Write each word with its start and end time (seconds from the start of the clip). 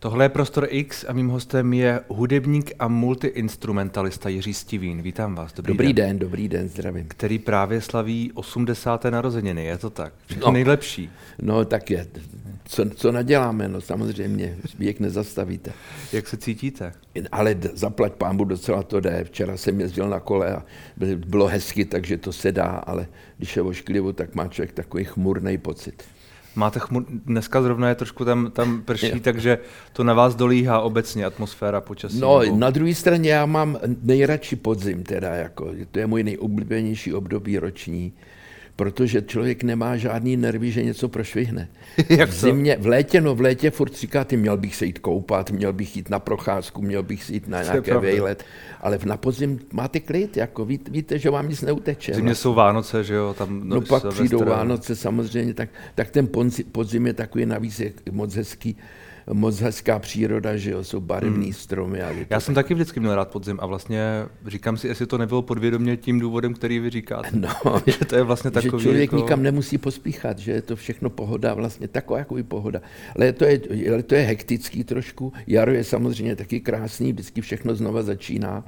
Tohle 0.00 0.24
je 0.24 0.28
Prostor 0.28 0.66
X 0.70 1.04
a 1.08 1.12
mým 1.12 1.28
hostem 1.28 1.72
je 1.72 2.00
hudebník 2.08 2.72
a 2.78 2.88
multiinstrumentalista 2.88 4.28
Jiří 4.28 4.54
Stivín. 4.54 5.02
Vítám 5.02 5.34
vás. 5.34 5.52
Dobrý, 5.52 5.72
dobrý 5.72 5.92
den. 5.92 6.08
den. 6.08 6.18
Dobrý 6.18 6.48
den, 6.48 6.68
zdravím. 6.68 7.06
Který 7.08 7.38
právě 7.38 7.80
slaví 7.80 8.32
80. 8.34 9.04
narozeniny, 9.04 9.64
je 9.64 9.78
to 9.78 9.90
tak? 9.90 10.12
Všechno 10.26 10.46
no, 10.46 10.52
nejlepší. 10.52 11.10
No 11.42 11.64
tak 11.64 11.90
je. 11.90 12.06
Co, 12.64 12.90
co 12.90 13.12
naděláme? 13.12 13.68
No 13.68 13.80
samozřejmě, 13.80 14.56
věk 14.78 15.00
nezastavíte. 15.00 15.72
Jak 16.12 16.28
se 16.28 16.36
cítíte? 16.36 16.92
Ale 17.32 17.56
zaplať 17.72 18.12
pámbu 18.12 18.44
docela 18.44 18.82
to 18.82 19.00
jde. 19.00 19.24
Včera 19.24 19.56
jsem 19.56 19.80
jezdil 19.80 20.08
na 20.08 20.20
kole 20.20 20.54
a 20.54 20.64
bylo 21.16 21.46
hezky, 21.46 21.84
takže 21.84 22.18
to 22.18 22.32
se 22.32 22.52
dá, 22.52 22.66
ale 22.66 23.06
když 23.38 23.56
je 23.56 23.62
ošklivo, 23.62 24.12
tak 24.12 24.34
má 24.34 24.48
člověk 24.48 24.72
takový 24.72 25.04
chmurný 25.04 25.58
pocit. 25.58 26.02
Máte 26.56 26.80
chmur, 26.80 27.04
dneska 27.08 27.62
zrovna 27.62 27.88
je 27.88 27.94
trošku 27.94 28.24
tam, 28.24 28.50
tam 28.50 28.82
prší, 28.82 29.20
takže 29.20 29.58
to 29.92 30.04
na 30.04 30.14
vás 30.14 30.34
dolíhá 30.34 30.80
obecně 30.80 31.24
atmosféra 31.24 31.80
počasí. 31.80 32.20
No, 32.20 32.40
nebo... 32.40 32.56
na 32.56 32.70
druhé 32.70 32.94
straně 32.94 33.30
já 33.30 33.46
mám 33.46 33.78
nejradši 34.02 34.56
podzim, 34.56 35.02
teda 35.02 35.34
jako, 35.34 35.70
to 35.90 35.98
je 35.98 36.06
můj 36.06 36.22
nejoblíbenější 36.22 37.14
období 37.14 37.58
roční 37.58 38.12
protože 38.76 39.22
člověk 39.22 39.62
nemá 39.62 39.96
žádný 39.96 40.36
nervy, 40.36 40.70
že 40.70 40.84
něco 40.84 41.08
prošvihne. 41.08 41.68
Jak 42.08 42.30
v 42.30 42.34
zimě, 42.34 42.76
v 42.80 42.86
létě, 42.86 43.20
no 43.20 43.34
v 43.34 43.40
létě 43.40 43.70
furt 43.70 43.94
říká, 43.96 44.24
ty 44.24 44.36
měl 44.36 44.56
bych 44.56 44.76
se 44.76 44.86
jít 44.86 44.98
koupat, 44.98 45.50
měl 45.50 45.72
bych 45.72 45.96
jít 45.96 46.10
na 46.10 46.18
procházku, 46.18 46.82
měl 46.82 47.02
bych 47.02 47.24
se 47.24 47.32
jít 47.32 47.48
na 47.48 47.62
nějaké 47.62 47.98
vejlet, 47.98 48.44
ale 48.80 48.98
na 49.04 49.16
podzim 49.16 49.58
máte 49.72 50.00
klid, 50.00 50.36
jako 50.36 50.64
ví, 50.64 50.80
víte, 50.90 51.18
že 51.18 51.30
vám 51.30 51.48
nic 51.48 51.62
neuteče. 51.62 52.12
V 52.12 52.14
zimě 52.14 52.34
jsou 52.34 52.54
Vánoce, 52.54 53.04
že 53.04 53.14
jo? 53.14 53.34
Tam 53.38 53.68
no, 53.68 53.76
no 53.76 53.80
pak 53.80 54.06
přijdou 54.08 54.44
Vánoce 54.44 54.96
samozřejmě, 54.96 55.54
tak, 55.54 55.68
tak 55.94 56.10
ten 56.10 56.28
podzim 56.72 57.06
je 57.06 57.12
takový 57.12 57.46
navíc 57.46 57.80
je 57.80 57.92
moc 58.10 58.34
hezký 58.34 58.76
moc 59.32 59.60
hezká 59.60 59.98
příroda, 59.98 60.56
že 60.56 60.70
jo, 60.70 60.84
jsou 60.84 61.00
barevné 61.00 61.44
hmm. 61.44 61.52
stromy. 61.52 62.02
A 62.02 62.12
Já 62.30 62.40
jsem 62.40 62.54
tak... 62.54 62.64
taky 62.64 62.74
vždycky 62.74 63.00
měl 63.00 63.14
rád 63.14 63.28
podzim 63.30 63.58
a 63.62 63.66
vlastně 63.66 64.02
říkám 64.46 64.76
si, 64.76 64.88
jestli 64.88 65.06
to 65.06 65.18
nebylo 65.18 65.42
podvědomě 65.42 65.96
tím 65.96 66.20
důvodem, 66.20 66.54
který 66.54 66.78
vy 66.78 66.90
říkáte. 66.90 67.28
No, 67.32 67.82
že 67.86 68.04
to 68.04 68.16
je 68.16 68.22
vlastně 68.22 68.50
takový. 68.50 68.82
Že 68.82 68.88
člověk 68.88 69.12
jako... 69.12 69.16
nikam 69.16 69.42
nemusí 69.42 69.78
pospíchat, 69.78 70.38
že 70.38 70.52
je 70.52 70.62
to 70.62 70.76
všechno 70.76 71.10
pohoda, 71.10 71.54
vlastně 71.54 71.88
taková 71.88 72.18
jako 72.18 72.36
pohoda. 72.48 72.80
Ale 73.16 73.32
to 73.32 73.44
je, 73.44 73.60
ale 73.92 74.02
to 74.02 74.14
je 74.14 74.22
hektický 74.22 74.84
trošku. 74.84 75.32
Jaro 75.46 75.72
je 75.72 75.84
samozřejmě 75.84 76.36
taky 76.36 76.60
krásný, 76.60 77.12
vždycky 77.12 77.40
všechno 77.40 77.74
znova 77.74 78.02
začíná. 78.02 78.64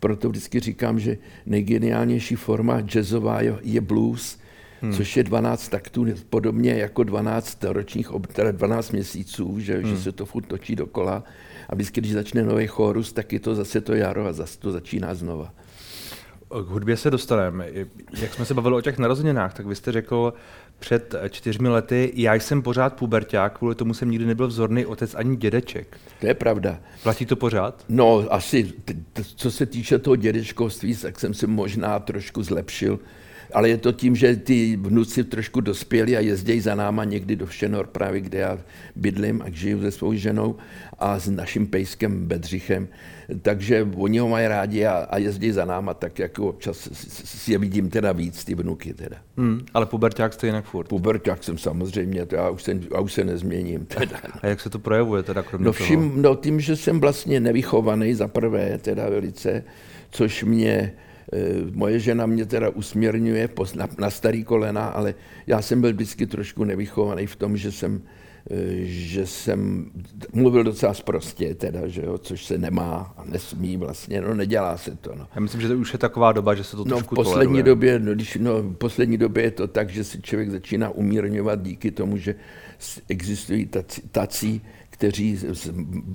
Proto 0.00 0.28
vždycky 0.28 0.60
říkám, 0.60 0.98
že 1.00 1.18
nejgeniálnější 1.46 2.34
forma 2.34 2.80
jazzová 2.80 3.40
je 3.62 3.80
blues, 3.80 4.38
hmm. 4.80 4.92
což 4.92 5.16
je 5.16 5.24
12 5.24 5.68
taktů, 5.68 6.06
podobně 6.30 6.74
jako 6.74 7.04
12 7.04 7.64
ročních, 7.64 8.08
teda 8.32 8.52
12 8.52 8.92
měsíců, 8.92 9.60
že, 9.60 9.78
hmm. 9.78 9.86
že 9.86 10.02
se 10.02 10.12
to 10.12 10.26
furt 10.26 10.46
točí 10.46 10.76
dokola. 10.76 11.24
A 11.68 11.74
vždycky, 11.74 12.00
když 12.00 12.12
začne 12.12 12.42
nový 12.42 12.66
chorus, 12.66 13.12
tak 13.12 13.32
je 13.32 13.40
to 13.40 13.54
zase 13.54 13.80
to 13.80 13.94
jaro 13.94 14.26
a 14.26 14.32
zase 14.32 14.58
to 14.58 14.72
začíná 14.72 15.14
znova. 15.14 15.54
K 16.48 16.68
hudbě 16.68 16.96
se 16.96 17.10
dostaneme. 17.10 17.68
Jak 18.20 18.34
jsme 18.34 18.44
se 18.44 18.54
bavili 18.54 18.76
o 18.76 18.80
těch 18.80 18.98
narozeninách, 18.98 19.54
tak 19.54 19.66
vy 19.66 19.74
jste 19.74 19.92
řekl 19.92 20.34
před 20.78 21.14
čtyřmi 21.30 21.68
lety, 21.68 22.12
já 22.14 22.34
jsem 22.34 22.62
pořád 22.62 22.94
puberták, 22.94 23.58
kvůli 23.58 23.74
tomu 23.74 23.94
jsem 23.94 24.10
nikdy 24.10 24.26
nebyl 24.26 24.46
vzorný 24.46 24.86
otec 24.86 25.14
ani 25.14 25.36
dědeček. 25.36 25.96
To 26.20 26.26
je 26.26 26.34
pravda. 26.34 26.80
Platí 27.02 27.26
to 27.26 27.36
pořád? 27.36 27.84
No, 27.88 28.24
asi, 28.30 28.72
co 29.36 29.50
se 29.50 29.66
týče 29.66 29.98
toho 29.98 30.16
dědečkovství, 30.16 30.96
tak 30.96 31.20
jsem 31.20 31.34
se 31.34 31.46
možná 31.46 31.98
trošku 31.98 32.42
zlepšil 32.42 32.98
ale 33.52 33.68
je 33.68 33.76
to 33.76 33.92
tím, 33.92 34.16
že 34.16 34.36
ty 34.36 34.76
vnuci 34.76 35.24
trošku 35.24 35.60
dospěli 35.60 36.16
a 36.16 36.20
jezdí 36.20 36.60
za 36.60 36.74
náma 36.74 37.04
někdy 37.04 37.36
do 37.36 37.46
Všenor, 37.46 37.86
právě 37.86 38.20
kde 38.20 38.38
já 38.38 38.58
bydlím 38.96 39.42
a 39.42 39.50
žiju 39.50 39.80
se 39.80 39.90
svou 39.90 40.14
ženou 40.14 40.56
a 40.98 41.18
s 41.18 41.28
naším 41.28 41.66
pejskem 41.66 42.26
Bedřichem. 42.26 42.88
Takže 43.42 43.88
oni 43.96 44.18
ho 44.18 44.28
mají 44.28 44.48
rádi 44.48 44.86
a, 44.86 44.92
a 45.10 45.18
jezdí 45.18 45.52
za 45.52 45.64
náma, 45.64 45.94
tak 45.94 46.18
jako 46.18 46.48
občas 46.48 46.88
si 47.24 47.52
je 47.52 47.58
vidím 47.58 47.90
teda 47.90 48.12
víc, 48.12 48.44
ty 48.44 48.54
vnuky 48.54 48.94
teda. 48.94 49.16
Hmm, 49.36 49.60
ale 49.74 49.86
puberták 49.86 50.32
jste 50.32 50.46
jinak 50.46 50.64
furt? 50.64 50.88
Puberták 50.88 51.44
jsem 51.44 51.58
samozřejmě, 51.58 52.26
to 52.26 52.34
já 52.34 52.50
už, 52.50 52.62
se, 52.62 52.80
já 52.94 53.00
už 53.00 53.12
se 53.12 53.24
nezměním. 53.24 53.86
Teda. 53.86 54.16
A 54.42 54.46
jak 54.46 54.60
se 54.60 54.70
to 54.70 54.78
projevuje 54.78 55.22
teda 55.22 55.42
kromě 55.42 55.66
no, 55.66 55.72
všim, 55.72 56.10
toho? 56.10 56.22
No 56.22 56.34
tím, 56.34 56.60
že 56.60 56.76
jsem 56.76 57.00
vlastně 57.00 57.40
nevychovaný 57.40 58.14
za 58.14 58.28
prvé, 58.28 58.78
teda 58.78 59.08
velice, 59.08 59.64
což 60.10 60.44
mě 60.44 60.92
moje 61.72 61.98
žena 61.98 62.26
mě 62.26 62.46
teda 62.46 62.68
usměrňuje 62.68 63.48
na, 63.74 63.88
na 63.98 64.10
starý 64.10 64.44
kolena, 64.44 64.86
ale 64.86 65.14
já 65.46 65.62
jsem 65.62 65.80
byl 65.80 65.92
vždycky 65.92 66.26
trošku 66.26 66.64
nevychovaný 66.64 67.26
v 67.26 67.36
tom, 67.36 67.56
že 67.56 67.72
jsem, 67.72 68.02
eh, 68.50 68.56
že 68.84 69.26
jsem 69.26 69.90
mluvil 70.32 70.64
docela 70.64 70.94
sprostě, 70.94 71.54
teda, 71.54 71.88
že 71.88 72.02
jo, 72.02 72.18
což 72.18 72.44
se 72.44 72.58
nemá 72.58 73.14
a 73.16 73.24
nesmí 73.24 73.76
vlastně, 73.76 74.20
no 74.20 74.34
nedělá 74.34 74.76
se 74.76 74.96
to. 74.96 75.14
No. 75.14 75.28
Já 75.34 75.40
myslím, 75.40 75.60
že 75.60 75.68
to 75.68 75.78
už 75.78 75.92
je 75.92 75.98
taková 75.98 76.32
doba, 76.32 76.54
že 76.54 76.64
se 76.64 76.76
to 76.76 76.84
no, 76.84 76.96
trošku 76.96 77.14
v 77.14 77.16
poslední 77.16 77.62
toleruje. 77.62 77.62
době, 77.62 77.98
no, 77.98 78.14
když, 78.14 78.36
no, 78.40 78.62
v 78.62 78.74
poslední 78.74 79.18
době 79.18 79.42
je 79.42 79.50
to 79.50 79.66
tak, 79.66 79.90
že 79.90 80.04
si 80.04 80.22
člověk 80.22 80.50
začíná 80.50 80.90
umírňovat 80.90 81.62
díky 81.62 81.90
tomu, 81.90 82.16
že 82.16 82.34
existují 83.08 83.66
tací, 83.66 84.02
tací 84.10 84.62
kteří 84.96 85.38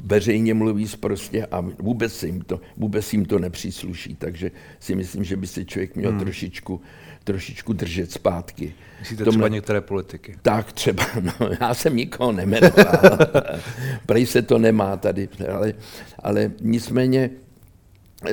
veřejně 0.03 0.53
mluví 0.53 0.87
prostě 0.99 1.45
a 1.45 1.61
vůbec 1.79 2.23
jim 2.23 2.41
to, 2.41 2.61
vůbec 2.77 3.13
jim 3.13 3.25
to 3.25 3.39
nepřísluší. 3.39 4.15
Takže 4.15 4.51
si 4.79 4.95
myslím, 4.95 5.23
že 5.23 5.37
by 5.37 5.47
se 5.47 5.65
člověk 5.65 5.95
měl 5.95 6.11
hmm. 6.11 6.19
trošičku, 6.19 6.81
trošičku 7.23 7.73
držet 7.73 8.11
zpátky. 8.11 8.73
Myslíte 8.99 9.23
Tomhle... 9.23 9.39
třeba 9.39 9.47
některé 9.47 9.81
politiky? 9.81 10.35
Tak 10.41 10.73
třeba, 10.73 11.05
no, 11.21 11.49
já 11.61 11.73
jsem 11.73 11.95
nikoho 11.95 12.31
nemenoval. 12.31 13.17
Prej 14.05 14.25
se 14.25 14.41
to 14.41 14.57
nemá 14.57 14.97
tady, 14.97 15.29
ale, 15.53 15.73
ale 16.19 16.51
nicméně 16.61 17.29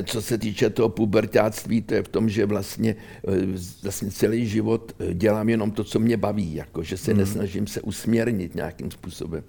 co 0.05 0.23
se 0.23 0.39
týče 0.39 0.71
toho 0.71 0.89
pubertáctví, 0.89 1.83
to 1.83 1.95
je 1.95 2.03
v 2.03 2.09
tom, 2.09 2.29
že 2.29 2.47
vlastně, 2.47 2.97
eh, 3.29 3.47
vlastně 3.83 4.11
celý 4.11 4.47
život 4.47 4.93
eh, 4.99 5.15
dělám 5.15 5.49
jenom 5.49 5.71
to, 5.71 5.85
co 5.85 5.99
mě 5.99 6.17
baví, 6.17 6.55
jako, 6.55 6.83
že 6.83 6.97
se 6.97 7.11
hmm. 7.11 7.21
nesnažím 7.21 7.67
se 7.67 7.81
usměrnit 7.81 8.55
nějakým 8.55 8.91
způsobem. 8.91 9.45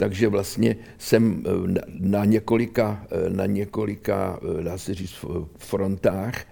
Takže 0.00 0.28
vlastně 0.28 0.76
jsem 0.98 1.44
eh, 1.46 1.80
na 1.98 2.24
několika, 2.24 3.06
na 3.28 3.46
několika 3.46 4.40
dá 4.62 4.78
se 4.78 4.94
říct, 4.94 5.24
frontách. 5.58 6.44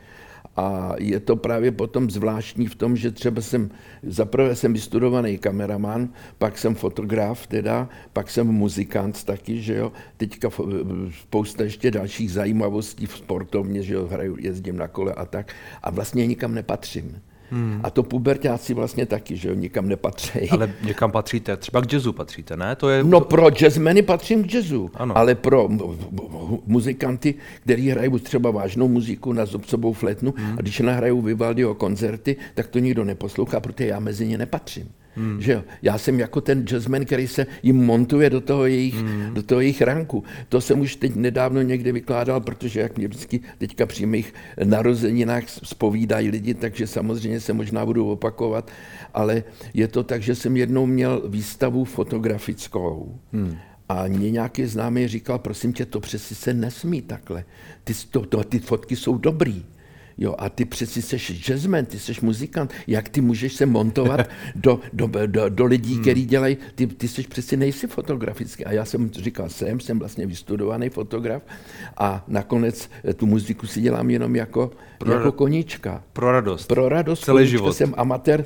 A 0.56 0.92
je 0.98 1.20
to 1.20 1.36
právě 1.36 1.72
potom 1.72 2.10
zvláštní 2.10 2.66
v 2.66 2.74
tom, 2.74 2.96
že 2.96 3.10
třeba 3.10 3.40
jsem, 3.42 3.70
zaprvé 4.02 4.56
jsem 4.56 4.72
vystudovaný 4.72 5.38
kameraman, 5.38 6.08
pak 6.38 6.58
jsem 6.58 6.74
fotograf 6.74 7.46
teda, 7.46 7.88
pak 8.12 8.30
jsem 8.30 8.46
muzikant 8.46 9.24
taky, 9.24 9.62
že 9.62 9.74
jo, 9.76 9.92
teďka 10.16 10.50
spousta 11.20 11.64
ještě 11.64 11.90
dalších 11.90 12.32
zajímavostí 12.32 13.06
v 13.06 13.16
sportovně, 13.16 13.82
že 13.82 13.94
jo, 13.94 14.06
hraju, 14.06 14.36
jezdím 14.40 14.76
na 14.76 14.88
kole 14.88 15.12
a 15.12 15.24
tak. 15.24 15.54
A 15.82 15.90
vlastně 15.90 16.26
nikam 16.26 16.54
nepatřím. 16.54 17.22
Hmm. 17.50 17.80
A 17.82 17.90
to 17.90 18.02
pubertáci 18.02 18.74
vlastně 18.74 19.06
taky, 19.06 19.36
že 19.36 19.48
jo, 19.48 19.54
nikam 19.54 19.88
nepatří. 19.88 20.50
Ale 20.50 20.72
někam 20.82 21.10
patříte, 21.10 21.56
třeba 21.56 21.80
k 21.80 21.92
jazzu 21.92 22.12
patříte, 22.12 22.56
ne? 22.56 22.76
To 22.76 22.88
je... 22.88 23.04
No 23.04 23.20
pro 23.20 23.50
jazzmeny 23.50 24.02
patřím 24.02 24.44
k 24.44 24.54
jazzu, 24.54 24.90
ano. 24.94 25.18
ale 25.18 25.34
pro 25.34 25.68
muzikanty, 26.66 27.34
kteří 27.60 27.90
hrají 27.90 28.10
třeba 28.20 28.50
vážnou 28.50 28.88
muziku 28.88 29.32
na 29.32 29.46
zobcovou 29.46 29.92
fletnu 29.92 30.34
hmm. 30.36 30.58
a 30.58 30.62
když 30.62 30.80
nahrajou 30.80 31.22
Vivaldiho 31.22 31.74
koncerty, 31.74 32.36
tak 32.54 32.66
to 32.66 32.78
nikdo 32.78 33.04
neposlouchá, 33.04 33.60
protože 33.60 33.86
já 33.88 34.00
mezi 34.00 34.26
ně 34.26 34.38
nepatřím. 34.38 34.90
Hmm. 35.18 35.42
Že 35.42 35.52
jo? 35.52 35.64
Já 35.82 35.98
jsem 35.98 36.20
jako 36.20 36.40
ten 36.40 36.66
jazzman, 36.66 37.04
který 37.04 37.28
se 37.28 37.46
jim 37.62 37.76
montuje 37.76 38.30
do 38.30 38.40
toho, 38.40 38.66
jejich, 38.66 38.94
hmm. 38.94 39.34
do 39.34 39.42
toho 39.42 39.60
jejich 39.60 39.82
ranku. 39.82 40.24
To 40.48 40.60
jsem 40.60 40.80
už 40.80 40.96
teď 40.96 41.14
nedávno 41.14 41.62
někde 41.62 41.92
vykládal, 41.92 42.40
protože 42.40 42.80
jak 42.80 42.98
mě 42.98 43.08
vždycky 43.08 43.40
teďka 43.58 43.86
při 43.86 44.06
mých 44.06 44.34
narozeninách 44.64 45.48
spovídají 45.48 46.30
lidi, 46.30 46.54
takže 46.54 46.86
samozřejmě 46.86 47.40
se 47.40 47.52
možná 47.52 47.86
budu 47.86 48.10
opakovat, 48.10 48.70
ale 49.14 49.44
je 49.74 49.88
to 49.88 50.02
tak, 50.02 50.22
že 50.22 50.34
jsem 50.34 50.56
jednou 50.56 50.86
měl 50.86 51.22
výstavu 51.28 51.84
fotografickou. 51.84 53.18
Hmm. 53.32 53.56
A 53.88 54.06
mě 54.06 54.30
nějaký 54.30 54.66
známý 54.66 55.08
říkal, 55.08 55.38
prosím 55.38 55.72
tě, 55.72 55.86
to 55.86 56.00
přeci 56.00 56.34
se 56.34 56.54
nesmí 56.54 57.02
takhle. 57.02 57.44
Ty, 57.84 57.92
to, 58.10 58.20
to, 58.26 58.44
ty 58.44 58.58
fotky 58.58 58.96
jsou 58.96 59.18
dobrý. 59.18 59.64
Jo, 60.20 60.34
a 60.38 60.48
ty 60.48 60.64
přeci 60.64 61.02
jsi 61.02 61.16
jazzman, 61.16 61.84
ty 61.84 61.98
jsi 61.98 62.12
muzikant, 62.22 62.72
jak 62.86 63.08
ty 63.08 63.20
můžeš 63.20 63.52
se 63.52 63.66
montovat 63.66 64.28
do, 64.54 64.80
do, 64.92 65.10
do, 65.26 65.48
do 65.48 65.64
lidí, 65.64 65.92
hmm. 65.94 66.02
který 66.02 66.26
dělají, 66.26 66.56
ty, 66.74 66.86
ty 66.86 67.08
jsi 67.08 67.22
přeci 67.22 67.56
nejsi 67.56 67.86
fotografický. 67.86 68.64
A 68.64 68.72
já 68.72 68.84
jsem 68.84 69.10
říkal, 69.10 69.48
jsem, 69.48 69.80
jsem 69.80 69.98
vlastně 69.98 70.26
vystudovaný 70.26 70.88
fotograf 70.88 71.42
a 71.96 72.24
nakonec 72.28 72.90
eh, 73.04 73.14
tu 73.14 73.26
muziku 73.26 73.66
si 73.66 73.80
dělám 73.80 74.10
jenom 74.10 74.36
jako, 74.36 74.70
pro, 74.98 75.12
jako 75.12 75.32
koníčka. 75.32 76.02
Pro 76.12 76.32
radost. 76.32 76.66
Pro 76.66 76.88
radost. 76.88 77.24
Celý 77.24 77.36
koníčka. 77.36 77.50
život. 77.50 77.72
Jsem 77.72 77.94
amatér, 77.96 78.44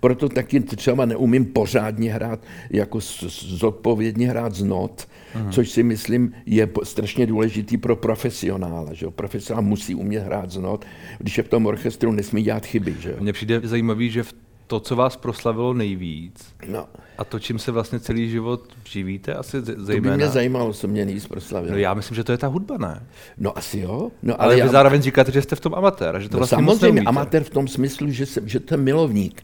proto 0.00 0.28
taky 0.28 0.60
třeba 0.60 1.04
neumím 1.04 1.44
pořádně 1.46 2.12
hrát, 2.12 2.40
jako 2.70 2.98
zodpovědně 3.30 4.28
hrát 4.28 4.54
z 4.54 4.62
not, 4.62 5.08
hmm. 5.34 5.52
což 5.52 5.70
si 5.70 5.82
myslím 5.82 6.32
je 6.46 6.68
strašně 6.82 7.26
důležitý 7.26 7.76
pro 7.76 7.96
profesionála. 7.96 8.92
Že? 8.92 9.06
Profesionál 9.10 9.62
musí 9.62 9.94
umět 9.94 10.20
hrát 10.20 10.50
z 10.50 10.56
not, 10.56 10.84
když 11.18 11.38
je 11.38 11.44
v 11.44 11.48
tom 11.48 11.66
orchestru, 11.66 12.12
nesmí 12.12 12.42
dělat 12.42 12.66
chyby. 12.66 12.96
Že 12.98 13.16
Mně 13.20 13.32
přijde 13.32 13.60
zajímavý, 13.64 14.10
že 14.10 14.22
v 14.22 14.34
to, 14.68 14.80
co 14.80 14.96
vás 14.96 15.16
proslavilo 15.16 15.74
nejvíc 15.74 16.54
no. 16.68 16.86
a 17.18 17.24
to, 17.24 17.38
čím 17.38 17.58
se 17.58 17.72
vlastně 17.72 18.00
celý 18.00 18.30
život 18.30 18.72
živíte, 18.84 19.34
asi 19.34 19.60
zejména. 19.60 19.86
To 19.86 20.00
by 20.00 20.16
mě 20.16 20.28
zajímalo, 20.28 20.72
co 20.72 20.88
mě 20.88 21.04
nejvíc 21.04 21.26
proslavilo. 21.26 21.72
No 21.72 21.78
já 21.78 21.94
myslím, 21.94 22.14
že 22.14 22.24
to 22.24 22.32
je 22.32 22.38
ta 22.38 22.46
hudba, 22.46 22.78
ne? 22.78 23.06
No 23.38 23.58
asi 23.58 23.78
jo. 23.80 24.10
No, 24.22 24.40
ale, 24.40 24.44
ale 24.44 24.54
vy 24.54 24.60
já... 24.60 24.68
zároveň 24.68 25.02
říkáte, 25.02 25.32
že 25.32 25.42
jste 25.42 25.56
v 25.56 25.60
tom 25.60 25.74
amatér, 25.74 26.20
že 26.20 26.28
to 26.28 26.36
no, 26.36 26.38
vlastně 26.38 26.56
samozřejmě 26.56 27.02
amatér 27.02 27.44
v 27.44 27.50
tom 27.50 27.68
smyslu, 27.68 28.10
že, 28.10 28.26
jsem, 28.26 28.48
že 28.48 28.60
to 28.60 28.74
je 28.74 28.78
milovník 28.78 29.42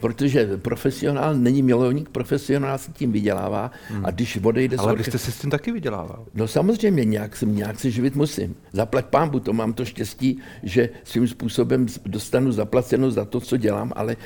protože 0.00 0.56
profesionál 0.56 1.34
není 1.34 1.62
milovník, 1.62 2.08
profesionál 2.08 2.78
se 2.78 2.92
tím 2.92 3.12
vydělává 3.12 3.70
hmm. 3.88 4.06
a 4.06 4.10
když 4.10 4.38
odejde... 4.42 4.76
Ale 4.76 4.96
vy 4.96 5.04
jste 5.04 5.18
si 5.18 5.32
s 5.32 5.38
tím 5.38 5.50
taky 5.50 5.72
vydělával. 5.72 6.26
No 6.34 6.48
samozřejmě, 6.48 7.04
nějak, 7.04 7.36
se, 7.36 7.46
nějak 7.46 7.80
se 7.80 7.90
živit 7.90 8.16
musím. 8.16 8.56
Zaplať 8.72 9.04
pámbu, 9.04 9.40
to 9.40 9.52
mám 9.52 9.72
to 9.72 9.84
štěstí, 9.84 10.38
že 10.62 10.88
svým 11.04 11.28
způsobem 11.28 11.86
dostanu 12.06 12.52
zaplaceno 12.52 13.10
za 13.10 13.24
to, 13.24 13.40
co 13.40 13.56
dělám, 13.56 13.92
ale 13.96 14.16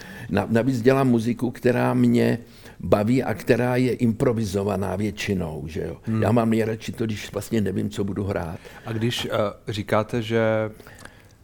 navíc 0.49 0.83
dělám 0.83 1.09
muziku, 1.09 1.51
která 1.51 1.95
mě 1.95 2.39
baví 2.81 3.23
a 3.23 3.35
která 3.35 3.77
je 3.77 3.93
improvizovaná 3.93 4.97
většinou. 4.97 5.65
Že 5.67 5.83
jo? 5.83 5.97
Hmm. 6.03 6.23
Já 6.23 6.33
mám 6.33 6.51
nejradši 6.51 6.93
to, 6.93 7.07
když 7.07 7.33
vlastně 7.33 7.61
nevím, 7.61 7.91
co 7.91 8.05
budu 8.05 8.25
hrát. 8.25 8.59
A 8.87 8.93
když 8.93 9.25
uh, 9.25 9.31
říkáte, 9.69 10.23
že 10.23 10.41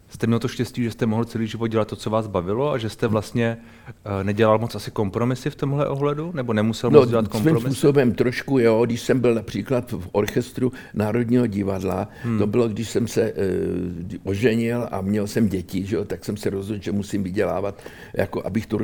jste 0.09 0.27
měl 0.27 0.39
to 0.39 0.47
štěstí, 0.47 0.83
že 0.83 0.91
jste 0.91 1.05
mohl 1.05 1.25
celý 1.25 1.47
život 1.47 1.67
dělat 1.67 1.87
to, 1.87 1.95
co 1.95 2.09
vás 2.09 2.27
bavilo 2.27 2.71
a 2.71 2.77
že 2.77 2.89
jste 2.89 3.07
vlastně 3.07 3.57
uh, 3.59 3.84
nedělal 4.23 4.57
moc 4.57 4.75
asi 4.75 4.91
kompromisy 4.91 5.49
v 5.49 5.55
tomhle 5.55 5.87
ohledu? 5.87 6.31
Nebo 6.33 6.53
nemusel 6.53 6.91
no, 6.91 6.99
moc 6.99 7.09
dělat 7.09 7.27
kompromisy? 7.27 7.61
svým 7.61 7.71
způsobem 7.71 8.13
trošku, 8.13 8.59
jo. 8.59 8.85
Když 8.85 9.01
jsem 9.01 9.19
byl 9.19 9.35
například 9.35 9.91
v 9.91 10.09
orchestru 10.11 10.71
Národního 10.93 11.47
divadla, 11.47 12.09
hmm. 12.23 12.37
to 12.37 12.47
bylo, 12.47 12.67
když 12.67 12.89
jsem 12.89 13.07
se 13.07 13.33
uh, 13.33 14.29
oženil 14.31 14.87
a 14.91 15.01
měl 15.01 15.27
jsem 15.27 15.49
děti, 15.49 15.85
že 15.85 15.95
jo, 15.95 16.05
tak 16.05 16.25
jsem 16.25 16.37
se 16.37 16.49
rozhodl, 16.49 16.81
že 16.81 16.91
musím 16.91 17.23
vydělávat, 17.23 17.81
jako 18.13 18.45
abych 18.45 18.65
tu 18.65 18.79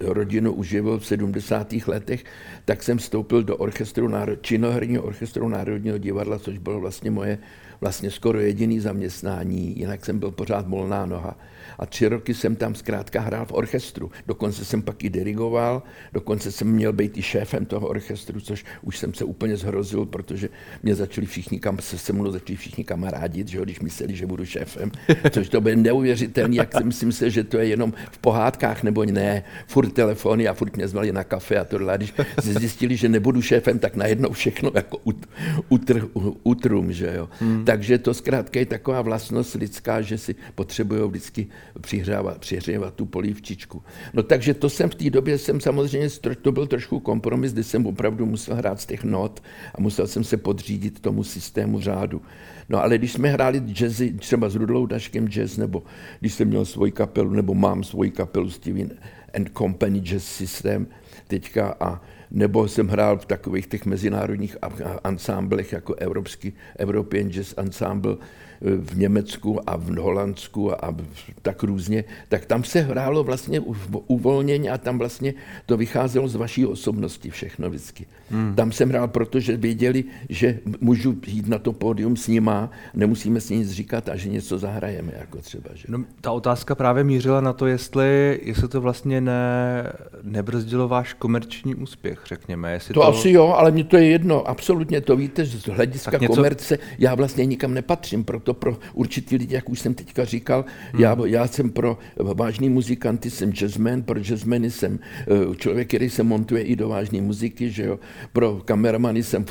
rodinu 0.00 0.52
uživil 0.52 0.98
v 0.98 1.06
70. 1.06 1.72
letech, 1.86 2.24
tak 2.64 2.82
jsem 2.82 2.98
vstoupil 2.98 3.42
do 3.42 3.56
orchestru, 3.56 4.10
činoherního 4.40 5.02
orchestru 5.02 5.48
Národního 5.48 5.98
divadla, 5.98 6.38
což 6.38 6.58
bylo 6.58 6.80
vlastně 6.80 7.10
moje 7.10 7.38
vlastně 7.80 8.10
skoro 8.10 8.40
jediný 8.40 8.80
zaměstnání, 8.80 9.78
jinak 9.78 10.04
jsem 10.04 10.18
byl 10.18 10.30
pořád 10.30 10.68
volná 10.68 11.06
noha. 11.06 11.36
A 11.78 11.86
tři 11.86 12.08
roky 12.08 12.34
jsem 12.34 12.56
tam 12.56 12.74
zkrátka 12.74 13.20
hrál 13.20 13.46
v 13.46 13.52
orchestru. 13.52 14.10
Dokonce 14.26 14.43
jsem 14.52 14.82
pak 14.82 15.04
i 15.04 15.10
dirigoval, 15.10 15.82
dokonce 16.12 16.52
jsem 16.52 16.68
měl 16.68 16.92
být 16.92 17.18
i 17.18 17.22
šéfem 17.22 17.64
toho 17.64 17.88
orchestru, 17.88 18.40
což 18.40 18.64
už 18.82 18.98
jsem 18.98 19.14
se 19.14 19.24
úplně 19.24 19.56
zhrozil, 19.56 20.06
protože 20.06 20.48
mě 20.82 20.94
začali 20.94 21.26
všichni, 21.26 21.60
kam, 21.60 21.78
se 21.78 21.98
se 21.98 22.12
mnou 22.12 22.30
začali 22.30 22.56
všichni 22.56 22.84
kamarádit, 22.84 23.48
že 23.48 23.58
jo, 23.58 23.64
když 23.64 23.80
mysleli, 23.80 24.16
že 24.16 24.26
budu 24.26 24.44
šéfem, 24.44 24.90
což 25.30 25.48
to 25.48 25.60
bude 25.60 25.76
neuvěřitelný, 25.76 26.56
jak 26.56 26.78
si 26.78 26.84
myslím 26.84 27.12
se, 27.12 27.30
že 27.30 27.44
to 27.44 27.58
je 27.58 27.66
jenom 27.66 27.92
v 28.10 28.18
pohádkách, 28.18 28.82
nebo 28.82 29.04
ne, 29.04 29.44
furt 29.66 29.90
telefony 29.90 30.48
a 30.48 30.54
furt 30.54 30.76
mě 30.76 30.88
zvali 30.88 31.12
na 31.12 31.24
kafe 31.24 31.56
a 31.58 31.64
tohle. 31.64 31.92
A 31.92 31.96
když 31.96 32.14
zjistili, 32.36 32.96
že 32.96 33.08
nebudu 33.08 33.42
šéfem, 33.42 33.78
tak 33.78 33.96
najednou 33.96 34.32
všechno 34.32 34.70
jako 34.74 34.98
ut, 35.04 35.26
utr, 35.68 36.08
utrum, 36.42 36.92
že 36.92 37.12
jo. 37.16 37.28
Hmm. 37.40 37.64
Takže 37.64 37.98
to 37.98 38.14
zkrátka 38.14 38.58
je 38.58 38.66
taková 38.66 39.02
vlastnost 39.02 39.54
lidská, 39.54 40.02
že 40.02 40.18
si 40.18 40.34
potřebují 40.54 41.08
vždycky 41.08 41.46
přihřávat, 41.80 42.38
přihřávat 42.38 42.94
tu 42.94 43.06
polívčičku. 43.06 43.82
No 44.12 44.22
takže 44.34 44.54
to 44.54 44.70
jsem 44.70 44.90
v 44.90 44.94
té 44.94 45.10
době, 45.10 45.38
jsem 45.38 45.60
samozřejmě, 45.60 46.08
to 46.42 46.52
byl 46.52 46.66
trošku 46.66 47.00
kompromis, 47.00 47.52
kdy 47.52 47.64
jsem 47.64 47.86
opravdu 47.86 48.26
musel 48.26 48.56
hrát 48.56 48.80
z 48.80 48.86
těch 48.86 49.04
not 49.04 49.42
a 49.74 49.80
musel 49.80 50.06
jsem 50.06 50.24
se 50.24 50.36
podřídit 50.36 51.00
tomu 51.00 51.24
systému 51.24 51.80
řádu. 51.80 52.22
No 52.68 52.82
ale 52.82 52.98
když 52.98 53.12
jsme 53.12 53.28
hráli 53.28 53.62
jazzy, 53.66 54.12
třeba 54.12 54.48
s 54.48 54.54
Rudlou 54.54 54.86
Daškem 54.86 55.28
jazz, 55.28 55.56
nebo 55.56 55.82
když 56.20 56.34
jsem 56.34 56.48
měl 56.48 56.64
svoji 56.64 56.92
kapelu, 56.92 57.30
nebo 57.30 57.54
mám 57.54 57.84
svoji 57.84 58.10
kapelu 58.10 58.50
Steven 58.50 58.90
and 59.34 59.50
Company 59.58 60.00
Jazz 60.00 60.24
System 60.24 60.86
teďka 61.28 61.76
a 61.80 62.02
nebo 62.30 62.68
jsem 62.68 62.88
hrál 62.88 63.18
v 63.18 63.26
takových 63.26 63.66
těch 63.66 63.86
mezinárodních 63.86 64.56
ansámblech 65.04 65.72
jako 65.72 65.94
Evropský, 65.94 66.52
European 66.78 67.30
Jazz 67.30 67.54
Ensemble, 67.56 68.16
v 68.64 68.98
Německu 68.98 69.70
a 69.70 69.76
v 69.76 69.96
Holandsku 69.96 70.84
a 70.84 70.94
tak 71.42 71.62
různě, 71.62 72.04
tak 72.28 72.46
tam 72.46 72.64
se 72.64 72.80
hrálo 72.80 73.24
vlastně 73.24 73.60
uvolněně 74.06 74.70
a 74.70 74.78
tam 74.78 74.98
vlastně 74.98 75.34
to 75.66 75.76
vycházelo 75.76 76.28
z 76.28 76.34
vaší 76.34 76.66
osobnosti 76.66 77.30
všechno 77.30 77.70
vždycky. 77.70 78.06
Hmm. 78.30 78.54
Tam 78.54 78.72
jsem 78.72 78.88
hrál, 78.88 79.08
protože 79.08 79.56
věděli, 79.56 80.04
že 80.28 80.58
můžu 80.80 81.16
jít 81.26 81.48
na 81.48 81.58
to 81.58 81.72
pódium 81.72 82.16
s 82.16 82.28
nima, 82.28 82.70
nemusíme 82.94 83.40
si 83.40 83.56
nic 83.56 83.70
říkat 83.70 84.08
a 84.08 84.16
že 84.16 84.28
něco 84.28 84.58
zahrajeme, 84.58 85.12
jako 85.18 85.38
třeba. 85.38 85.70
Že? 85.74 85.84
No, 85.88 86.04
ta 86.20 86.32
otázka 86.32 86.74
právě 86.74 87.04
mířila 87.04 87.40
na 87.40 87.52
to, 87.52 87.66
jestli, 87.66 88.40
jestli 88.42 88.68
to 88.68 88.80
vlastně 88.80 89.20
ne, 89.20 89.92
nebrzdilo 90.22 90.88
váš 90.88 91.12
komerční 91.12 91.74
úspěch, 91.74 92.20
řekněme. 92.26 92.72
Jestli 92.72 92.94
to, 92.94 93.00
to 93.00 93.06
asi 93.06 93.30
jo, 93.30 93.46
ale 93.46 93.70
mně 93.70 93.84
to 93.84 93.96
je 93.96 94.04
jedno, 94.06 94.48
absolutně 94.48 95.00
to 95.00 95.16
víte, 95.16 95.44
z 95.44 95.66
hlediska 95.68 96.18
něco... 96.18 96.34
komerce 96.34 96.78
já 96.98 97.14
vlastně 97.14 97.46
nikam 97.46 97.74
nepatřím, 97.74 98.24
proto 98.24 98.53
pro 98.54 98.78
určitý 98.92 99.36
lidi, 99.36 99.54
jak 99.54 99.68
už 99.68 99.80
jsem 99.80 99.94
teďka 99.94 100.24
říkal, 100.24 100.64
hmm. 100.92 101.02
já, 101.02 101.16
já 101.26 101.46
jsem 101.46 101.70
pro 101.70 101.98
vážný 102.16 102.70
muzikanty, 102.70 103.30
jsem 103.30 103.52
jazzman, 103.52 104.02
pro 104.02 104.20
jazzmeny 104.20 104.70
jsem 104.70 104.98
eh, 105.20 105.56
člověk, 105.56 105.88
který 105.88 106.10
se 106.10 106.22
montuje 106.22 106.62
i 106.62 106.76
do 106.76 106.88
vážné 106.88 107.20
muziky, 107.20 107.70
že 107.70 107.84
jo. 107.84 107.98
Pro 108.32 108.60
kameramany 108.64 109.22
jsem 109.22 109.44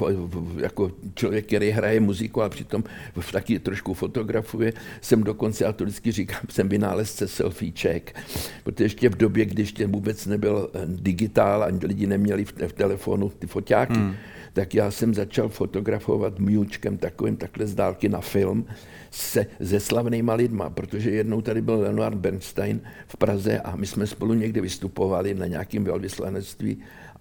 jako 0.57 0.91
člověk, 1.15 1.45
který 1.45 1.69
hraje 1.69 1.99
muziku 1.99 2.41
a 2.41 2.49
přitom 2.49 2.83
taky 3.31 3.59
trošku 3.59 3.93
fotografuje. 3.93 4.73
Jsem 5.01 5.23
dokonce, 5.23 5.65
a 5.65 5.73
to 5.73 5.83
vždycky 5.83 6.11
říkám, 6.11 6.41
jsem 6.49 6.69
vynálezce 6.69 7.27
selfieček, 7.27 8.15
protože 8.63 8.85
ještě 8.85 9.09
v 9.09 9.15
době, 9.15 9.45
když 9.45 9.63
ještě 9.63 9.87
vůbec 9.87 10.25
nebyl 10.25 10.69
eh, 10.73 10.79
digitál 10.85 11.63
a 11.63 11.67
lidi 11.83 12.07
neměli 12.07 12.45
v, 12.45 12.53
v 12.67 12.73
telefonu 12.73 13.29
ty 13.29 13.47
foťáky, 13.47 13.93
hmm 13.93 14.15
tak 14.53 14.75
já 14.75 14.91
jsem 14.91 15.13
začal 15.13 15.49
fotografovat 15.49 16.39
mňůčkem 16.39 16.97
takovým 16.97 17.35
takhle 17.35 17.67
z 17.67 17.75
dálky 17.75 18.09
na 18.09 18.21
film 18.21 18.65
se, 19.11 19.45
se 19.63 19.79
slavnýma 19.79 20.33
lidma, 20.33 20.69
protože 20.69 21.11
jednou 21.11 21.41
tady 21.41 21.61
byl 21.61 21.79
Leonard 21.79 22.17
Bernstein 22.17 22.81
v 23.07 23.17
Praze 23.17 23.59
a 23.59 23.75
my 23.75 23.87
jsme 23.87 24.07
spolu 24.07 24.33
někde 24.33 24.61
vystupovali 24.61 25.33
na 25.33 25.47
nějakém 25.47 25.83
velvyslanectví 25.83 26.77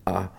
a 0.06 0.36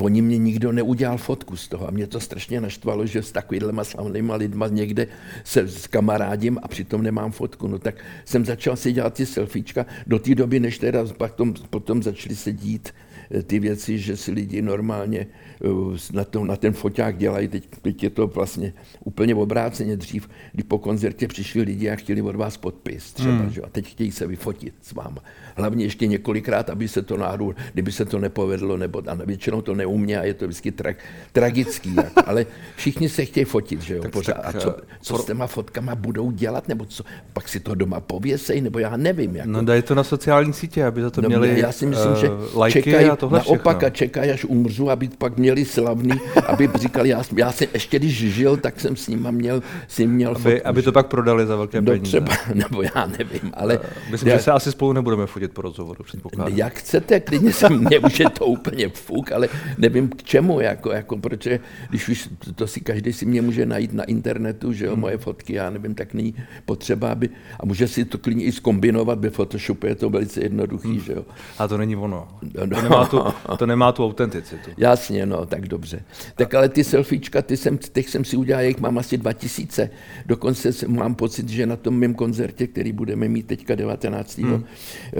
oni 0.00 0.22
mě 0.22 0.38
nikdo 0.38 0.72
neudělal 0.72 1.18
fotku 1.18 1.56
z 1.56 1.68
toho 1.68 1.88
a 1.88 1.90
mě 1.90 2.06
to 2.06 2.20
strašně 2.20 2.60
naštvalo, 2.60 3.06
že 3.06 3.22
s 3.22 3.32
takovýhlema 3.32 3.84
slavnýma 3.84 4.34
lidma 4.34 4.68
někde 4.68 5.06
se 5.44 5.68
s 5.68 5.86
kamarádím 5.86 6.58
a 6.62 6.68
přitom 6.68 7.02
nemám 7.02 7.32
fotku. 7.32 7.68
No 7.68 7.78
tak 7.78 7.94
jsem 8.24 8.44
začal 8.44 8.76
si 8.76 8.92
dělat 8.92 9.14
ty 9.14 9.26
selfiečka 9.26 9.86
do 10.06 10.18
té 10.18 10.34
doby, 10.34 10.60
než 10.60 10.78
teda 10.78 11.04
potom, 11.04 11.54
potom 11.70 12.02
začaly 12.02 12.36
se 12.36 12.52
dít 12.52 12.92
ty 13.42 13.58
věci, 13.58 13.98
že 13.98 14.16
si 14.16 14.32
lidi 14.32 14.62
normálně 14.62 15.26
Eh, 15.64 15.96
na, 16.12 16.24
to, 16.24 16.44
na 16.44 16.56
ten 16.56 16.72
foťák 16.72 17.16
dělají, 17.16 17.48
teď, 17.48 17.68
teď 17.82 18.02
je 18.02 18.10
to 18.10 18.26
vlastně 18.26 18.72
úplně 19.04 19.34
obráceně 19.34 19.96
dřív, 19.96 20.28
kdy 20.52 20.62
po 20.62 20.78
koncertě 20.78 21.28
přišli 21.28 21.62
lidi 21.62 21.90
a 21.90 21.96
chtěli 21.96 22.22
od 22.22 22.36
vás 22.36 22.56
podpis 22.56 23.12
třeba, 23.12 23.36
hmm. 23.36 23.50
že? 23.50 23.62
a 23.62 23.68
teď 23.68 23.86
chtějí 23.86 24.12
se 24.12 24.26
vyfotit 24.26 24.74
s 24.82 24.92
váma. 24.92 25.22
Hlavně 25.56 25.84
ještě 25.84 26.06
několikrát, 26.06 26.70
aby 26.70 26.88
se 26.88 27.02
to 27.02 27.16
náhodou, 27.16 27.54
kdyby 27.72 27.92
se 27.92 28.04
to 28.04 28.18
nepovedlo, 28.18 28.76
nebo 28.76 29.02
a 29.06 29.14
většinou 29.14 29.62
to 29.62 29.74
neumě 29.74 30.18
a 30.18 30.24
je 30.24 30.34
to 30.34 30.46
vždycky 30.46 30.72
tra, 30.72 30.92
tragický, 31.32 31.94
jako, 31.94 32.22
ale 32.26 32.46
všichni 32.76 33.08
se 33.08 33.24
chtějí 33.24 33.44
fotit, 33.44 33.82
že 33.82 33.94
jo, 33.94 34.02
tak, 34.02 34.12
pořád. 34.12 34.36
A 34.36 34.52
co, 34.52 34.78
eh, 34.78 34.82
co 35.00 35.18
s 35.18 35.24
těma 35.24 35.46
fotkama 35.46 35.94
budou 35.94 36.30
dělat, 36.30 36.68
nebo 36.68 36.84
co, 36.84 37.04
pak 37.32 37.48
si 37.48 37.60
to 37.60 37.74
doma 37.74 38.00
pověsej, 38.00 38.60
nebo 38.60 38.78
já 38.78 38.96
nevím. 38.96 39.36
Jako. 39.36 39.50
No 39.50 39.64
dají 39.64 39.82
to 39.82 39.94
na 39.94 40.04
sociální 40.04 40.52
sítě, 40.52 40.84
aby 40.84 41.02
za 41.02 41.10
to 41.10 41.20
no, 41.20 41.28
měli 41.28 41.60
Já 41.60 41.72
si 41.72 41.86
myslím, 41.86 42.12
uh, 42.12 42.18
že 42.18 42.30
čekají 42.70 43.10
naopak 43.30 43.84
a 43.84 43.90
čekají, 43.90 44.30
až 44.30 44.44
umřu, 44.44 44.90
aby 44.90 45.08
pak 45.18 45.36
měli 45.36 45.64
slavný, 45.64 46.20
aby 46.46 46.68
říkali, 46.74 47.08
já, 47.08 47.22
já 47.36 47.52
jsem 47.52 47.68
ještě 47.74 47.98
když 47.98 48.34
žil, 48.34 48.56
tak 48.56 48.80
jsem 48.80 48.96
s 48.96 49.08
nima 49.08 49.30
měl, 49.30 49.62
si 49.88 50.06
měl 50.06 50.30
aby, 50.30 50.40
fotku, 50.40 50.68
aby 50.68 50.82
to 50.82 50.92
pak 50.92 51.06
prodali 51.06 51.46
za 51.46 51.56
velké 51.56 51.80
no, 51.80 51.92
peníze. 51.92 52.20
Třeba, 52.20 52.32
nebo 52.54 52.82
já 52.82 53.06
nevím, 53.18 53.52
ale... 53.54 53.80
Myslím, 54.10 54.30
já, 54.30 54.36
že 54.36 54.42
se 54.42 54.52
asi 54.52 54.72
spolu 54.72 54.92
nebudeme 54.92 55.26
fotit 55.26 55.52
po 55.52 55.62
rozhovoru, 55.62 56.04
předpokládám. 56.04 56.58
Jak 56.58 56.74
chcete, 56.74 57.20
klidně 57.20 57.52
se 57.52 57.68
mě 57.68 57.98
už 57.98 58.20
je 58.20 58.30
to 58.30 58.46
úplně 58.46 58.88
fuk, 58.88 59.32
ale 59.32 59.48
nevím 59.78 60.08
k 60.08 60.22
čemu, 60.22 60.60
jako, 60.60 60.92
jako 60.92 61.16
protože 61.18 61.60
když 61.90 62.08
už 62.08 62.28
to 62.54 62.66
si 62.66 62.80
každý 62.80 63.12
si 63.12 63.26
mě 63.26 63.42
může 63.42 63.66
najít 63.66 63.92
na 63.92 64.04
internetu, 64.04 64.72
že 64.72 64.84
jo, 64.84 64.92
hmm. 64.92 65.00
moje 65.00 65.18
fotky, 65.18 65.54
já 65.54 65.70
nevím, 65.70 65.94
tak 65.94 66.14
není 66.14 66.34
potřeba, 66.64 67.12
aby, 67.12 67.28
a 67.60 67.66
může 67.66 67.88
si 67.88 68.04
to 68.04 68.18
klidně 68.18 68.44
i 68.44 68.52
zkombinovat, 68.52 69.18
ve 69.18 69.30
Photoshopu 69.30 69.86
je 69.86 69.94
to 69.94 70.10
velice 70.10 70.40
jednoduchý, 70.40 70.88
hmm. 70.88 71.00
že 71.00 71.12
jo. 71.12 71.24
A 71.58 71.68
to 71.68 71.78
není 71.78 71.96
ono. 71.96 72.28
No, 72.66 72.82
no, 72.82 73.03
nemá 73.12 73.32
tu, 73.32 73.56
to 73.56 73.66
nemá 73.66 73.92
tu 73.92 74.04
autenticitu. 74.04 74.70
Jasně, 74.76 75.26
no, 75.26 75.46
tak 75.46 75.68
dobře. 75.68 76.04
Tak 76.34 76.54
ale 76.54 76.68
ty 76.68 76.84
selfiečka, 76.84 77.42
ty 77.42 77.56
jsem, 77.56 77.78
těch 77.78 78.08
jsem 78.08 78.24
si 78.24 78.36
udělal, 78.36 78.64
jich 78.64 78.80
mám 78.80 78.98
asi 78.98 79.18
2000. 79.18 79.90
Dokonce 80.26 80.70
mám 80.86 81.14
pocit, 81.14 81.48
že 81.48 81.66
na 81.66 81.76
tom 81.76 81.98
mém 81.98 82.14
koncertě, 82.14 82.66
který 82.66 82.92
budeme 82.92 83.28
mít 83.28 83.46
teďka 83.46 83.74
19. 83.74 84.38
Hmm. 84.38 84.64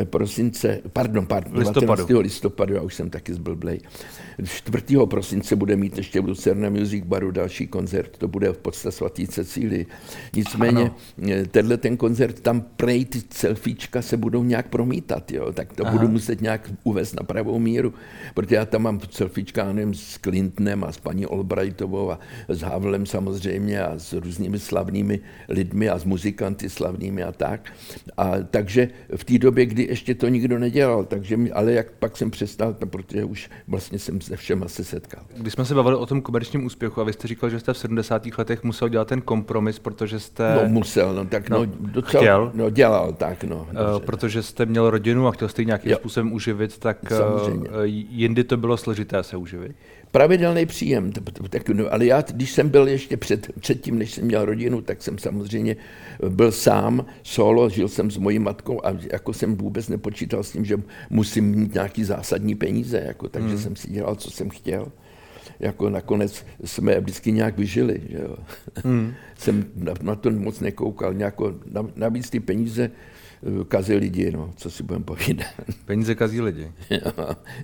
prosince, 0.05 0.81
pardon, 0.93 1.27
pardon 1.27 1.59
listopadu. 1.59 2.07
19. 2.07 2.23
listopadu, 2.23 2.75
já 2.75 2.83
už 2.83 2.95
jsem 2.95 3.11
taky 3.11 3.35
zblblej, 3.35 3.81
4. 4.45 4.85
prosince 5.05 5.57
bude 5.57 5.77
mít 5.77 5.97
ještě 5.97 6.21
v 6.21 6.29
Lucerna 6.29 6.71
Music 6.71 7.05
Baru 7.05 7.31
další 7.31 7.67
koncert, 7.67 8.19
to 8.19 8.29
bude 8.29 8.53
v 8.53 8.59
podstatě 8.59 8.93
svatý 8.97 9.27
Cecílii. 9.27 9.87
Nicméně. 10.37 10.91
Eh, 11.31 11.45
tenhle 11.45 11.77
ten 11.77 11.97
koncert, 11.97 12.41
tam 12.41 12.61
prej 12.61 13.05
ty 13.05 13.23
selfiečka 13.31 14.03
se 14.03 14.17
budou 14.17 14.43
nějak 14.43 14.69
promítat, 14.69 15.33
jo? 15.33 15.53
tak 15.53 15.73
to 15.73 15.87
Aha. 15.87 15.93
budu 15.93 16.09
muset 16.09 16.41
nějak 16.41 16.71
uvést 16.85 17.13
na 17.13 17.23
pravou 17.23 17.59
míru, 17.59 17.74
protože 18.35 18.57
já 18.57 18.65
tam 18.65 18.83
mám 18.83 19.01
selfiečka 19.11 19.73
nevím, 19.73 19.95
s 19.95 20.19
Clintonem 20.19 20.85
a 20.85 20.93
s 20.93 20.99
paní 20.99 21.27
Albrightovou 21.27 22.11
a 22.11 22.19
s 22.49 22.61
Havlem 22.61 23.07
samozřejmě 23.07 23.83
a 23.83 23.99
s 23.99 24.13
různými 24.13 24.59
slavnými 24.59 25.21
lidmi 25.49 25.89
a 25.89 25.99
s 25.99 26.05
muzikanty 26.05 26.71
slavnými 26.71 27.23
a 27.23 27.33
tak. 27.33 27.73
A 28.17 28.33
takže 28.51 28.89
v 29.17 29.25
té 29.25 29.39
době, 29.39 29.67
kdy 29.67 29.83
ještě 29.83 30.15
to 30.15 30.29
nikdo 30.29 30.59
nedělal, 30.59 31.05
takže 31.05 31.39
ale 31.53 31.73
jak 31.73 31.91
pak 31.91 32.17
jsem 32.17 32.31
přestal, 32.31 32.75
protože 32.75 33.25
už 33.25 33.51
vlastně 33.69 33.99
jsem 33.99 34.21
se 34.21 34.37
všema 34.37 34.69
se 34.69 34.85
setkal. 34.85 35.25
Když 35.37 35.53
jsme 35.53 35.65
se 35.65 35.75
bavili 35.75 35.97
o 35.97 36.07
tom 36.07 36.23
komerčním 36.23 36.65
úspěchu 36.65 37.01
a 37.01 37.05
vy 37.05 37.13
jste 37.13 37.29
říkal, 37.29 37.51
že 37.51 37.61
jste 37.61 37.73
v 37.73 37.79
70. 37.79 38.23
letech 38.39 38.65
musel 38.65 38.89
dělat 38.89 39.09
ten 39.09 39.21
kompromis, 39.21 39.79
protože 39.79 40.21
jste... 40.21 40.59
No 40.63 40.69
musel, 40.69 41.15
no 41.15 41.25
tak 41.25 41.51
no, 41.51 41.59
no 41.59 41.73
docela, 41.79 42.23
chtěl. 42.23 42.51
No 42.55 42.71
dělal, 42.71 43.13
tak 43.13 43.45
no. 43.45 43.57
Uh, 43.57 44.01
protože 44.05 44.43
jste 44.43 44.67
měl 44.67 44.91
rodinu 44.91 45.27
a 45.27 45.33
chtěl 45.33 45.49
jste 45.49 45.63
ji 45.63 45.67
nějakým 45.67 45.91
jo. 45.91 45.97
způsobem 45.97 46.33
uživit, 46.33 46.79
tak 46.79 47.13
uh, 47.69 47.85
jindy 48.11 48.45
to 48.45 48.57
bylo 48.57 48.77
složité 48.77 49.23
se 49.23 49.37
uživit 49.37 49.77
pravidelný 50.15 50.67
příjem. 50.67 51.13
Tak, 51.51 51.69
no, 51.69 51.93
ale 51.93 52.07
já, 52.07 52.23
když 52.23 52.53
jsem 52.53 52.69
byl 52.69 52.89
ještě 52.89 53.17
před, 53.17 53.51
předtím, 53.61 53.99
než 53.99 54.15
jsem 54.15 54.25
měl 54.25 54.45
rodinu, 54.45 54.81
tak 54.81 55.03
jsem 55.03 55.19
samozřejmě 55.19 55.77
byl 56.29 56.53
sám, 56.53 57.07
solo, 57.23 57.69
žil 57.69 57.89
jsem 57.89 58.11
s 58.11 58.17
mojí 58.17 58.39
matkou 58.39 58.87
a 58.87 58.95
jako 59.13 59.33
jsem 59.33 59.57
vůbec 59.57 59.89
nepočítal 59.89 60.43
s 60.43 60.53
tím, 60.53 60.65
že 60.65 60.77
musím 61.11 61.45
mít 61.45 61.75
nějaký 61.75 62.05
zásadní 62.05 62.55
peníze, 62.55 63.03
jako, 63.07 63.29
takže 63.29 63.49
hmm. 63.49 63.59
jsem 63.59 63.77
si 63.77 63.91
dělal, 63.91 64.15
co 64.15 64.31
jsem 64.31 64.51
chtěl. 64.51 64.87
Jako 65.61 65.91
nakonec 65.91 66.47
jsme 66.65 67.01
vždycky 67.01 67.33
nějak 67.33 67.59
vyžili. 67.59 68.01
Že 68.09 68.19
jo. 68.19 68.37
Hmm. 68.85 69.15
jsem 69.39 69.65
na, 69.75 69.95
na 70.03 70.15
to 70.15 70.31
moc 70.31 70.61
nekoukal. 70.61 71.15
Nějako, 71.15 71.55
navíc 71.97 72.31
ty 72.31 72.41
peníze 72.41 72.91
kazí 73.69 73.95
lidi, 73.95 74.31
no, 74.31 74.53
co 74.57 74.71
si 74.71 74.83
budeme 74.83 75.05
povídat. 75.05 75.47
Peníze 75.85 76.15
kazí 76.15 76.41
lidi. 76.41 76.73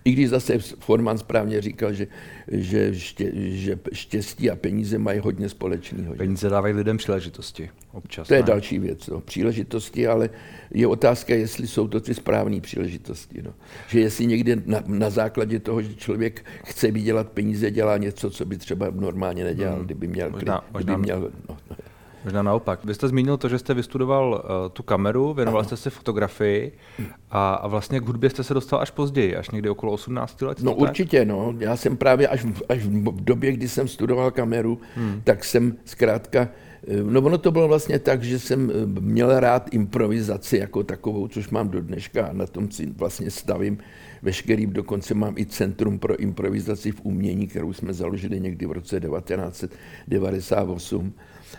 I 0.05 0.13
když 0.13 0.29
zase 0.29 0.59
Forman 0.59 1.19
správně 1.19 1.61
říkal, 1.61 1.93
že, 1.93 2.07
že, 2.49 2.95
ště, 2.95 3.33
že 3.35 3.79
štěstí 3.93 4.51
a 4.51 4.57
peníze 4.57 4.99
mají 4.99 5.19
hodně 5.19 5.49
společného. 5.49 6.15
Peníze 6.15 6.49
dávají 6.49 6.75
lidem 6.75 6.97
příležitosti 6.97 7.71
občas. 7.93 8.29
To 8.29 8.35
je 8.35 8.41
ne? 8.41 8.47
další 8.47 8.79
věc. 8.79 9.07
No. 9.07 9.21
Příležitosti, 9.21 10.07
ale 10.07 10.31
je 10.71 10.87
otázka, 10.87 11.35
jestli 11.35 11.67
jsou 11.67 11.89
to 11.89 12.01
ty 12.01 12.15
správné 12.15 12.61
příležitosti. 12.61 13.43
No. 13.43 13.55
Že 13.89 14.01
jestli 14.01 14.27
někde 14.27 14.57
na, 14.67 14.83
na 14.87 15.11
základě 15.11 15.59
toho, 15.61 15.83
že 15.83 15.95
člověk 15.95 16.45
chce 16.65 16.91
vydělat 16.91 17.29
peníze, 17.29 17.71
dělá 17.71 17.97
něco, 17.97 18.31
co 18.31 18.45
by 18.45 18.57
třeba 18.57 18.91
normálně 18.91 19.45
nedělal, 19.45 19.77
hmm. 19.77 19.85
kdyby 19.85 20.07
měl... 20.07 20.31
Možná, 20.31 20.59
kdyby 20.59 20.73
možná, 20.73 20.97
měl 20.97 21.21
no, 21.21 21.57
no. 21.71 21.77
Možná 22.25 22.43
naopak. 22.43 22.85
Vy 22.85 22.95
jste 22.95 23.09
zmínil 23.09 23.37
to, 23.37 23.49
že 23.49 23.59
jste 23.59 23.75
vystudoval 23.75 24.45
uh, 24.45 24.51
tu 24.73 24.83
kameru, 24.83 25.35
věnoval 25.35 25.65
jste 25.65 25.77
se 25.77 25.91
fotografii 25.91 26.73
a, 27.31 27.55
a 27.55 27.69
vlastně 27.69 28.01
k 28.01 28.07
hudbě 28.07 28.31
jste 28.31 28.45
se 28.45 28.55
dostal 28.55 28.81
až 28.81 28.91
později, 28.91 29.37
až 29.37 29.51
někdy 29.51 29.71
okolo 29.71 29.93
18 29.93 30.43
let. 30.43 30.63
No 30.63 30.71
tak? 30.71 30.81
určitě, 30.81 31.25
no. 31.25 31.55
Já 31.59 31.77
jsem 31.77 31.97
právě 31.97 32.29
až, 32.29 32.47
až 32.69 32.85
v 32.85 33.25
době, 33.25 33.53
kdy 33.53 33.69
jsem 33.69 33.89
studoval 33.89 34.31
kameru, 34.31 34.81
hmm. 34.97 35.21
tak 35.25 35.45
jsem 35.45 35.77
zkrátka 35.85 36.41
eh, 36.41 36.51
No 37.03 37.21
ono 37.21 37.39
to 37.39 37.51
bylo 37.51 37.69
vlastně 37.69 37.99
tak, 37.99 38.23
že 38.23 38.39
jsem 38.39 38.71
eh, 38.71 38.75
měl 39.01 39.41
rád 39.41 39.75
improvizaci 39.75 40.59
jako 40.59 40.83
takovou, 40.83 41.29
což 41.29 41.51
mám 41.51 41.69
do 41.69 41.81
dneška 41.81 42.27
a 42.27 42.33
na 42.33 42.47
tom 42.47 42.71
si 42.71 42.87
vlastně 42.87 43.31
stavím 43.31 43.79
veškerý, 44.23 44.67
dokonce 44.67 45.15
mám 45.15 45.35
i 45.39 45.47
Centrum 45.47 45.99
pro 45.99 46.17
improvizaci 46.17 46.93
v 46.93 47.01
umění, 47.03 47.47
kterou 47.47 47.73
jsme 47.73 47.93
založili 47.93 48.41
někdy 48.41 48.67
v 48.67 48.73
roce 48.73 49.01
1998 49.01 51.13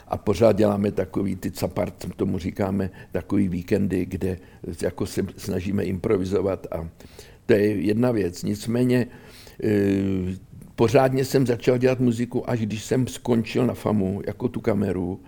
a 0.07 0.17
pořád 0.17 0.51
děláme 0.51 0.91
takový, 0.91 1.35
ty 1.35 1.51
capart, 1.51 2.05
tomu 2.15 2.37
říkáme, 2.37 2.89
takový 3.11 3.47
víkendy, 3.47 4.05
kde 4.05 4.37
jako 4.81 5.05
se 5.05 5.21
snažíme 5.37 5.83
improvizovat 5.83 6.67
a 6.71 6.89
to 7.45 7.53
je 7.53 7.81
jedna 7.81 8.11
věc. 8.11 8.43
Nicméně 8.43 9.07
e, 9.63 9.67
pořádně 10.75 11.25
jsem 11.25 11.47
začal 11.47 11.77
dělat 11.77 11.99
muziku, 11.99 12.49
až 12.49 12.59
když 12.59 12.83
jsem 12.83 13.07
skončil 13.07 13.65
na 13.65 13.73
FAMu, 13.73 14.21
jako 14.27 14.47
tu 14.47 14.61
kameru 14.61 15.19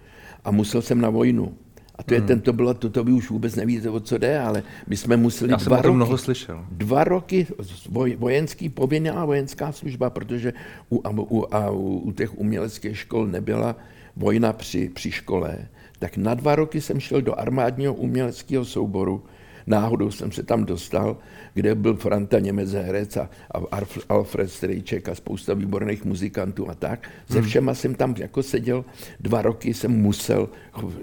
a 0.43 0.51
musel 0.51 0.81
jsem 0.81 1.01
na 1.01 1.09
vojnu. 1.09 1.53
A 1.95 2.03
to 2.03 2.13
je 2.13 2.19
hmm. 2.19 2.27
ten, 2.27 2.41
to 2.41 2.53
bylo, 2.53 2.73
to, 2.73 2.89
to 2.89 3.03
vy 3.03 3.11
už 3.11 3.29
vůbec 3.29 3.55
nevíte, 3.55 3.89
o 3.89 3.99
co 3.99 4.17
jde, 4.17 4.39
ale 4.39 4.63
my 4.87 4.97
jsme 4.97 5.17
museli 5.17 5.51
Já 5.51 5.57
dva 5.57 5.81
roky, 5.81 5.95
mnoho 5.95 6.17
slyšel. 6.17 6.65
dva 6.71 7.03
roky 7.03 7.47
voj, 7.89 8.15
vojenský, 8.19 8.69
povinná 8.69 9.25
vojenská 9.25 9.71
služba, 9.71 10.09
protože 10.09 10.53
u, 10.89 11.01
a, 11.03 11.09
u, 11.09 11.55
a 11.55 11.69
u, 11.69 11.97
u 11.97 12.11
těch 12.11 12.37
uměleckých 12.37 12.97
škol 12.97 13.27
nebyla 13.27 13.75
vojna 14.15 14.53
při, 14.53 14.89
při 14.89 15.11
škole, 15.11 15.67
tak 15.99 16.17
na 16.17 16.33
dva 16.33 16.55
roky 16.55 16.81
jsem 16.81 16.99
šel 16.99 17.21
do 17.21 17.39
armádního 17.39 17.93
uměleckého 17.93 18.65
souboru. 18.65 19.23
Náhodou 19.67 20.11
jsem 20.11 20.31
se 20.31 20.43
tam 20.43 20.65
dostal, 20.65 21.17
kde 21.53 21.75
byl 21.75 21.95
Franta 21.95 22.39
Němec 22.39 22.71
herec 22.71 23.17
a, 23.17 23.29
a 23.71 23.79
Alfred 24.09 24.51
Strejček 24.51 25.09
a 25.09 25.15
spousta 25.15 25.53
výborných 25.53 26.05
muzikantů 26.05 26.69
a 26.69 26.75
tak. 26.75 27.09
Se 27.31 27.39
hmm. 27.39 27.47
všema 27.47 27.73
jsem 27.73 27.95
tam 27.95 28.15
jako 28.17 28.43
seděl. 28.43 28.85
Dva 29.19 29.41
roky 29.41 29.73
jsem 29.73 29.91
musel, 29.91 30.49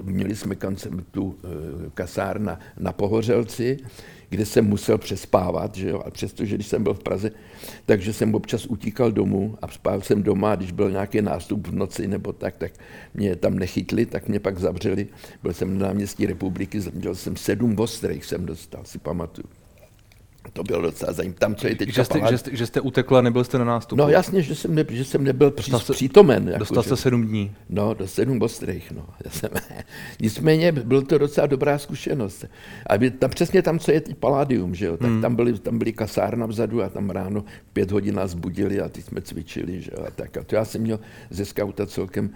měli 0.03 0.37
jsme 0.37 0.55
kancem 0.55 1.05
tu 1.11 1.37
e, 1.45 1.91
kasárna 1.95 2.61
na 2.79 2.93
Pohořelci, 2.93 3.77
kde 4.31 4.47
jsem 4.47 4.67
musel 4.67 4.99
přespávat, 4.99 5.75
že 5.75 5.89
jo, 5.89 6.03
a 6.07 6.11
přestože 6.11 6.55
když 6.55 6.67
jsem 6.67 6.83
byl 6.83 6.95
v 6.95 7.03
Praze, 7.03 7.31
takže 7.87 8.13
jsem 8.13 8.35
občas 8.35 8.67
utíkal 8.67 9.13
domů 9.13 9.59
a 9.63 9.69
spál 9.69 10.01
jsem 10.01 10.23
doma, 10.23 10.53
a 10.53 10.57
když 10.57 10.73
byl 10.73 10.91
nějaký 10.91 11.23
nástup 11.23 11.67
v 11.67 11.75
noci 11.75 12.09
nebo 12.09 12.33
tak, 12.33 12.57
tak 12.57 12.73
mě 13.15 13.37
tam 13.37 13.59
nechytli, 13.59 14.07
tak 14.07 14.29
mě 14.29 14.41
pak 14.41 14.59
zavřeli. 14.59 15.07
Byl 15.43 15.53
jsem 15.53 15.79
na 15.79 15.87
náměstí 15.87 16.27
republiky, 16.27 16.81
měl 16.93 17.15
jsem 17.15 17.37
sedm 17.37 17.79
ostrých, 17.79 18.25
jsem 18.25 18.47
dostal, 18.47 18.85
si 18.85 18.99
pamatuju. 18.99 19.60
To 20.53 20.63
bylo 20.63 20.83
docela 20.83 21.13
zajímavé. 21.13 21.39
Tam, 21.39 21.55
co 21.55 21.69
je 21.69 21.75
teď 21.75 21.93
že 21.93 22.05
jste, 22.05 22.21
že, 22.31 22.39
jste, 22.39 22.57
že 22.57 22.67
jste 22.67 22.81
utekl 22.81 23.17
a 23.17 23.21
nebyl 23.21 23.45
jste 23.45 23.59
na 23.59 23.65
nástupu? 23.65 24.03
No 24.03 24.09
jasně, 24.09 24.43
že 24.43 24.55
jsem, 24.55 24.75
ne, 24.75 24.85
že 24.91 25.05
jsem 25.05 25.25
nebyl 25.25 25.51
při, 25.51 25.71
dostal 25.71 25.95
přítomen. 25.95 26.49
Jako, 26.49 26.59
dostal 26.59 26.83
jste 26.83 26.97
sedm 26.97 27.27
dní? 27.27 27.53
No, 27.69 27.95
do 27.95 28.09
sedm 28.09 28.43
ostrých. 28.43 28.93
No. 28.93 29.07
Já 29.25 29.31
jsem, 29.31 29.51
nicméně 30.21 30.73
byl 30.73 31.03
to 31.03 31.19
docela 31.19 31.47
dobrá 31.47 31.79
zkušenost. 31.79 32.45
A 32.87 33.11
tam, 33.19 33.31
přesně 33.31 33.63
tam, 33.63 33.79
co 33.79 33.93
je 33.93 34.01
teď 34.01 34.17
Paládium, 34.17 34.75
že 34.75 34.87
jo? 34.87 34.97
tak 34.97 35.09
hmm. 35.09 35.23
tam, 35.23 35.35
byly, 35.35 35.59
tam 35.59 35.79
byly 35.79 35.93
kasárna 35.93 36.47
vzadu 36.47 36.83
a 36.83 36.89
tam 36.89 37.11
ráno 37.11 37.45
pět 37.73 37.91
hodin 37.91 38.15
nás 38.15 38.35
budili 38.35 38.81
a 38.81 38.89
teď 38.89 39.05
jsme 39.05 39.21
cvičili. 39.21 39.83
Že 39.83 39.91
jo? 39.99 40.05
A, 40.07 40.11
tak. 40.11 40.37
a 40.37 40.45
to 40.45 40.55
já 40.55 40.65
jsem 40.65 40.81
měl 40.81 41.01
ze 41.31 41.45
skauta 41.45 41.87
celkem, 41.87 42.31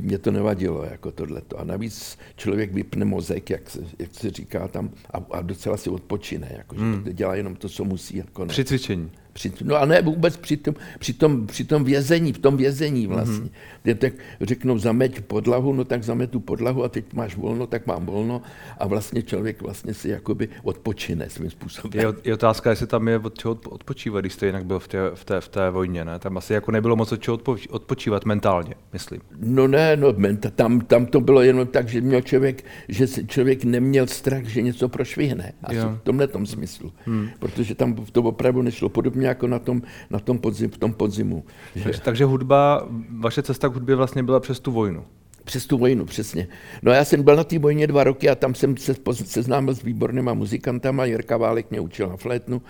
mě 0.00 0.18
to 0.18 0.30
nevadilo, 0.30 0.84
jako 0.84 1.12
tohleto. 1.12 1.58
A 1.60 1.64
navíc 1.64 2.18
člověk 2.36 2.72
vypne 2.72 3.04
mozek, 3.04 3.50
jak 3.50 3.70
se, 3.70 3.80
jak 3.98 4.14
se 4.14 4.30
říká 4.30 4.68
tam, 4.68 4.90
a, 5.12 5.18
a 5.30 5.42
docela 5.42 5.76
si 5.76 5.90
odpočine. 5.90 6.54
Jako, 6.56 6.76
hmm. 6.76 7.02
že 7.06 7.12
dělá 7.12 7.34
jenom 7.34 7.47
to, 7.56 7.68
co 7.68 7.84
musí. 7.84 8.16
Jako 8.16 8.44
ne. 8.44 8.48
Při 8.48 8.64
cvičení. 8.64 9.10
Při, 9.38 9.52
no 9.64 9.76
a 9.76 9.84
ne 9.84 10.02
vůbec 10.02 10.36
při 10.36 10.56
tom, 10.56 10.74
při 10.98 11.12
tom, 11.12 11.46
při 11.46 11.64
tom 11.64 11.84
vězení, 11.84 12.32
v 12.32 12.38
tom 12.38 12.56
vězení 12.56 13.06
vlastně. 13.06 13.46
Mm-hmm. 13.46 13.82
Kde 13.82 13.94
tak 13.94 14.12
řeknou 14.40 14.78
zameť 14.78 15.20
podlahu, 15.20 15.72
no 15.72 15.84
tak 15.84 16.02
zametu 16.02 16.40
podlahu 16.40 16.84
a 16.84 16.88
teď 16.88 17.12
máš 17.12 17.36
volno, 17.36 17.66
tak 17.66 17.86
mám 17.86 18.06
volno 18.06 18.42
a 18.78 18.86
vlastně 18.86 19.22
člověk 19.22 19.62
vlastně 19.62 19.94
si 19.94 20.08
jakoby 20.08 20.48
odpočine 20.62 21.30
svým 21.30 21.50
způsobem. 21.50 22.00
Je, 22.00 22.06
je 22.24 22.34
otázka, 22.34 22.70
jestli 22.70 22.86
tam 22.86 23.08
je 23.08 23.18
od 23.18 23.38
čeho 23.38 23.58
odpočívat, 23.68 24.20
když 24.20 24.32
jste 24.32 24.46
jinak 24.46 24.66
byl 24.66 24.78
v 24.78 24.88
té, 24.88 24.98
v 25.14 25.24
té, 25.24 25.40
v 25.40 25.48
té 25.48 25.70
vojně, 25.70 26.04
ne? 26.04 26.18
Tam 26.18 26.36
asi 26.36 26.52
jako 26.52 26.72
nebylo 26.72 26.96
moc 26.96 27.12
od 27.12 27.22
čeho 27.22 27.38
odpočívat 27.70 28.24
mentálně, 28.24 28.74
myslím. 28.92 29.20
No 29.40 29.68
ne, 29.68 29.96
no 29.96 30.14
tam, 30.54 30.80
tam 30.80 31.06
to 31.06 31.20
bylo 31.20 31.42
jenom 31.42 31.66
tak, 31.66 31.88
že 31.88 32.00
měl 32.00 32.20
člověk, 32.20 32.64
že 32.88 33.06
člověk 33.26 33.64
neměl 33.64 34.06
strach, 34.06 34.44
že 34.44 34.62
něco 34.62 34.88
prošvihne. 34.88 35.52
Asi 35.62 35.76
jo. 35.76 35.98
v 36.00 36.04
tomhle 36.04 36.26
tom 36.26 36.46
smyslu. 36.46 36.92
Hmm. 37.06 37.28
Protože 37.38 37.74
tam 37.74 37.94
to 37.94 38.22
opravdu 38.22 38.62
nešlo 38.62 38.88
podobně 38.88 39.27
jako 39.28 39.46
na 39.46 39.58
tom, 39.58 39.82
na 40.10 40.18
tom 40.18 40.38
podzim, 40.38 40.70
v 40.70 40.78
tom 40.78 40.92
podzimu. 40.92 41.44
Takže, 41.84 42.00
takže 42.00 42.24
hudba, 42.24 42.88
vaše 43.18 43.42
cesta 43.42 43.68
k 43.68 43.74
hudbě 43.74 43.96
vlastně 43.96 44.22
byla 44.22 44.40
přes 44.40 44.60
tu 44.60 44.72
vojnu. 44.72 45.04
Přes 45.44 45.66
tu 45.66 45.78
vojnu, 45.78 46.04
přesně. 46.04 46.48
No 46.82 46.92
já 46.92 47.04
jsem 47.04 47.22
byl 47.22 47.36
na 47.36 47.44
té 47.44 47.58
vojně 47.58 47.86
dva 47.86 48.04
roky 48.04 48.28
a 48.28 48.34
tam 48.34 48.54
jsem 48.54 48.76
se 48.76 48.94
seznámil 49.14 49.74
s 49.74 49.82
výbornýma 49.82 50.34
muzikantama. 50.34 51.04
Jirka 51.04 51.36
Válek 51.36 51.70
mě 51.70 51.80
učil 51.80 52.08
na 52.08 52.16
flétnu 52.16 52.62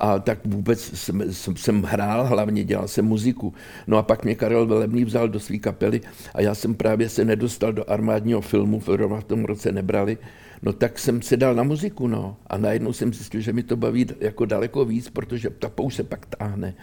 a 0.00 0.18
tak 0.18 0.38
vůbec 0.44 0.80
jsem, 0.80 1.32
jsem, 1.32 1.56
jsem 1.56 1.82
hrál, 1.82 2.26
hlavně 2.26 2.64
dělal 2.64 2.88
jsem 2.88 3.04
muziku. 3.04 3.54
No 3.86 3.98
a 3.98 4.02
pak 4.02 4.24
mě 4.24 4.34
Karel 4.34 4.66
Velebný 4.66 5.04
vzal 5.04 5.28
do 5.28 5.40
své 5.40 5.58
kapely 5.58 6.00
a 6.34 6.40
já 6.40 6.54
jsem 6.54 6.74
právě 6.74 7.08
se 7.08 7.24
nedostal 7.24 7.72
do 7.72 7.90
armádního 7.90 8.40
filmu, 8.40 8.80
v 8.80 8.88
v 9.20 9.24
tom 9.24 9.44
roce 9.44 9.72
nebrali, 9.72 10.18
No 10.62 10.72
tak 10.72 10.98
jsem 10.98 11.22
se 11.22 11.36
dal 11.36 11.54
na 11.54 11.62
muziku, 11.62 12.06
no. 12.06 12.36
A 12.46 12.58
najednou 12.58 12.92
jsem 12.92 13.14
zjistil, 13.14 13.40
že 13.40 13.52
mi 13.52 13.62
to 13.62 13.76
baví 13.76 14.06
jako 14.20 14.44
daleko 14.44 14.84
víc, 14.84 15.10
protože 15.10 15.50
ta 15.50 15.68
pouš 15.68 15.94
se 15.94 16.04
pak 16.04 16.26
táhne 16.26 16.74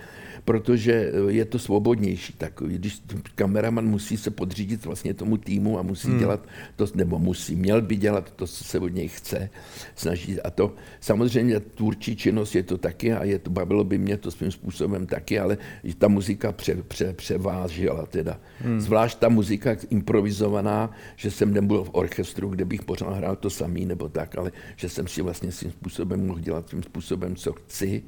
protože 0.47 0.93
eh, 0.93 1.31
je 1.31 1.45
to 1.45 1.59
svobodnější. 1.59 2.33
Tak 2.33 2.53
když 2.65 3.01
kameraman 3.35 3.87
musí 3.87 4.17
se 4.17 4.31
podřídit 4.31 4.85
vlastně 4.85 5.13
tomu 5.13 5.37
týmu 5.37 5.79
a 5.79 5.81
musí 5.81 6.07
hmm. 6.07 6.19
dělat 6.19 6.47
to, 6.75 6.85
nebo 6.95 7.19
musí, 7.19 7.55
měl 7.55 7.81
by 7.81 7.95
dělat 7.95 8.31
to, 8.31 8.47
co 8.47 8.63
se 8.63 8.79
od 8.79 8.87
něj 8.87 9.07
chce, 9.07 9.49
snaží. 9.95 10.41
A 10.41 10.49
to 10.49 10.73
samozřejmě 10.99 11.59
tvůrčí 11.59 12.15
činnost 12.15 12.55
je 12.55 12.63
to 12.63 12.77
taky 12.77 13.06
a 13.13 13.23
je 13.23 13.39
to, 13.39 13.49
bavilo 13.49 13.83
by 13.83 13.97
mě 13.97 14.17
to 14.17 14.31
svým 14.31 14.51
způsobem 14.51 15.07
taky, 15.07 15.39
ale 15.39 15.57
ta 15.97 16.07
muzika 16.07 16.51
pře, 16.51 16.75
pře, 16.75 17.13
převážila 17.13 18.05
teda. 18.05 18.39
Hmm. 18.59 18.81
Zvlášť 18.81 19.19
ta 19.19 19.29
muzika 19.29 19.75
improvizovaná, 19.89 20.91
že 21.15 21.31
jsem 21.31 21.53
nebyl 21.53 21.83
v 21.83 21.89
orchestru, 21.91 22.49
kde 22.49 22.65
bych 22.65 22.83
pořád 22.83 23.13
hrál 23.13 23.35
to 23.35 23.49
samý 23.49 23.85
nebo 23.85 24.09
tak, 24.09 24.37
ale 24.37 24.51
že 24.75 24.89
jsem 24.89 25.07
si 25.07 25.21
vlastně 25.21 25.51
svým 25.51 25.71
způsobem 25.71 26.27
mohl 26.27 26.39
dělat 26.39 26.69
svým 26.69 26.83
způsobem, 26.83 27.35
co 27.35 27.53
chci. 27.53 28.03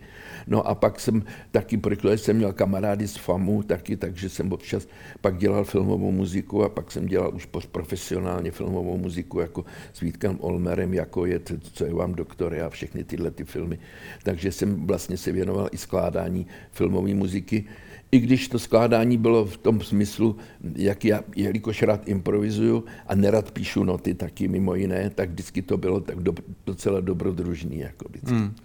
No 0.47 0.67
a 0.67 0.75
pak 0.75 0.99
jsem 0.99 1.23
taky, 1.51 1.77
protože 1.77 2.17
jsem 2.17 2.37
měl 2.37 2.53
kamarády 2.53 3.07
z 3.07 3.15
FAMu 3.15 3.63
taky, 3.63 3.97
takže 3.97 4.29
jsem 4.29 4.51
občas 4.51 4.87
pak 5.21 5.37
dělal 5.37 5.63
filmovou 5.63 6.11
muziku 6.11 6.63
a 6.63 6.69
pak 6.69 6.91
jsem 6.91 7.05
dělal 7.05 7.35
už 7.35 7.47
profesionálně 7.71 8.51
filmovou 8.51 8.97
muziku 8.97 9.39
jako 9.39 9.65
s 9.93 9.99
Vítkem 9.99 10.37
Olmerem, 10.39 10.93
jako 10.93 11.25
je 11.25 11.39
to, 11.39 11.53
co 11.57 11.85
je 11.85 11.93
vám 11.93 12.13
doktor 12.13 12.55
a 12.55 12.69
všechny 12.69 13.03
tyhle 13.03 13.31
ty 13.31 13.43
filmy. 13.43 13.79
Takže 14.23 14.51
jsem 14.51 14.85
vlastně 14.89 15.17
se 15.17 15.31
věnoval 15.31 15.69
i 15.71 15.77
skládání 15.77 16.47
filmové 16.71 17.13
muziky, 17.13 17.65
i 18.11 18.19
když 18.19 18.47
to 18.47 18.59
skládání 18.59 19.17
bylo 19.17 19.45
v 19.45 19.57
tom 19.57 19.81
smyslu, 19.81 20.35
jak 20.75 21.05
já, 21.05 21.21
jelikož 21.35 21.81
rád 21.81 22.07
improvizuju 22.07 22.85
a 23.07 23.15
nerad 23.15 23.51
píšu 23.51 23.83
noty 23.83 24.13
taky 24.13 24.47
mimo 24.47 24.75
jiné, 24.75 25.09
tak 25.09 25.29
vždycky 25.29 25.61
to 25.61 25.77
bylo 25.77 25.99
tak 25.99 26.19
do, 26.19 26.33
docela 26.65 26.99
dobrodružný. 26.99 27.79
Jako 27.79 28.05
vždycky. 28.09 28.33
Hmm. 28.33 28.55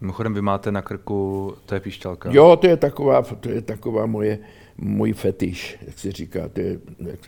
Mimochodem, 0.00 0.34
vy 0.34 0.42
máte 0.42 0.72
na 0.72 0.82
krku, 0.82 1.54
to 1.66 1.74
je 1.74 1.80
píšťalka. 1.80 2.30
Jo, 2.32 2.56
to 2.56 2.66
je 2.66 2.76
taková, 2.76 3.22
to 3.22 3.48
je 3.48 3.60
taková 3.62 4.06
moje, 4.06 4.38
můj 4.78 5.12
fetiš, 5.12 5.76
jak 5.86 5.98
se 5.98 6.12
říká. 6.12 6.48
To 6.48 6.60
je, 6.60 6.80
jak... 6.98 7.20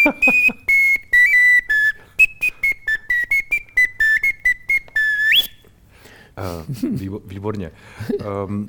výborně. 7.26 7.70
Um, 8.46 8.68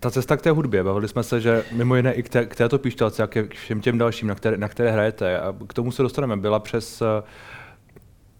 ta 0.00 0.10
cesta 0.10 0.36
k 0.36 0.42
té 0.42 0.50
hudbě, 0.50 0.84
bavili 0.84 1.08
jsme 1.08 1.22
se, 1.22 1.40
že 1.40 1.64
mimo 1.72 1.96
jiné 1.96 2.14
i 2.14 2.22
k, 2.22 2.28
té, 2.28 2.46
k 2.46 2.56
této 2.56 2.78
píšťalce 2.78 3.22
a 3.22 3.26
ke 3.26 3.48
všem 3.48 3.80
těm 3.80 3.98
dalším, 3.98 4.28
na 4.28 4.34
které, 4.34 4.56
na 4.56 4.68
které 4.68 4.90
hrajete, 4.90 5.40
a 5.40 5.54
k 5.66 5.74
tomu 5.74 5.92
se 5.92 6.02
dostaneme, 6.02 6.36
byla 6.36 6.58
přes, 6.58 7.02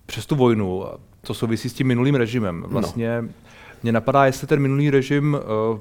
přes 0.07 0.27
tu 0.27 0.37
vojnu, 0.37 0.85
to 1.21 1.35
souvisí 1.35 1.69
s 1.69 1.75
tím 1.75 1.87
minulým 1.87 2.15
režimem. 2.15 2.61
No. 2.61 2.69
Vlastně 2.69 3.23
no. 3.23 3.29
mě 3.83 3.93
napadá, 3.93 4.27
jestli 4.27 4.47
ten 4.47 4.61
minulý 4.61 4.91
režim 4.91 5.39
uh, 5.73 5.79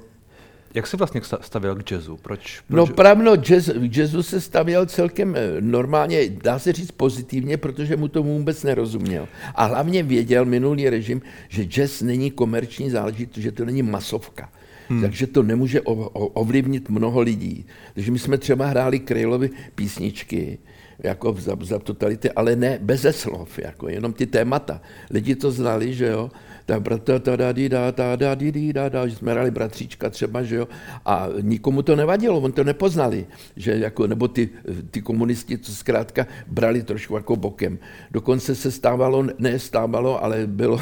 jak 0.73 0.87
se 0.87 0.97
vlastně 0.97 1.21
stavěl 1.41 1.75
k 1.75 1.91
jazzu? 1.91 2.17
Proč? 2.17 2.61
proč? 2.67 2.77
No 2.77 2.95
pravno, 2.95 3.35
jazz, 3.35 3.69
k 3.69 3.97
jazzu 3.97 4.23
se 4.23 4.41
stavěl 4.41 4.85
celkem 4.85 5.35
eh, 5.35 5.61
normálně, 5.61 6.29
dá 6.29 6.59
se 6.59 6.73
říct 6.73 6.91
pozitivně, 6.91 7.57
protože 7.57 7.97
mu 7.97 8.07
tomu 8.07 8.37
vůbec 8.37 8.63
nerozuměl. 8.63 9.27
A 9.55 9.65
hlavně 9.65 10.03
věděl 10.03 10.45
minulý 10.45 10.89
režim, 10.89 11.21
že 11.49 11.63
jazz 11.63 12.01
není 12.01 12.31
komerční 12.31 12.89
záležitost, 12.89 13.43
že 13.43 13.51
to 13.51 13.65
není 13.65 13.83
masovka. 13.83 14.49
Hmm. 14.89 15.01
Takže 15.01 15.27
to 15.27 15.43
nemůže 15.43 15.81
ovlivnit 15.81 16.89
mnoho 16.89 17.21
lidí. 17.21 17.65
Takže 17.93 18.11
my 18.11 18.19
jsme 18.19 18.37
třeba 18.37 18.65
hráli 18.65 18.99
Krejlovy 18.99 19.49
písničky, 19.75 20.57
jako 21.03 21.33
za, 21.33 21.57
za 21.61 21.79
totality, 21.79 22.31
ale 22.31 22.55
ne 22.55 22.79
bez 22.81 23.05
slov, 23.11 23.59
jako 23.59 23.89
jenom 23.89 24.13
ty 24.13 24.25
témata. 24.25 24.81
Lidi 25.11 25.35
to 25.35 25.51
znali, 25.51 25.93
že 25.93 26.07
jo, 26.07 26.31
ta 26.69 26.79
brata, 26.79 27.19
ta 27.19 27.35
da, 27.35 27.51
di, 27.51 27.69
da, 27.69 27.91
ta, 27.91 28.15
da, 28.15 28.35
di, 28.35 28.51
di, 28.51 28.73
da, 28.73 28.89
da, 28.89 29.07
že 29.07 29.15
jsme 29.15 29.31
hrali 29.31 29.51
bratříčka 29.51 30.09
třeba, 30.09 30.43
že 30.43 30.55
jo, 30.55 30.67
a 31.05 31.27
nikomu 31.41 31.81
to 31.81 31.95
nevadilo, 31.95 32.37
on 32.37 32.51
to 32.51 32.63
nepoznali, 32.63 33.25
že 33.55 33.71
jako, 33.71 34.07
nebo 34.07 34.27
ty, 34.27 34.49
ty 34.91 35.01
komunisti, 35.01 35.57
co 35.57 35.71
zkrátka 35.75 36.27
brali 36.47 36.83
trošku 36.83 37.15
jako 37.15 37.35
bokem. 37.35 37.79
Dokonce 38.11 38.55
se 38.55 38.71
stávalo, 38.71 39.25
ne 39.39 39.59
stávalo, 39.59 40.23
ale 40.23 40.47
bylo, 40.47 40.81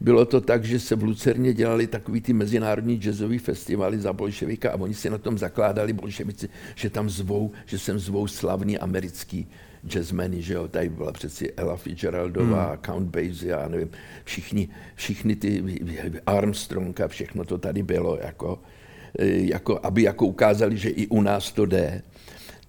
bylo 0.00 0.24
to 0.24 0.40
tak, 0.40 0.64
že 0.64 0.80
se 0.80 0.96
v 0.96 1.02
Lucerně 1.02 1.52
dělali 1.52 1.86
takový 1.86 2.20
ty 2.20 2.32
mezinárodní 2.32 2.96
jazzový 2.96 3.38
festivaly 3.38 4.00
za 4.00 4.12
bolševika 4.12 4.70
a 4.70 4.76
oni 4.76 4.94
si 4.94 5.10
na 5.10 5.18
tom 5.18 5.38
zakládali 5.38 5.92
bolševici, 5.92 6.48
že 6.74 6.90
tam 6.90 7.10
zvou, 7.10 7.52
že 7.66 7.78
sem 7.78 7.98
zvou 7.98 8.26
slavný 8.26 8.78
americký 8.78 9.46
jazzmeny, 9.86 10.42
že 10.42 10.54
jo, 10.54 10.68
tady 10.68 10.88
byla 10.88 11.12
přeci 11.12 11.52
Ella 11.56 11.76
Fitzgeraldová, 11.76 12.68
hmm. 12.68 12.78
Count 12.86 13.08
Basie, 13.08 13.50
já 13.50 13.68
nevím, 13.68 13.90
všichni, 14.24 14.68
všichni 14.94 15.36
ty 15.36 15.64
Armstrong 16.26 17.00
a 17.00 17.08
všechno 17.08 17.44
to 17.44 17.58
tady 17.58 17.82
bylo, 17.82 18.18
jako, 18.22 18.58
jako, 19.24 19.80
aby 19.82 20.02
jako 20.02 20.26
ukázali, 20.26 20.76
že 20.76 20.88
i 20.88 21.06
u 21.06 21.22
nás 21.22 21.52
to 21.52 21.66
jde. 21.66 22.02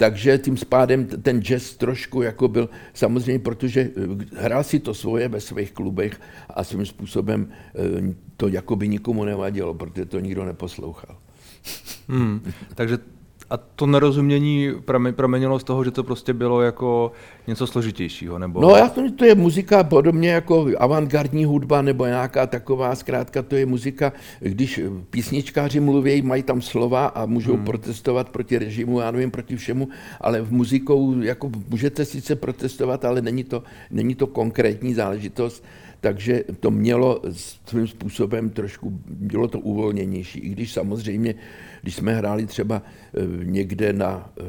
Takže 0.01 0.37
tím 0.37 0.57
spádem 0.57 1.05
ten 1.05 1.41
jazz 1.41 1.77
trošku 1.77 2.21
jako 2.21 2.47
byl, 2.47 2.69
samozřejmě, 2.93 3.39
protože 3.39 3.81
eh, 3.81 4.41
hrál 4.41 4.63
si 4.63 4.79
to 4.79 4.93
svoje 4.93 5.27
ve 5.27 5.39
svých 5.41 5.71
klubech 5.71 6.21
a 6.49 6.63
svým 6.63 6.85
způsobem 6.85 7.47
eh, 7.49 8.15
to 8.37 8.47
jako 8.47 8.75
by 8.75 8.87
nikomu 8.87 9.25
nevadilo, 9.25 9.73
protože 9.73 10.05
to 10.05 10.19
nikdo 10.19 10.45
neposlouchal. 10.45 11.17
Hmm, 12.09 12.41
takže 12.75 12.97
a 13.51 13.57
to 13.57 13.85
nerozumění 13.85 14.71
pramenilo 15.11 15.59
z 15.59 15.63
toho, 15.63 15.83
že 15.83 15.91
to 15.91 16.03
prostě 16.03 16.33
bylo 16.33 16.61
jako 16.61 17.11
něco 17.47 17.67
složitějšího? 17.67 18.39
Nebo... 18.39 18.61
No, 18.61 18.69
já 18.69 18.89
to, 18.89 19.11
to 19.11 19.25
je 19.25 19.35
muzika 19.35 19.83
podobně 19.83 20.29
jako 20.29 20.67
avantgardní 20.77 21.45
hudba 21.45 21.81
nebo 21.81 22.05
nějaká 22.05 22.47
taková, 22.47 22.95
zkrátka 22.95 23.41
to 23.41 23.55
je 23.55 23.65
muzika, 23.65 24.13
když 24.39 24.79
písničkáři 25.09 25.79
mluví, 25.79 26.21
mají 26.21 26.43
tam 26.43 26.61
slova 26.61 27.05
a 27.05 27.25
můžou 27.25 27.55
hmm. 27.55 27.65
protestovat 27.65 28.29
proti 28.29 28.57
režimu, 28.57 28.99
já 28.99 29.11
nevím, 29.11 29.31
proti 29.31 29.55
všemu, 29.55 29.87
ale 30.21 30.41
v 30.41 30.51
muzikou 30.51 31.21
jako 31.21 31.51
můžete 31.69 32.05
sice 32.05 32.35
protestovat, 32.35 33.05
ale 33.05 33.21
není 33.21 33.43
to, 33.43 33.63
není 33.91 34.15
to 34.15 34.27
konkrétní 34.27 34.93
záležitost 34.93 35.63
takže 36.01 36.43
to 36.59 36.71
mělo 36.71 37.21
svým 37.65 37.87
způsobem 37.87 38.49
trošku, 38.49 39.01
bylo 39.05 39.47
to 39.47 39.59
uvolněnější, 39.59 40.39
i 40.39 40.49
když 40.49 40.73
samozřejmě, 40.73 41.35
když 41.81 41.95
jsme 41.95 42.13
hráli 42.13 42.45
třeba 42.45 42.81
eh, 42.81 43.45
někde 43.45 43.93
na, 43.93 44.29
eh, 44.39 44.43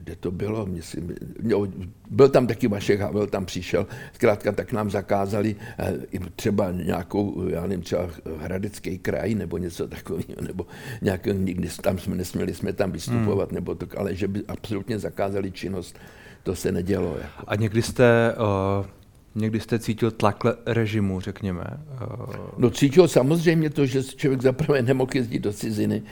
kde 0.00 0.16
to 0.16 0.30
bylo, 0.30 0.66
myslím, 0.66 1.14
no, 1.42 1.66
byl 2.10 2.28
tam 2.28 2.46
taky 2.46 2.68
Vašek 2.68 3.00
Havel, 3.00 3.26
tam 3.26 3.46
přišel, 3.46 3.86
zkrátka 4.12 4.52
tak 4.52 4.72
nám 4.72 4.90
zakázali 4.90 5.56
eh, 5.78 5.94
třeba 6.36 6.70
nějakou, 6.70 7.48
já 7.48 7.62
nevím, 7.62 7.82
třeba 7.82 8.10
Hradecký 8.38 8.98
kraj 8.98 9.34
nebo 9.34 9.58
něco 9.58 9.88
takového, 9.88 10.42
nebo 10.42 10.66
nějak, 11.02 11.26
nikdy 11.26 11.68
tam 11.82 11.98
jsme 11.98 12.16
nesměli 12.16 12.54
jsme 12.54 12.72
tam 12.72 12.92
vystupovat, 12.92 13.48
hmm. 13.48 13.54
nebo 13.54 13.74
to, 13.74 13.86
ale 13.96 14.14
že 14.14 14.28
by 14.28 14.42
absolutně 14.48 14.98
zakázali 14.98 15.52
činnost, 15.52 15.98
to 16.42 16.54
se 16.56 16.72
nedělo. 16.72 17.16
Jako. 17.22 17.44
A 17.46 17.56
někdy 17.56 17.82
jste 17.82 18.34
uh 18.38 18.95
Někdy 19.38 19.60
jste 19.60 19.78
cítil 19.78 20.10
tlak 20.10 20.44
režimu, 20.66 21.20
řekněme? 21.20 21.64
No 22.58 22.70
cítil 22.70 23.08
samozřejmě 23.08 23.70
to, 23.70 23.86
že 23.86 24.04
člověk 24.04 24.42
zaprvé 24.42 24.82
nemohl 24.82 25.10
jezdit 25.14 25.38
do 25.38 25.52
ciziny. 25.52 26.02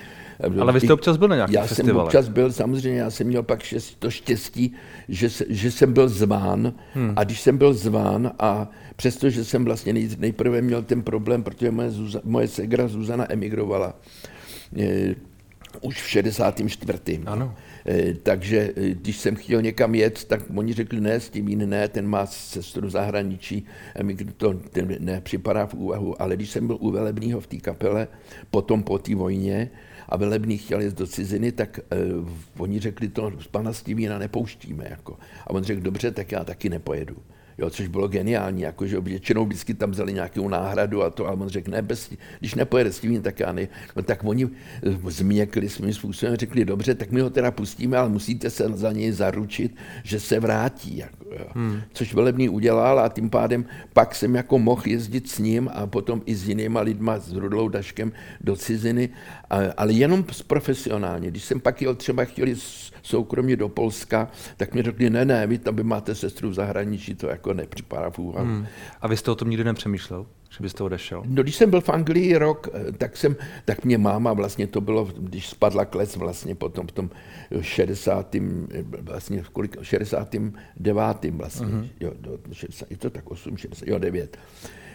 Ale 0.61 0.73
vy 0.73 0.81
jste 0.81 0.93
občas 0.93 1.17
byl 1.17 1.29
na 1.29 1.37
nějakých 1.37 1.55
Já 1.55 1.67
festivale. 1.67 1.93
jsem 1.93 2.07
občas 2.07 2.29
byl, 2.29 2.53
samozřejmě 2.53 3.01
já 3.01 3.11
jsem 3.11 3.27
měl 3.27 3.43
pak 3.43 3.63
šest, 3.63 3.97
to 3.99 4.11
štěstí, 4.11 4.75
že, 5.09 5.29
že 5.49 5.71
jsem 5.71 5.93
byl 5.93 6.09
zván 6.09 6.75
hmm. 6.95 7.13
a 7.17 7.25
když 7.25 7.41
jsem 7.41 7.59
byl 7.59 7.75
zván 7.75 8.33
a 8.39 8.71
přestože 8.97 9.45
jsem 9.45 9.65
vlastně 9.65 9.93
nej, 9.93 10.09
nejprve 10.19 10.63
měl 10.63 10.83
ten 10.83 11.03
problém, 11.03 11.43
protože 11.43 11.71
moje, 11.71 11.91
Zuza, 11.91 12.21
moje 12.25 12.49
segra 12.49 12.89
Zuzana 12.89 13.33
emigrovala 13.33 13.95
je, 14.73 15.15
už 15.81 16.03
v 16.03 16.09
64. 16.09 17.21
Ano. 17.27 17.55
Eh, 17.87 18.15
takže 18.15 18.73
eh, 18.77 18.89
když 18.95 19.17
jsem 19.17 19.37
chtěl 19.37 19.63
někam 19.63 19.95
jet, 19.95 20.25
tak 20.25 20.43
oni 20.55 20.73
řekli, 20.73 21.01
ne, 21.01 21.21
s 21.21 21.31
tím 21.31 21.59
ne, 21.71 21.89
ten 21.89 22.07
má 22.07 22.27
sestru 22.27 22.91
zahraničí, 22.91 23.67
a 24.01 24.03
mi 24.03 24.17
to 24.17 24.55
ten 24.55 24.97
nepřipadá 24.99 25.67
v 25.67 25.75
úvahu. 25.75 26.23
Ale 26.23 26.37
když 26.37 26.51
jsem 26.51 26.67
byl 26.67 26.77
u 26.81 26.91
Velebního 26.91 27.41
v 27.41 27.47
té 27.47 27.57
kapele, 27.57 28.09
potom 28.51 28.83
po 28.83 28.99
té 28.99 29.15
vojně, 29.15 29.71
a 30.09 30.17
Velebný 30.17 30.59
chtěl 30.59 30.81
jít 30.81 30.95
do 30.95 31.07
ciziny, 31.07 31.53
tak 31.53 31.81
uh, 32.23 32.29
oni 32.59 32.81
řekli, 32.81 33.09
to 33.09 33.33
z 33.41 33.47
pana 33.47 33.73
Stivína 33.73 34.19
nepouštíme. 34.19 34.87
Jako. 34.91 35.19
A 35.47 35.51
on 35.51 35.65
řekl, 35.65 35.81
dobře, 35.81 36.11
tak 36.11 36.33
já 36.33 36.45
taky 36.45 36.69
nepojedu. 36.69 37.17
Jo, 37.59 37.71
což 37.71 37.89
bylo 37.89 38.09
geniální, 38.09 38.63
jako, 38.63 38.87
že 38.87 39.01
většinou 39.01 39.47
vždycky 39.47 39.75
tam 39.75 39.91
vzali 39.91 40.13
nějakou 40.13 40.49
náhradu 40.49 41.03
a 41.03 41.11
to, 41.11 41.27
a 41.27 41.33
on 41.33 41.49
řekl, 41.49 41.71
ne, 41.71 41.83
bez, 41.83 42.11
když 42.39 42.55
nepojede 42.55 42.93
s 42.93 43.01
tím, 43.01 43.23
tak 43.23 43.41
já 43.41 43.53
ne. 43.53 43.69
No, 43.97 44.03
tak 44.03 44.25
oni 44.25 44.45
eh, 44.45 44.51
změkli 45.11 45.69
svým 45.69 45.95
způsobem, 45.95 46.37
řekli, 46.37 46.65
dobře, 46.65 46.95
tak 46.95 47.11
my 47.11 47.21
ho 47.21 47.31
teda 47.31 47.51
pustíme, 47.51 47.99
ale 47.99 48.09
musíte 48.09 48.51
se 48.51 48.69
za 48.75 48.93
něj 48.93 49.13
zaručit, 49.13 49.77
že 50.03 50.21
se 50.21 50.41
vrátí. 50.41 50.97
Jako, 50.97 51.24
Jo. 51.39 51.47
Hmm. 51.55 51.81
Což 51.93 52.15
velebný 52.15 52.49
udělal 52.49 53.01
a 53.01 53.09
tím 53.09 53.31
pádem 53.31 53.65
pak 53.93 54.15
jsem 54.15 54.35
jako 54.35 54.59
mohl 54.59 54.83
jezdit 54.87 55.31
s 55.31 55.39
ním 55.39 55.71
a 55.75 55.87
potom 55.87 56.23
i 56.27 56.35
s 56.35 56.49
jinýma 56.49 56.81
lidma, 56.81 57.19
s 57.19 57.33
Rudlou 57.33 57.69
Daškem 57.69 58.13
do 58.41 58.57
ciziny, 58.57 59.09
ale 59.77 59.93
jenom 59.93 60.25
profesionálně. 60.47 61.31
Když 61.31 61.45
jsem 61.45 61.61
pak 61.61 61.83
jel 61.83 61.95
třeba 61.95 62.25
chtěli 62.25 62.55
soukromně 63.03 63.57
do 63.57 63.69
Polska, 63.69 64.31
tak 64.57 64.75
mi 64.75 64.83
řekli, 64.83 65.11
ne, 65.11 65.25
ne, 65.25 65.47
vy 65.47 65.59
tam 65.59 65.83
máte 65.83 66.15
sestru 66.15 66.51
v 66.51 66.55
zahraničí, 66.55 67.15
to 67.15 67.27
jako 67.27 67.55
nepřipadá 67.55 68.11
v 68.11 68.19
úvahu. 68.19 68.47
Hmm. 68.47 68.67
A 69.01 69.09
vy 69.09 69.17
jste 69.17 69.31
o 69.31 69.35
tom 69.35 69.51
nikdy 69.51 69.65
nepřemýšlel? 69.65 70.27
Že 70.57 70.63
byste 70.63 70.85
odešel? 70.85 71.23
No, 71.27 71.43
když 71.43 71.57
jsem 71.57 71.71
byl 71.71 71.81
v 71.81 71.89
Anglii 71.89 72.37
rok, 72.37 72.69
eh, 72.75 72.93
tak 72.93 73.17
jsem, 73.17 73.37
tak 73.65 73.85
mě 73.85 73.99
máma 73.99 74.33
vlastně 74.33 74.67
to 74.67 74.81
bylo, 74.81 75.05
když 75.19 75.49
spadla 75.49 75.85
kles 75.85 76.17
vlastně 76.17 76.55
potom 76.55 76.87
v 76.87 76.93
tom 76.93 77.11
60. 77.61 78.35
Eh, 78.35 78.83
vlastně 79.01 79.43
v 79.43 79.51
kolik, 79.51 79.77
69. 79.83 81.31
vlastně, 81.31 81.67
uh-huh. 81.67 81.89
jo, 82.01 82.13
do 82.21 82.39
60, 82.53 82.91
je 82.91 82.97
to 82.97 83.11
tak 83.11 83.31
8, 83.31 83.57
60, 83.57 83.87
jo, 83.87 83.99
9. 83.99 84.39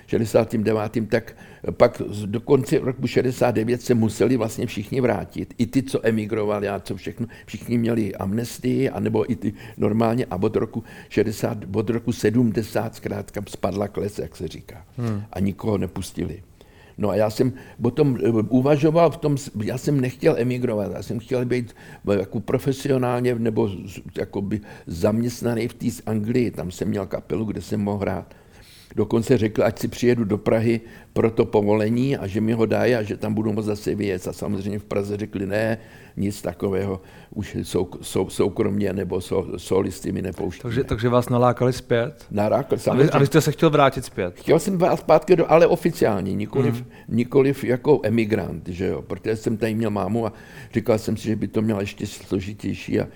69. 0.10 1.08
tak 1.08 1.36
pak 1.72 2.02
do 2.26 2.42
konce 2.42 2.80
roku 2.80 3.08
69 3.08 3.82
se 3.82 3.94
museli 3.94 4.38
vlastně 4.38 4.66
všichni 4.66 5.02
vrátit. 5.02 5.54
I 5.58 5.66
ty, 5.66 5.84
co 5.84 6.08
emigrovali 6.08 6.70
a 6.70 6.80
co 6.80 6.96
všechno, 6.96 7.28
všichni 7.46 7.78
měli 7.78 8.16
amnestii, 8.16 8.90
anebo 8.90 9.32
i 9.32 9.36
ty 9.36 9.54
normálně 9.78 10.26
a 10.26 10.36
od 10.36 10.56
roku 10.56 10.84
60, 11.10 11.58
od 11.74 11.90
roku 11.90 12.12
70 12.12 12.96
zkrátka 12.96 13.42
spadla 13.50 13.88
kles, 13.88 14.20
jak 14.20 14.36
se 14.36 14.48
říká. 14.48 14.86
Hmm. 14.98 15.24
A 15.34 15.40
nikoho 15.40 15.78
nepustili. 15.78 16.44
No 16.98 17.10
a 17.10 17.16
já 17.16 17.30
jsem 17.30 17.54
potom 17.82 18.18
eh, 18.24 18.30
uvažoval 18.30 19.12
v 19.12 19.18
tom, 19.18 19.38
já 19.64 19.78
jsem 19.78 20.02
nechtěl 20.02 20.36
emigrovat, 20.38 20.92
já 20.94 21.04
jsem 21.04 21.20
chtěl 21.20 21.46
být 21.46 21.76
jako 22.20 22.40
profesionálně 22.40 23.36
nebo 23.36 23.70
jakoby 24.18 24.62
zaměstnaný 24.88 25.68
v 25.68 25.74
té 25.74 25.86
Anglii, 26.06 26.52
tam 26.52 26.72
jsem 26.72 26.88
měl 26.88 27.06
kapelu, 27.06 27.46
kde 27.46 27.62
jsem 27.62 27.80
mohl 27.80 28.00
hrát. 28.00 28.36
Dokonce 28.96 29.38
řekl, 29.38 29.64
ať 29.64 29.80
si 29.80 29.88
přijedu 29.88 30.24
do 30.24 30.38
Prahy 30.38 30.82
pro 31.14 31.32
to 31.32 31.46
povolení 31.46 32.18
a 32.18 32.28
že 32.28 32.42
mi 32.42 32.54
ho 32.54 32.66
dají 32.66 32.96
a 32.96 33.04
že 33.04 33.18
tam 33.18 33.34
budu 33.34 33.54
moct 33.54 33.66
zase 33.66 33.96
vyjet. 33.96 34.28
A 34.28 34.34
samozřejmě 34.34 34.80
v 34.80 34.84
Praze 34.84 35.18
řekli, 35.18 35.46
ne, 35.46 35.78
nic 36.18 36.42
takového, 36.42 37.02
už 37.36 37.58
sou, 37.64 37.90
sou, 38.02 38.30
soukromně 38.30 38.94
nebo 38.94 39.22
so, 39.22 39.60
solisty 39.60 40.12
mi 40.12 40.22
nepouští. 40.22 40.62
Takže, 40.62 40.84
takže 40.84 41.10
vás 41.10 41.30
nalákali 41.30 41.74
zpět? 41.74 42.26
Nalákali, 42.32 42.82
samozřejmě. 42.82 43.12
A 43.12 43.20
vy 43.20 43.26
jste 43.26 43.42
se 43.42 43.52
chtěl 43.52 43.70
vrátit 43.70 44.06
zpět? 44.06 44.36
Chtěl 44.36 44.60
jsem 44.60 44.78
vás 44.78 45.00
zpátky, 45.00 45.36
do, 45.36 45.52
ale 45.52 45.68
oficiálně, 45.68 46.34
nikoliv, 46.34 46.74
mm. 46.74 46.86
nikoliv 47.08 47.64
jako 47.64 48.00
emigrant, 48.04 48.68
že 48.68 48.88
jo, 48.88 49.02
protože 49.02 49.36
jsem 49.36 49.58
tady 49.58 49.76
měl 49.76 49.90
mámu 49.90 50.26
a 50.26 50.34
říkal 50.74 50.98
jsem 50.98 51.18
si, 51.18 51.24
že 51.24 51.36
by 51.36 51.48
to 51.48 51.62
mělo 51.62 51.80
ještě 51.80 52.08
složitější 52.08 53.00
a 53.00 53.08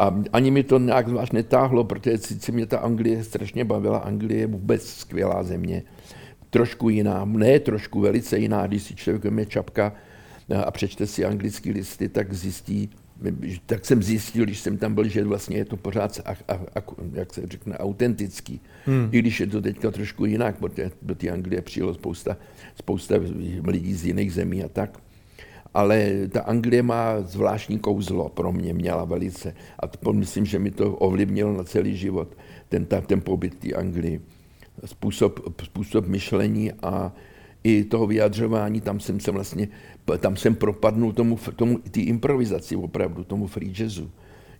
a 0.00 0.22
ani 0.32 0.50
mi 0.50 0.62
to 0.62 0.78
nějak 0.78 1.08
zvlášť 1.08 1.32
netáhlo, 1.32 1.84
protože 1.84 2.18
sice 2.18 2.52
mě 2.52 2.66
ta 2.66 2.78
Anglie 2.78 3.24
strašně 3.24 3.64
bavila. 3.64 3.98
Anglie 3.98 4.40
je 4.40 4.46
vůbec 4.46 4.88
skvělá 4.88 5.42
země. 5.42 5.82
Trošku 6.50 6.88
jiná, 6.88 7.24
ne 7.24 7.60
trošku, 7.60 8.00
velice 8.00 8.38
jiná, 8.38 8.66
když 8.66 8.82
si 8.82 8.94
člověk 8.94 9.38
je 9.38 9.46
čapka 9.46 9.92
a 10.64 10.70
přečte 10.70 11.06
si 11.06 11.24
anglické 11.24 11.70
listy, 11.70 12.08
tak 12.08 12.32
zjistí, 12.32 12.90
tak 13.66 13.84
jsem 13.84 14.02
zjistil, 14.02 14.44
když 14.44 14.60
jsem 14.60 14.78
tam 14.78 14.94
byl, 14.94 15.08
že 15.08 15.24
vlastně 15.24 15.56
je 15.56 15.64
to 15.64 15.76
pořád, 15.76 16.20
a, 16.24 16.30
a, 16.30 16.54
a, 16.54 16.82
jak 17.12 17.34
se 17.34 17.42
řekne, 17.44 17.78
autentický. 17.78 18.60
Hmm. 18.86 19.08
I 19.12 19.18
když 19.18 19.40
je 19.40 19.46
to 19.46 19.60
teďka 19.60 19.90
trošku 19.90 20.24
jinak, 20.24 20.58
protože 20.58 20.90
do 21.02 21.14
té 21.14 21.28
Anglie 21.28 21.62
přijelo 21.62 21.94
spousta, 21.94 22.36
spousta 22.74 23.14
lidí 23.64 23.94
z 23.94 24.04
jiných 24.06 24.32
zemí 24.32 24.64
a 24.64 24.68
tak 24.68 24.98
ale 25.74 26.28
ta 26.28 26.40
Anglie 26.40 26.82
má 26.82 27.20
zvláštní 27.20 27.78
kouzlo 27.78 28.28
pro 28.28 28.52
mě, 28.52 28.74
měla 28.74 29.04
velice. 29.04 29.54
A 29.78 29.86
to 29.86 30.12
myslím, 30.12 30.46
že 30.46 30.58
mi 30.58 30.70
to 30.70 30.94
ovlivnilo 30.94 31.52
na 31.52 31.64
celý 31.64 31.96
život, 31.96 32.36
ten, 32.68 32.86
ten 33.06 33.20
pobyt 33.20 33.54
té 33.54 33.72
Anglii. 33.72 34.20
Způsob, 34.84 35.62
způsob 35.64 36.06
myšlení 36.06 36.72
a 36.72 37.12
i 37.64 37.84
toho 37.84 38.06
vyjadřování, 38.06 38.80
tam 38.80 39.00
jsem 39.00 39.20
se 39.20 39.30
vlastně, 39.30 39.68
tam 40.18 40.36
jsem 40.36 40.54
propadnul 40.54 41.12
tomu, 41.12 41.38
tomu 41.56 41.78
té 41.78 42.00
improvizaci 42.00 42.76
opravdu, 42.76 43.24
tomu 43.24 43.46
free 43.46 43.72
jazzu 43.78 44.10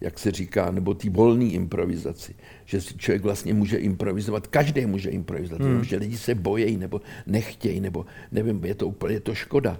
jak 0.00 0.18
se 0.18 0.30
říká, 0.30 0.70
nebo 0.70 0.94
té 0.94 1.10
volné 1.10 1.44
improvizaci. 1.44 2.34
Že 2.64 2.80
si 2.80 2.94
člověk 2.98 3.22
vlastně 3.22 3.54
může 3.54 3.76
improvizovat, 3.76 4.46
každý 4.46 4.86
může 4.86 5.10
improvizovat, 5.10 5.62
hmm. 5.62 5.84
že 5.84 5.96
lidi 5.96 6.16
se 6.18 6.34
bojejí 6.34 6.76
nebo 6.76 7.00
nechtějí, 7.26 7.80
nebo 7.80 8.06
nevím, 8.32 8.64
je 8.64 8.74
to 8.74 8.86
úplně 8.86 9.14
je 9.14 9.20
to 9.20 9.34
škoda. 9.34 9.78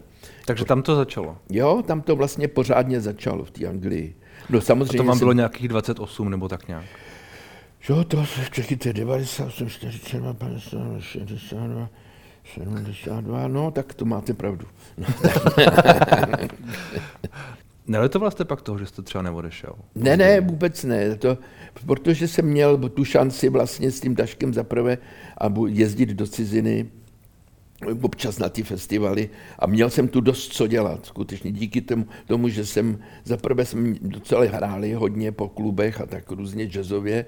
Takže 0.51 0.65
tam 0.65 0.83
to 0.83 0.97
začalo? 0.97 1.37
Jo, 1.51 1.83
tam 1.87 2.01
to 2.01 2.17
vlastně 2.17 2.49
pořádně 2.49 3.01
začalo 3.01 3.45
v 3.45 3.51
té 3.51 3.67
Anglii. 3.67 4.15
No 4.49 4.61
samozřejmě. 4.61 4.99
A 4.99 5.03
to 5.03 5.05
vám 5.05 5.19
bylo 5.19 5.31
jsem... 5.31 5.37
nějakých 5.37 5.69
28 5.69 6.31
nebo 6.31 6.49
tak 6.49 6.69
nějak? 6.69 6.85
Jo, 7.89 8.05
to 8.05 8.25
čekajte, 8.51 8.93
98, 8.93 9.69
47, 9.69 10.35
50, 10.35 10.79
62, 11.01 11.89
72, 12.55 13.49
no 13.49 13.71
tak 13.71 13.95
to 13.95 14.05
máte 14.05 14.35
pravdu. 14.35 14.67
No, 17.87 17.99
Nelitoval 17.99 18.31
jste 18.31 18.45
pak 18.45 18.63
toho, 18.63 18.79
že 18.79 18.87
jste 18.87 19.03
třeba 19.03 19.23
neodešel? 19.23 19.73
Ne, 19.95 20.17
ne, 20.17 20.41
vůbec 20.41 20.85
ne. 20.85 21.17
To, 21.17 21.39
protože 21.87 22.29
jsem 22.29 22.45
měl 22.45 22.89
tu 22.89 23.05
šanci 23.05 23.49
vlastně 23.49 23.91
s 23.91 24.01
tím 24.01 24.15
Daškem 24.15 24.55
zaprvé 24.55 24.99
a 25.39 25.53
jezdit 25.67 26.09
do 26.09 26.27
ciziny, 26.27 26.91
občas 28.03 28.39
na 28.39 28.49
ty 28.49 28.63
festivaly 28.63 29.31
a 29.59 29.67
měl 29.67 29.91
jsem 29.91 30.09
tu 30.09 30.21
dost 30.21 30.53
co 30.53 30.67
dělat. 30.67 31.07
Skutečně 31.07 31.53
díky 31.53 31.81
tomu, 31.81 32.07
tomu 32.27 32.49
že 32.49 32.67
jsem, 32.67 32.99
zaprvé 33.25 33.65
jsme 33.65 33.95
docela 34.01 34.45
hráli 34.45 34.93
hodně 34.93 35.33
po 35.33 35.49
klubech 35.49 36.01
a 36.01 36.07
tak 36.07 36.31
různě 36.31 36.67
jazzově, 36.67 37.27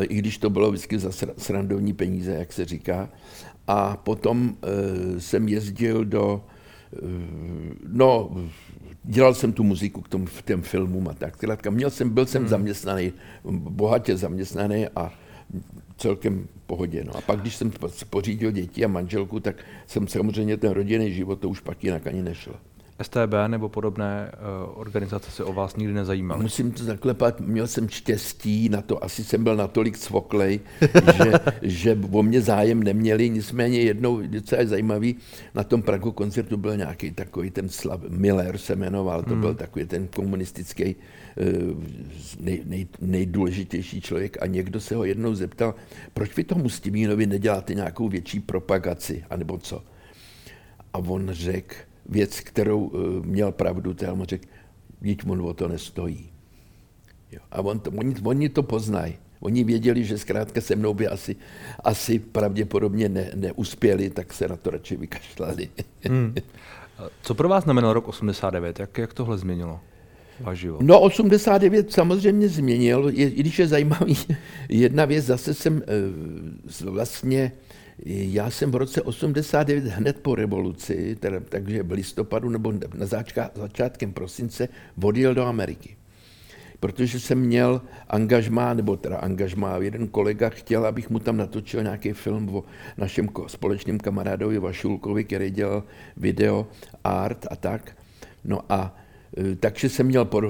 i 0.00 0.14
když 0.14 0.38
to 0.38 0.50
bylo 0.50 0.70
vždycky 0.70 0.98
za 0.98 1.10
srandovní 1.38 1.92
peníze, 1.92 2.34
jak 2.34 2.52
se 2.52 2.64
říká. 2.64 3.08
A 3.66 3.96
potom 3.96 4.56
e, 4.62 5.20
jsem 5.20 5.48
jezdil 5.48 6.04
do, 6.04 6.44
e, 6.92 6.98
no, 7.88 8.30
dělal 9.04 9.34
jsem 9.34 9.52
tu 9.52 9.64
muziku 9.64 10.00
k 10.00 10.08
tomu, 10.08 10.26
v 10.26 10.42
těm 10.42 10.62
filmům 10.62 11.08
a 11.08 11.14
tak. 11.14 11.66
Měl 11.70 11.90
jsem, 11.90 12.10
byl 12.10 12.26
jsem 12.26 12.42
hmm. 12.42 12.48
zaměstnaný, 12.48 13.12
bohatě 13.50 14.16
zaměstnaný 14.16 14.86
a 14.96 15.12
celkem 15.96 16.48
pohodě. 16.68 17.04
No. 17.04 17.16
A 17.16 17.20
pak, 17.20 17.40
když 17.40 17.56
jsem 17.56 17.72
pořídil 18.10 18.50
děti 18.50 18.84
a 18.84 18.88
manželku, 18.88 19.40
tak 19.40 19.56
jsem 19.86 20.08
samozřejmě 20.08 20.56
ten 20.56 20.70
rodinný 20.70 21.12
život, 21.12 21.40
to 21.40 21.48
už 21.48 21.60
pak 21.60 21.84
jinak 21.84 22.06
ani 22.06 22.22
nešlo. 22.22 22.54
STB 23.02 23.34
nebo 23.46 23.68
podobné 23.68 24.32
uh, 24.32 24.80
organizace 24.80 25.30
se 25.30 25.44
o 25.44 25.52
vás 25.52 25.76
nikdy 25.76 25.94
nezajímaly? 25.94 26.42
Musím 26.42 26.72
to 26.72 26.84
zaklepat, 26.84 27.40
měl 27.40 27.66
jsem 27.66 27.88
štěstí 27.88 28.68
na 28.68 28.82
to, 28.82 29.04
asi 29.04 29.24
jsem 29.24 29.44
byl 29.44 29.56
natolik 29.56 29.98
cvoklej, 29.98 30.60
že, 31.16 31.32
že 31.62 31.98
o 32.10 32.22
mě 32.22 32.40
zájem 32.40 32.82
neměli, 32.82 33.30
nicméně 33.30 33.80
jednou 33.80 34.22
docela 34.26 34.64
zajímavý, 34.64 35.16
na 35.54 35.64
tom 35.64 35.82
Pragu 35.82 36.12
koncertu 36.12 36.56
byl 36.56 36.76
nějaký 36.76 37.10
takový 37.10 37.50
ten 37.50 37.68
Slav, 37.68 38.00
Miller 38.08 38.58
se 38.58 38.76
jmenoval, 38.76 39.22
to 39.22 39.30
hmm. 39.30 39.40
byl 39.40 39.54
takový 39.54 39.86
ten 39.86 40.06
komunistický 40.06 40.84
eh, 40.84 40.96
nej, 42.40 42.62
nej, 42.64 42.86
nejdůležitější 43.00 44.00
člověk 44.00 44.42
a 44.42 44.46
někdo 44.46 44.80
se 44.80 44.94
ho 44.94 45.04
jednou 45.04 45.34
zeptal, 45.34 45.74
proč 46.14 46.36
vy 46.36 46.44
tomu 46.44 46.68
Stimínovi 46.68 47.26
neděláte 47.26 47.74
nějakou 47.74 48.08
větší 48.08 48.40
propagaci, 48.40 49.24
anebo 49.30 49.58
co? 49.58 49.82
A 50.92 50.98
on 50.98 51.28
řekl, 51.32 51.74
věc, 52.08 52.40
kterou 52.40 52.80
uh, 52.80 53.26
měl 53.26 53.52
pravdu, 53.52 53.94
Telmo 53.94 54.24
řekl, 54.24 54.44
víc 55.00 55.20
on 55.26 55.42
o 55.42 55.54
to 55.54 55.68
nestojí. 55.68 56.30
Jo. 57.32 57.40
A 57.50 57.60
on 57.60 57.78
to, 57.78 57.90
oni, 57.90 58.14
oni 58.24 58.48
to 58.48 58.62
poznají. 58.62 59.14
Oni 59.40 59.64
věděli, 59.64 60.04
že 60.04 60.18
zkrátka 60.18 60.60
se 60.60 60.76
mnou 60.76 60.94
by 60.94 61.08
asi, 61.08 61.36
asi 61.84 62.18
pravděpodobně 62.18 63.08
ne, 63.08 63.30
neuspěli, 63.34 64.10
tak 64.10 64.32
se 64.32 64.48
na 64.48 64.56
to 64.56 64.70
radši 64.70 64.96
vykašlali. 64.96 65.68
Hmm. 66.02 66.34
Co 67.22 67.34
pro 67.34 67.48
vás 67.48 67.64
znamenal 67.64 67.92
rok 67.92 68.08
89? 68.08 68.80
Jak, 68.80 68.98
jak 68.98 69.14
tohle 69.14 69.38
změnilo 69.38 69.80
váš 70.40 70.58
život? 70.58 70.80
No 70.82 71.00
89 71.00 71.92
samozřejmě 71.92 72.48
změnil, 72.48 73.10
je, 73.14 73.28
i 73.30 73.40
když 73.40 73.58
je 73.58 73.68
zajímavý 73.68 74.16
jedna 74.68 75.04
věc, 75.04 75.24
zase 75.24 75.54
jsem 75.54 75.82
e, 75.82 76.90
vlastně 76.90 77.52
já 78.06 78.50
jsem 78.50 78.70
v 78.70 78.74
roce 78.74 79.02
89 79.02 79.84
hned 79.84 80.20
po 80.20 80.34
revoluci, 80.34 81.16
teda, 81.20 81.40
takže 81.48 81.82
v 81.82 81.92
listopadu 81.92 82.48
nebo 82.48 82.72
na 82.72 83.06
začka, 83.06 83.50
začátkem 83.54 84.12
prosince 84.12 84.68
odjel 85.02 85.34
do 85.34 85.46
Ameriky. 85.46 85.96
Protože 86.80 87.20
jsem 87.20 87.38
měl 87.38 87.82
angažmá, 88.08 88.74
nebo 88.74 88.96
teda 88.96 89.16
angažmá, 89.16 89.76
jeden 89.76 90.08
kolega 90.08 90.48
chtěl, 90.48 90.86
abych 90.86 91.10
mu 91.10 91.18
tam 91.18 91.36
natočil 91.36 91.82
nějaký 91.82 92.12
film 92.12 92.56
o 92.56 92.64
našem 92.96 93.28
společném 93.46 93.98
kamarádovi 93.98 94.58
Vašulkovi, 94.58 95.24
který 95.24 95.50
dělal 95.50 95.82
video, 96.16 96.66
art 97.04 97.46
a 97.50 97.56
tak. 97.56 97.96
No 98.44 98.60
a 98.68 98.96
e, 99.52 99.56
takže 99.56 99.88
jsem 99.88 100.06
měl 100.06 100.24
po, 100.24 100.42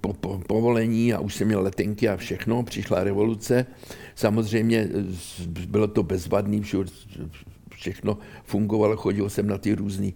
po, 0.00 0.12
po, 0.12 0.40
povolení 0.46 1.14
a 1.14 1.20
už 1.20 1.34
jsem 1.34 1.46
měl 1.46 1.62
letenky 1.62 2.08
a 2.08 2.16
všechno, 2.16 2.62
přišla 2.62 3.04
revoluce 3.04 3.66
Samozřejmě 4.14 4.88
bylo 5.66 5.86
to 5.86 6.02
bezvadný, 6.02 6.62
všechno 7.74 8.18
fungovalo, 8.44 8.96
chodil 8.96 9.30
jsem 9.30 9.46
na 9.46 9.58
ty 9.58 9.74
různé 9.74 10.06
e, 10.06 10.12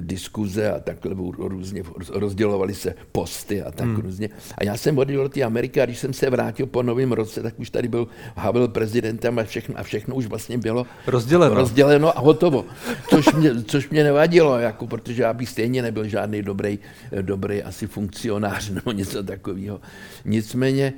diskuze 0.00 0.72
a 0.72 0.80
takhle 0.80 1.14
různě 1.38 1.82
rozdělovali 2.10 2.74
se 2.74 2.94
posty 3.12 3.62
a 3.62 3.70
tak 3.70 3.86
hmm. 3.86 3.96
různě. 3.96 4.28
A 4.58 4.64
já 4.64 4.76
jsem 4.76 4.98
odjel 4.98 5.22
do 5.22 5.28
té 5.28 5.42
Ameriky 5.42 5.80
a 5.80 5.84
když 5.84 5.98
jsem 5.98 6.12
se 6.12 6.30
vrátil 6.30 6.66
po 6.66 6.82
novém 6.82 7.12
roce, 7.12 7.42
tak 7.42 7.60
už 7.60 7.70
tady 7.70 7.88
byl 7.88 8.08
Havel 8.36 8.68
prezidentem 8.68 9.38
a 9.38 9.44
všechno, 9.44 9.78
a 9.78 9.82
všechno 9.82 10.14
už 10.14 10.26
vlastně 10.26 10.58
bylo 10.58 10.86
rozděleno, 11.06 11.54
rozděleno 11.54 12.18
a 12.18 12.20
hotovo. 12.20 12.64
Což 13.10 13.32
mě, 13.32 13.64
což 13.64 13.88
mě 13.88 14.04
nevadilo, 14.04 14.58
jako, 14.58 14.86
protože 14.86 15.22
já 15.22 15.32
bych 15.32 15.48
stejně 15.48 15.82
nebyl 15.82 16.08
žádný 16.08 16.42
dobrý, 16.42 16.78
dobrý 17.20 17.62
asi 17.62 17.86
funkcionář 17.86 18.70
nebo 18.78 18.92
něco 18.92 19.22
takového. 19.22 19.80
Nicméně 20.24 20.92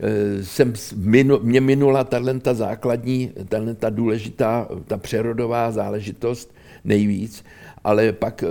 Eh, 0.00 0.44
jsem, 0.44 0.72
mě 1.42 1.60
minula 1.60 2.04
ta 2.04 2.54
základní, 2.54 3.32
ta 3.78 3.90
důležitá, 3.90 4.68
ta 4.86 4.96
přerodová 4.96 5.70
záležitost 5.70 6.54
nejvíc, 6.84 7.44
ale 7.84 8.12
pak 8.12 8.42
eh, 8.42 8.46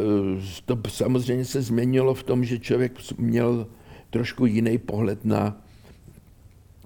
to 0.66 0.80
samozřejmě 0.90 1.46
se 1.46 1.62
změnilo 1.62 2.14
v 2.14 2.24
tom, 2.24 2.44
že 2.44 2.60
člověk 2.60 2.92
měl 3.18 3.68
trošku 4.10 4.46
jiný 4.46 4.78
pohled 4.78 5.26
na, 5.26 5.62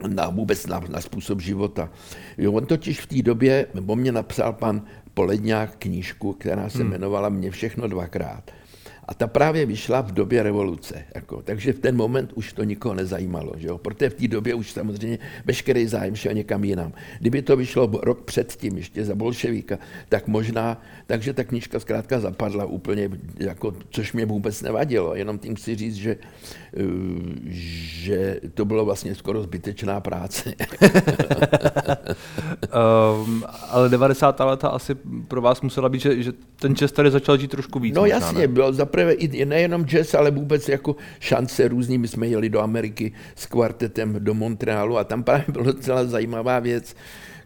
na 0.08 0.30
vůbec 0.30 0.68
na, 0.68 0.82
na 0.90 1.02
způsob 1.02 1.42
života. 1.42 1.90
Jo, 2.38 2.52
on 2.52 2.66
totiž 2.66 3.02
v 3.02 3.08
té 3.08 3.22
době, 3.22 3.66
bo 3.82 3.96
mě 3.96 4.12
napsal 4.12 4.54
pan 4.54 4.82
Poledňák 5.14 5.76
knížku, 5.78 6.34
která 6.34 6.70
se 6.70 6.78
hmm. 6.78 6.88
jmenovala 6.88 7.30
Mě 7.30 7.52
všechno 7.52 7.88
dvakrát. 7.88 8.52
A 9.12 9.14
ta 9.14 9.28
právě 9.28 9.66
vyšla 9.66 10.02
v 10.02 10.12
době 10.12 10.44
revoluce. 10.44 11.04
Jako, 11.16 11.42
takže 11.42 11.74
v 11.74 11.80
ten 11.80 11.96
moment 11.96 12.32
už 12.36 12.54
to 12.54 12.64
nikoho 12.64 12.96
nezajímalo. 12.96 13.54
Že 13.58 13.68
jo? 13.68 13.78
Protože 13.78 14.10
v 14.10 14.14
té 14.14 14.28
době 14.28 14.54
už 14.54 14.72
samozřejmě 14.72 15.20
veškerý 15.46 15.88
zájem 15.88 16.16
šel 16.16 16.34
někam 16.34 16.64
jinam. 16.64 16.94
Kdyby 17.20 17.42
to 17.42 17.58
vyšlo 17.58 17.92
rok 18.04 18.22
předtím, 18.22 18.78
ještě 18.78 19.06
za 19.06 19.16
bolševíka, 19.16 19.78
tak 20.10 20.28
možná, 20.28 20.82
takže 21.08 21.34
ta 21.34 21.44
knižka 21.44 21.80
zkrátka 21.80 22.20
zapadla 22.20 22.66
úplně, 22.66 23.10
jako, 23.40 23.74
což 23.90 24.14
mě 24.14 24.26
vůbec 24.26 24.62
nevadilo. 24.62 25.16
Jenom 25.16 25.40
tím 25.40 25.56
chci 25.56 25.76
říct, 25.76 25.96
že, 25.96 26.18
eh, 26.78 26.84
že 27.46 28.40
to 28.54 28.66
bylo 28.66 28.86
vlastně 28.86 29.16
skoro 29.16 29.44
zbytečná 29.44 30.00
práce. 30.00 30.54
um, 33.26 33.44
ale 33.70 33.90
90. 33.90 34.40
leta 34.40 34.68
asi 34.68 34.96
pro 35.28 35.42
vás 35.42 35.62
musela 35.62 35.90
být, 35.90 36.02
že, 36.02 36.24
že 36.24 36.32
ten 36.56 36.76
čas 36.76 36.92
tady 36.92 37.12
začal 37.12 37.38
žít 37.38 37.52
trošku 37.52 37.80
víc. 37.80 37.96
No 37.96 38.02
možná, 38.02 38.16
jasně, 38.16 38.40
ne? 38.40 38.48
bylo 38.48 38.74
za 38.74 38.86
prvé 39.02 39.14
i 39.14 39.46
nejenom 39.46 39.86
jazz, 39.86 40.14
ale 40.14 40.32
vůbec 40.32 40.70
jako 40.70 40.96
šance 41.20 41.68
různý. 41.68 41.98
My 41.98 42.08
jsme 42.08 42.28
jeli 42.28 42.50
do 42.50 42.62
Ameriky 42.62 43.12
s 43.36 43.46
kvartetem 43.46 44.16
do 44.20 44.34
Montrealu 44.34 44.98
a 44.98 45.04
tam 45.04 45.24
právě 45.24 45.46
byla 45.48 45.66
docela 45.66 46.06
zajímavá 46.06 46.60
věc, 46.60 46.96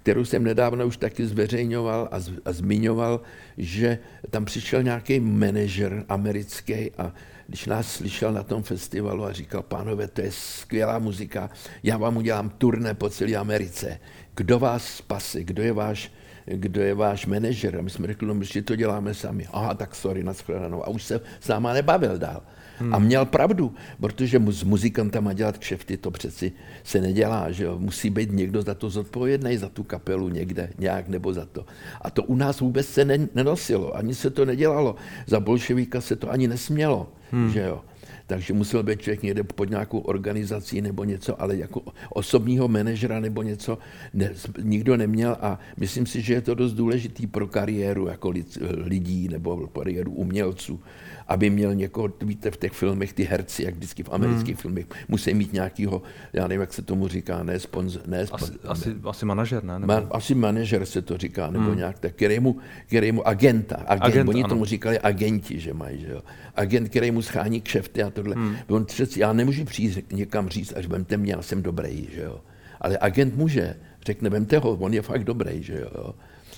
kterou 0.04 0.26
jsem 0.26 0.44
nedávno 0.44 0.88
už 0.88 0.98
taky 0.98 1.26
zveřejňoval 1.26 2.08
a, 2.12 2.20
z, 2.20 2.32
a 2.46 2.52
zmiňoval, 2.52 3.22
že 3.58 4.00
tam 4.30 4.46
přišel 4.46 4.84
nějaký 4.84 5.20
manažer 5.20 6.06
americký 6.10 6.92
a 6.98 7.14
když 7.48 7.66
nás 7.66 7.92
slyšel 7.92 8.34
na 8.34 8.44
tom 8.44 8.64
festivalu 8.64 9.26
a 9.26 9.32
říkal, 9.32 9.64
pánové, 9.64 10.08
to 10.08 10.22
je 10.22 10.32
skvělá 10.32 11.00
muzika, 11.00 11.50
já 11.84 11.98
vám 11.98 12.18
udělám 12.18 12.50
turné 12.50 12.94
po 12.94 13.10
celé 13.10 13.36
Americe. 13.36 14.00
Kdo 14.36 14.60
vás 14.60 14.98
spasí, 14.98 15.44
kdo 15.44 15.64
je 15.64 15.74
váš 15.74 16.12
kdo 16.46 16.82
je 16.82 16.94
váš 16.94 17.26
manažer. 17.26 17.76
A 17.78 17.82
my 17.82 17.90
jsme 17.90 18.08
řekli, 18.08 18.28
no 18.28 18.34
my 18.34 18.46
to 18.46 18.76
děláme 18.76 19.14
sami. 19.14 19.48
Aha, 19.52 19.74
tak 19.74 19.96
sorry, 19.96 20.24
nashledanou. 20.24 20.84
A 20.84 20.88
už 20.88 21.04
se 21.04 21.22
s 21.40 21.48
náma 21.48 21.74
nebavil 21.74 22.18
dál. 22.18 22.42
Hmm. 22.80 22.96
A 22.96 23.00
měl 23.00 23.26
pravdu, 23.26 23.74
protože 24.00 24.42
s 24.50 24.64
muzikantama 24.64 25.34
dělat 25.34 25.58
kšefty, 25.58 25.98
to 25.98 26.12
přeci 26.12 26.52
se 26.84 27.02
nedělá, 27.02 27.52
že 27.52 27.64
jo? 27.64 27.80
musí 27.80 28.10
být 28.10 28.32
někdo 28.32 28.62
za 28.62 28.74
to 28.74 28.90
zodpovědný, 28.90 29.58
za 29.58 29.70
tu 29.70 29.84
kapelu 29.84 30.30
někde, 30.30 30.70
nějak 30.78 31.08
nebo 31.08 31.34
za 31.34 31.46
to. 31.46 31.66
A 32.02 32.10
to 32.10 32.24
u 32.24 32.36
nás 32.36 32.60
vůbec 32.60 32.88
se 32.88 33.06
nenosilo, 33.34 33.96
ani 33.96 34.16
se 34.16 34.30
to 34.30 34.46
nedělalo. 34.46 34.96
Za 35.28 35.40
bolševíka 35.40 36.02
se 36.02 36.16
to 36.16 36.32
ani 36.32 36.48
nesmělo, 36.48 37.10
hmm. 37.32 37.52
že 37.52 37.62
jo 37.62 37.82
takže 38.28 38.54
musel 38.54 38.84
být 38.84 39.02
člověk 39.02 39.24
někde 39.24 39.44
pod 39.44 39.70
nějakou 39.70 40.00
organizací 40.00 40.82
nebo 40.82 41.04
něco, 41.04 41.42
ale 41.42 41.58
jako 41.58 41.82
osobního 42.10 42.68
manažera 42.68 43.20
nebo 43.20 43.42
něco 43.42 43.78
ne, 44.14 44.34
nikdo 44.62 44.98
neměl 44.98 45.38
a 45.42 45.60
myslím 45.78 46.06
si, 46.06 46.22
že 46.22 46.34
je 46.34 46.42
to 46.42 46.56
dost 46.56 46.74
důležitý 46.74 47.28
pro 47.28 47.48
kariéru 47.48 48.08
jako 48.08 48.34
lidí 48.76 49.28
nebo 49.28 49.68
kariéru 49.68 50.12
umělců 50.12 50.80
aby 51.28 51.50
měl 51.50 51.76
někoho, 51.76 52.10
víte, 52.22 52.52
v 52.52 52.58
těch 52.58 52.72
filmech 52.72 53.14
ty 53.14 53.24
herci, 53.24 53.64
jak 53.64 53.76
vždycky 53.76 54.04
v 54.04 54.10
amerických 54.12 54.56
hmm. 54.56 54.62
filmech, 54.62 54.86
musí 55.08 55.34
mít 55.34 55.54
nějakýho, 55.54 56.02
já 56.34 56.48
nevím, 56.48 56.62
jak 56.62 56.74
se 56.74 56.82
tomu 56.82 57.08
říká, 57.08 57.44
ne 57.44 57.60
sponzor, 57.60 58.02
ne 58.08 58.28
spon, 58.28 58.40
asi, 58.42 58.54
asi, 58.64 58.96
asi 59.04 59.26
manažer, 59.26 59.64
ne? 59.64 59.80
Nebo... 59.80 59.94
Ma, 59.94 60.04
asi 60.12 60.36
manažer 60.36 60.86
se 60.86 61.02
to 61.02 61.18
říká, 61.18 61.50
nebo 61.50 61.66
hmm. 61.66 61.78
nějak 61.78 62.00
tak, 62.00 62.14
kterému, 62.14 62.58
kterému 62.86 63.28
agenta, 63.28 63.76
agent, 63.76 64.04
agent 64.04 64.30
oni 64.30 64.44
ano. 64.44 64.50
tomu 64.50 64.66
říkali 64.66 65.00
agenti, 65.00 65.60
že 65.60 65.74
mají, 65.74 66.02
že 66.02 66.12
jo. 66.12 66.22
Agent, 66.56 66.90
který 66.90 67.12
mu 67.12 67.22
schání 67.22 67.62
kšefty 67.62 68.04
a 68.04 68.10
tohle. 68.10 68.36
Hmm. 68.36 68.56
On 68.68 68.86
přeci, 68.86 69.20
já 69.20 69.34
nemůžu 69.34 69.66
přijít 69.66 70.14
někam 70.14 70.50
říct, 70.50 70.74
až 70.76 70.88
vemte 70.88 71.18
mě, 71.18 71.32
já 71.32 71.42
jsem 71.42 71.64
dobrý, 71.64 72.08
že 72.14 72.22
jo. 72.22 72.42
Ale 72.82 72.98
agent 73.02 73.36
může, 73.36 73.76
řekne, 74.06 74.30
vemte 74.30 74.58
ho, 74.58 74.72
on 74.72 74.94
je 74.94 75.02
fakt 75.02 75.24
dobrý, 75.24 75.64
že 75.64 75.80
jo. 75.82 76.14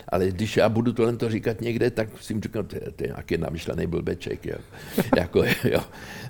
Ale 0.10 0.28
když 0.28 0.58
já 0.58 0.70
budu 0.70 0.94
tohle 0.94 1.18
to 1.18 1.30
říkat 1.30 1.62
někde, 1.62 1.92
tak 1.92 2.10
si 2.22 2.34
jim 2.34 2.42
říkám, 2.42 2.66
to 2.66 2.76
je, 2.76 2.82
to 2.96 3.04
je 3.04 3.08
nějaký 3.08 3.38
namyšlený 3.38 3.88
blbeček. 3.88 4.46
Jo. 4.46 4.58
jako, 5.18 5.44
jo. 5.64 5.82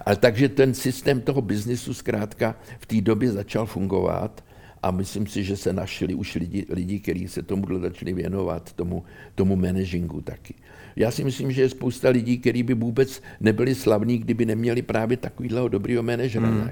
Ale 0.06 0.16
takže 0.16 0.50
ten 0.50 0.74
systém 0.74 1.22
toho 1.22 1.42
biznisu 1.42 1.94
zkrátka 1.94 2.56
v 2.80 2.86
té 2.86 3.02
době 3.02 3.32
začal 3.32 3.66
fungovat 3.66 4.44
a 4.84 4.92
myslím 4.92 5.28
si, 5.28 5.44
že 5.44 5.58
se 5.58 5.74
našli 5.74 6.14
už 6.14 6.36
lidi, 6.36 6.66
lidi 6.70 7.00
kteří 7.00 7.28
se 7.28 7.44
tomu 7.44 7.80
začali 7.80 8.14
věnovat, 8.14 8.74
tomu, 8.74 9.04
tomu 9.36 9.56
managingu 9.56 10.22
taky. 10.22 10.54
Já 10.96 11.12
si 11.12 11.24
myslím, 11.24 11.52
že 11.52 11.62
je 11.62 11.70
spousta 11.70 12.10
lidí, 12.10 12.38
kteří 12.38 12.64
by 12.64 12.74
vůbec 12.74 13.22
nebyli 13.40 13.76
slavní, 13.76 14.18
kdyby 14.18 14.46
neměli 14.46 14.82
právě 14.82 15.18
takovýhleho 15.18 15.68
dobrýho 15.68 16.04
manažera. 16.04 16.48
Hmm. 16.48 16.70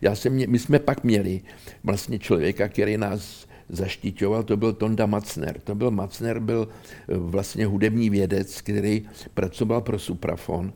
Já 0.00 0.14
jsem, 0.14 0.50
my 0.50 0.58
jsme 0.58 0.78
pak 0.78 1.04
měli 1.04 1.40
vlastně 1.84 2.18
člověka, 2.18 2.68
který 2.68 2.96
nás 2.96 3.47
zaštiťoval, 3.68 4.42
to 4.42 4.56
byl 4.56 4.72
Tonda 4.72 5.06
Macner. 5.06 5.60
To 5.60 5.74
byl 5.74 5.90
Macner, 5.90 6.40
byl 6.40 6.68
eh, 6.68 7.16
vlastně 7.16 7.66
hudební 7.66 8.10
vědec, 8.10 8.60
který 8.60 9.08
pracoval 9.34 9.80
pro 9.80 9.98
Suprafon 9.98 10.72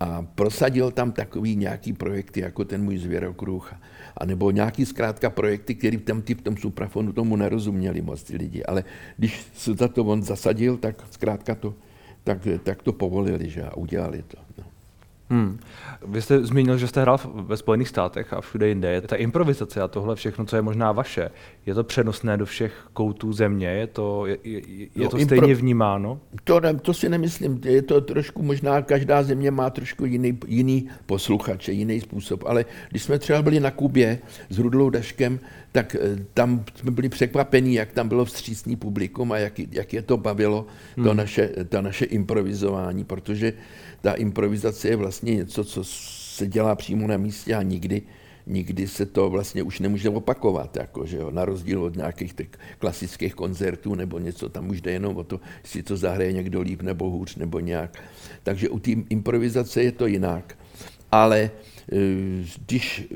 a 0.00 0.22
prosadil 0.34 0.90
tam 0.90 1.12
takový 1.12 1.56
nějaký 1.56 1.92
projekty, 1.92 2.40
jako 2.40 2.64
ten 2.64 2.84
můj 2.84 2.98
zvěrokruh, 2.98 3.74
a 4.16 4.26
nebo 4.26 4.50
nějaký 4.50 4.86
zkrátka 4.86 5.30
projekty, 5.30 5.74
které 5.74 5.96
v 5.96 6.02
tom, 6.02 6.22
v 6.22 6.42
tom 6.42 6.56
suprafonu 6.56 7.12
tomu 7.12 7.36
nerozuměli 7.36 8.02
moc 8.02 8.22
ty 8.22 8.36
lidi. 8.36 8.64
Ale 8.64 8.84
když 9.16 9.46
se 9.54 9.74
za 9.74 9.88
to 9.88 10.04
on 10.04 10.22
zasadil, 10.22 10.76
tak 10.76 11.04
zkrátka 11.10 11.54
to, 11.54 11.74
tak, 12.24 12.38
tak 12.62 12.82
to 12.82 12.92
povolili, 12.92 13.50
že 13.50 13.62
a 13.62 13.76
udělali 13.76 14.22
to. 14.22 14.38
No. 14.58 14.71
Hmm. 15.32 15.58
Vy 16.06 16.22
jste 16.22 16.46
zmínil, 16.46 16.78
že 16.78 16.88
jste 16.88 17.00
hrál 17.00 17.18
ve 17.34 17.56
Spojených 17.56 17.88
státech 17.88 18.32
a 18.32 18.40
všude 18.40 18.68
jinde. 18.68 19.00
Ta 19.00 19.16
improvizace 19.16 19.82
a 19.82 19.88
tohle 19.88 20.16
všechno, 20.16 20.44
co 20.44 20.56
je 20.56 20.62
možná 20.62 20.92
vaše, 20.92 21.30
je 21.66 21.74
to 21.74 21.84
přenosné 21.84 22.36
do 22.36 22.46
všech 22.46 22.72
koutů 22.92 23.32
země? 23.32 23.66
Je 23.68 23.86
to, 23.86 24.26
je, 24.26 24.38
je, 24.44 24.60
je 24.80 24.88
no, 24.96 25.08
to 25.08 25.18
stejně 25.18 25.46
impro... 25.46 25.60
vnímáno? 25.60 26.20
To, 26.44 26.60
to 26.82 26.94
si 26.94 27.08
nemyslím. 27.08 27.60
Je 27.64 27.82
to 27.82 28.00
trošku 28.00 28.42
možná, 28.42 28.82
každá 28.82 29.22
země 29.22 29.50
má 29.50 29.70
trošku 29.70 30.04
jiný, 30.04 30.38
jiný 30.46 30.88
posluchače, 31.06 31.72
jiný 31.72 32.00
způsob. 32.00 32.44
Ale 32.46 32.64
když 32.90 33.02
jsme 33.02 33.18
třeba 33.18 33.42
byli 33.42 33.60
na 33.60 33.70
Kubě 33.70 34.18
s 34.50 34.58
Rudlou 34.58 34.90
Daškem, 34.90 35.40
tak 35.72 35.94
eh, 35.94 36.24
tam 36.34 36.64
jsme 36.74 36.90
byli 36.90 37.08
překvapení, 37.08 37.74
jak 37.74 37.92
tam 37.92 38.08
bylo 38.08 38.24
vstřícný 38.24 38.76
publikum 38.76 39.32
a 39.32 39.38
jak, 39.38 39.58
jak 39.58 39.92
je 39.92 40.02
to 40.02 40.16
bavilo, 40.16 40.66
hmm. 40.96 41.06
to, 41.06 41.14
naše, 41.14 41.48
to 41.68 41.82
naše 41.82 42.04
improvizování, 42.04 43.04
protože 43.04 43.52
ta 44.02 44.12
improvizace 44.12 44.88
je 44.88 44.96
vlastně 44.96 45.34
něco, 45.34 45.64
co 45.64 45.84
se 45.84 46.46
dělá 46.46 46.74
přímo 46.74 47.06
na 47.06 47.16
místě 47.16 47.54
a 47.54 47.62
nikdy, 47.62 48.02
nikdy 48.46 48.88
se 48.88 49.06
to 49.06 49.30
vlastně 49.30 49.62
už 49.62 49.80
nemůže 49.80 50.08
opakovat, 50.08 50.76
jako, 50.76 51.06
že 51.06 51.16
jo, 51.16 51.30
na 51.30 51.44
rozdíl 51.44 51.82
od 51.82 51.96
nějakých 51.96 52.34
těch 52.34 52.48
klasických 52.78 53.34
koncertů 53.34 53.94
nebo 53.94 54.18
něco, 54.18 54.48
tam 54.48 54.70
už 54.70 54.80
jde 54.80 54.92
jenom 54.92 55.16
o 55.16 55.24
to, 55.24 55.40
jestli 55.62 55.82
to 55.82 55.96
zahraje 55.96 56.32
někdo 56.32 56.60
líp 56.60 56.82
nebo 56.82 57.10
hůř 57.10 57.36
nebo 57.36 57.60
nějak. 57.60 58.02
Takže 58.42 58.68
u 58.68 58.78
té 58.78 58.90
improvizace 58.90 59.82
je 59.82 59.92
to 59.92 60.06
jinak. 60.06 60.58
Ale 61.12 61.50
eh, 61.92 61.96
když 62.66 63.08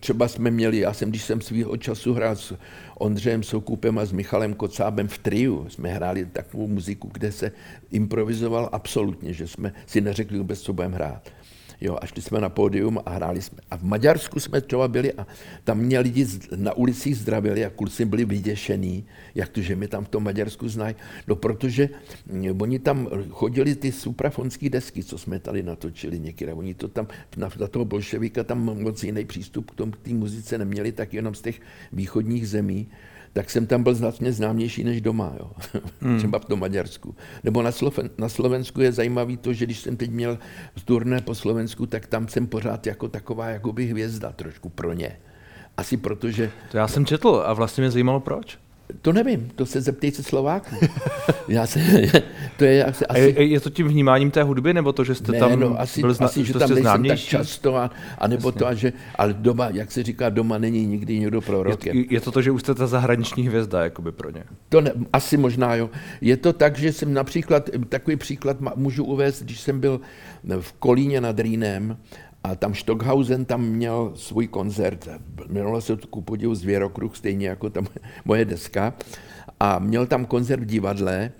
třeba 0.00 0.28
jsme 0.28 0.50
měli, 0.50 0.78
já 0.78 0.92
jsem, 0.92 1.10
když 1.10 1.22
jsem 1.22 1.40
svýho 1.40 1.76
času 1.76 2.14
hrál 2.14 2.36
s 2.36 2.56
Ondřejem 2.98 3.42
Soukupem 3.42 3.98
a 3.98 4.04
s 4.04 4.12
Michalem 4.12 4.54
Kocábem 4.54 5.08
v 5.08 5.18
triu, 5.18 5.68
jsme 5.68 5.88
hráli 5.88 6.26
takovou 6.26 6.68
muziku, 6.68 7.10
kde 7.12 7.32
se 7.32 7.52
improvizoval 7.90 8.68
absolutně, 8.72 9.32
že 9.32 9.48
jsme 9.48 9.72
si 9.86 10.00
neřekli 10.00 10.38
vůbec, 10.38 10.60
co 10.60 10.72
budeme 10.72 10.94
hrát. 10.94 11.28
Jo, 11.82 11.98
a 12.00 12.06
šli 12.06 12.22
jsme 12.22 12.40
na 12.40 12.48
pódium 12.48 13.00
a 13.06 13.10
hráli 13.10 13.42
jsme. 13.42 13.58
A 13.70 13.76
v 13.76 13.82
Maďarsku 13.82 14.40
jsme 14.40 14.60
třeba 14.60 14.88
byli 14.88 15.12
a 15.12 15.26
tam 15.64 15.78
mě 15.78 15.98
lidi 15.98 16.26
na 16.56 16.72
ulicích 16.72 17.16
zdravili 17.16 17.64
a 17.64 17.70
kluci 17.70 18.04
byli 18.04 18.24
vyděšený, 18.24 19.04
jak 19.34 19.48
to, 19.48 19.60
že 19.60 19.76
mi 19.76 19.88
tam 19.88 20.04
v 20.04 20.08
tom 20.08 20.24
Maďarsku 20.24 20.68
znají. 20.68 20.94
No 21.26 21.36
protože 21.36 21.88
mm, 22.26 22.62
oni 22.62 22.78
tam 22.78 23.08
chodili 23.30 23.74
ty 23.74 23.92
suprafonské 23.92 24.70
desky, 24.70 25.04
co 25.04 25.18
jsme 25.18 25.38
tady 25.38 25.62
natočili 25.62 26.20
některé. 26.20 26.54
Oni 26.54 26.74
to 26.74 26.88
tam, 26.88 27.06
na, 27.36 27.50
na 27.60 27.66
toho 27.66 27.84
bolševika 27.84 28.44
tam 28.44 28.82
moc 28.82 29.04
jiný 29.04 29.24
přístup 29.24 29.70
k 29.70 29.74
k 29.74 29.96
té 29.96 30.14
muzice 30.14 30.58
neměli, 30.58 30.92
tak 30.92 31.14
jenom 31.14 31.34
z 31.34 31.42
těch 31.42 31.60
východních 31.92 32.48
zemí 32.48 32.88
tak 33.32 33.50
jsem 33.50 33.66
tam 33.66 33.82
byl 33.82 33.94
značně 33.94 34.32
známější 34.32 34.84
než 34.84 35.00
doma, 35.00 35.32
jo. 35.38 35.50
Hmm. 36.00 36.18
třeba 36.18 36.38
v 36.38 36.44
tom 36.44 36.60
Maďarsku. 36.60 37.14
Nebo 37.44 37.62
na, 37.62 37.72
Sloven, 37.72 38.10
na 38.18 38.28
Slovensku 38.28 38.80
je 38.80 38.92
zajímavý 38.92 39.36
to, 39.36 39.52
že 39.52 39.64
když 39.64 39.78
jsem 39.78 39.96
teď 39.96 40.10
měl 40.10 40.38
turné 40.84 41.20
po 41.20 41.34
Slovensku, 41.34 41.86
tak 41.86 42.06
tam 42.06 42.28
jsem 42.28 42.46
pořád 42.46 42.86
jako 42.86 43.08
taková 43.08 43.48
jakoby 43.48 43.86
hvězda 43.86 44.32
trošku 44.32 44.68
pro 44.68 44.92
ně. 44.92 45.18
Asi 45.76 45.96
protože... 45.96 46.50
To 46.70 46.76
já 46.76 46.88
jsem 46.88 47.06
četl 47.06 47.42
a 47.46 47.52
vlastně 47.52 47.82
mě 47.82 47.90
zajímalo 47.90 48.20
proč. 48.20 48.58
To 49.02 49.12
nevím, 49.12 49.50
to 49.54 49.66
se 49.66 49.80
zeptejte 49.80 50.22
Slováků. 50.22 50.76
Já 51.48 51.66
se, 51.66 51.80
to 52.58 52.64
je, 52.64 52.84
asi, 52.84 53.04
je, 53.14 53.44
je 53.44 53.60
to 53.60 53.70
tím 53.70 53.88
vnímáním 53.88 54.30
té 54.30 54.42
hudby, 54.42 54.74
nebo 54.74 54.92
to, 54.92 55.04
že 55.04 55.14
jste 55.14 55.32
ne, 55.32 55.38
tam 55.38 55.60
no, 55.60 55.80
asi, 55.80 56.00
byl 56.00 56.14
zna, 56.14 56.26
asi, 56.26 56.44
že 56.44 56.52
tam 56.52 56.70
nejsem 56.70 57.04
tak 57.04 57.18
často, 57.18 57.76
a, 57.76 57.90
a 58.18 58.28
nebo 58.28 58.48
Jasně. 58.48 58.58
to, 58.58 58.66
a 58.66 58.74
že, 58.74 58.92
ale 59.14 59.32
doma, 59.32 59.68
jak 59.72 59.92
se 59.92 60.02
říká, 60.02 60.28
doma 60.28 60.58
není 60.58 60.86
nikdy 60.86 61.18
někdo 61.18 61.40
prorokem. 61.40 61.96
Je, 61.96 62.04
je 62.10 62.20
to 62.20 62.32
to, 62.32 62.42
že 62.42 62.50
už 62.50 62.60
jste 62.60 62.74
ta 62.74 62.86
zahraniční 62.86 63.48
hvězda, 63.48 63.84
jakoby 63.84 64.12
pro 64.12 64.30
ně? 64.30 64.44
To 64.68 64.80
ne, 64.80 64.92
asi 65.12 65.36
možná, 65.36 65.74
jo. 65.74 65.90
Je 66.20 66.36
to 66.36 66.52
tak, 66.52 66.78
že 66.78 66.92
jsem 66.92 67.14
například, 67.14 67.70
takový 67.88 68.16
příklad 68.16 68.56
můžu 68.76 69.04
uvést, 69.04 69.42
když 69.42 69.60
jsem 69.60 69.80
byl 69.80 70.00
v 70.60 70.72
Kolíně 70.72 71.20
nad 71.20 71.40
Rýnem 71.40 71.96
a 72.44 72.54
tam 72.54 72.74
Stockhausen 72.74 73.44
tam 73.44 73.62
měl 73.62 74.12
svůj 74.14 74.46
koncert, 74.46 75.08
jmenovalo 75.48 75.80
se 75.80 75.96
to 75.96 76.06
ku 76.06 76.20
podivu 76.20 76.54
Zvěrokruh, 76.54 77.16
stejně 77.16 77.48
jako 77.48 77.70
tam 77.70 77.86
moje 78.24 78.44
deska, 78.44 78.94
a 79.60 79.78
měl 79.78 80.06
tam 80.06 80.26
koncert 80.26 80.60
v 80.60 80.66
divadle 80.66 81.32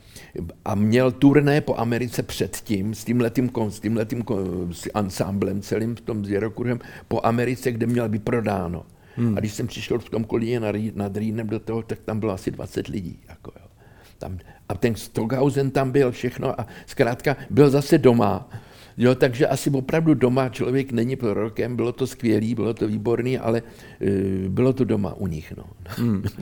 a 0.65 0.75
měl 0.75 1.12
turné 1.12 1.61
po 1.61 1.79
Americe 1.79 2.23
předtím 2.23 2.95
s 2.95 3.05
tímhletým, 3.05 3.51
s 3.69 3.81
tímhletým 3.81 4.25
s 4.73 4.91
ansámblem 4.95 5.62
celým 5.62 5.97
v 5.97 6.01
tom 6.01 6.25
Zvěrokruhem 6.25 6.81
po 7.09 7.21
Americe, 7.27 7.73
kde 7.73 7.87
měl 7.87 8.09
vyprodáno. 8.09 8.87
Hmm. 9.17 9.37
A 9.37 9.41
když 9.41 9.53
jsem 9.53 9.67
přišel 9.67 9.99
v 9.99 10.11
tom 10.11 10.25
kolíně 10.25 10.61
nad 10.95 11.17
Rýnem 11.17 11.47
do 11.47 11.59
toho, 11.59 11.83
tak 11.83 11.99
tam 11.99 12.21
bylo 12.21 12.33
asi 12.33 12.51
20 12.51 12.88
lidí. 12.88 13.19
Jako, 13.29 13.53
jo. 13.61 13.67
Tam, 14.19 14.38
a 14.69 14.75
ten 14.75 14.95
Stockhausen 14.95 15.71
tam 15.71 15.91
byl 15.91 16.12
všechno 16.12 16.61
a 16.61 16.67
zkrátka 16.87 17.37
byl 17.51 17.71
zase 17.71 17.99
doma 17.99 18.49
Jo, 18.97 19.15
takže 19.15 19.47
asi 19.47 19.71
opravdu 19.71 20.15
doma 20.15 20.49
člověk 20.49 20.93
není 20.93 21.17
prorokem, 21.17 21.77
bylo 21.77 21.93
to 21.93 22.07
skvělé, 22.07 22.55
bylo 22.55 22.75
to 22.75 22.89
výborné, 22.89 23.39
ale 23.39 23.63
uh, 23.63 24.49
bylo 24.49 24.73
to 24.73 24.85
doma 24.85 25.15
u 25.15 25.27
nich. 25.27 25.53
No. 25.57 25.65
Hmm. 25.87 26.23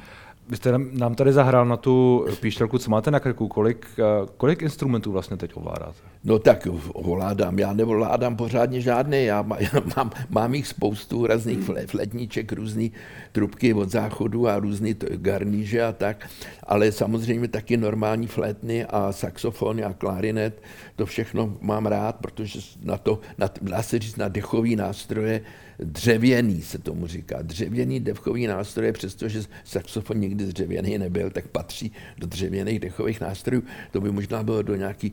Vy 0.50 0.56
jste 0.56 0.72
nám 0.78 1.14
tady 1.14 1.32
zahrál 1.32 1.66
na 1.66 1.76
tu 1.76 2.26
píšťalku, 2.40 2.78
co 2.78 2.90
máte 2.90 3.10
na 3.10 3.20
krku, 3.20 3.48
kolik, 3.48 3.86
eh, 3.98 4.02
kolik 4.36 4.62
instrumentů 4.62 5.12
vlastně 5.12 5.36
teď 5.36 5.50
ovládáte? 5.54 5.98
No 6.24 6.38
tak 6.38 6.68
ovládám, 6.92 7.58
já 7.58 7.72
nevládám 7.72 8.36
pořádně 8.36 8.80
žádný, 8.80 9.24
já, 9.24 9.42
má, 9.42 9.56
já 9.60 9.70
mám, 9.96 10.10
mám 10.30 10.54
jich 10.54 10.66
spoustu 10.66 11.26
různých 11.26 11.58
fletníček, 11.86 12.52
různé 12.52 12.88
trubky 13.32 13.74
od 13.74 13.90
záchodu 13.90 14.48
a 14.48 14.58
různé 14.58 14.94
garníže 15.16 15.82
a 15.82 15.92
tak, 15.92 16.28
ale 16.62 16.92
samozřejmě 16.92 17.48
taky 17.48 17.76
normální 17.76 18.26
flétny 18.26 18.84
a 18.84 19.12
saxofony 19.12 19.84
a 19.84 19.92
klarinet, 19.92 20.62
to 20.96 21.06
všechno 21.06 21.56
mám 21.60 21.86
rád, 21.86 22.16
protože 22.16 22.60
na 22.82 22.98
to, 22.98 23.20
na, 23.38 23.50
dá 23.62 23.82
se 23.82 23.98
říct, 23.98 24.16
na 24.16 24.28
dechový 24.28 24.76
nástroje, 24.76 25.40
dřevěný 25.82 26.62
se 26.62 26.78
tomu 26.78 27.06
říká, 27.06 27.42
dřevěný 27.42 28.00
dechový 28.00 28.46
nástroje, 28.46 28.92
přestože 28.92 29.42
saxofon 29.64 30.18
nikdy 30.18 30.46
dřevěný 30.46 30.98
nebyl, 30.98 31.30
tak 31.30 31.48
patří 31.48 31.92
do 32.18 32.26
dřevěných 32.26 32.80
dechových 32.80 33.20
nástrojů. 33.20 33.62
To 33.90 34.00
by 34.00 34.12
možná 34.12 34.42
bylo 34.42 34.62
do 34.62 34.76
nějaký, 34.76 35.12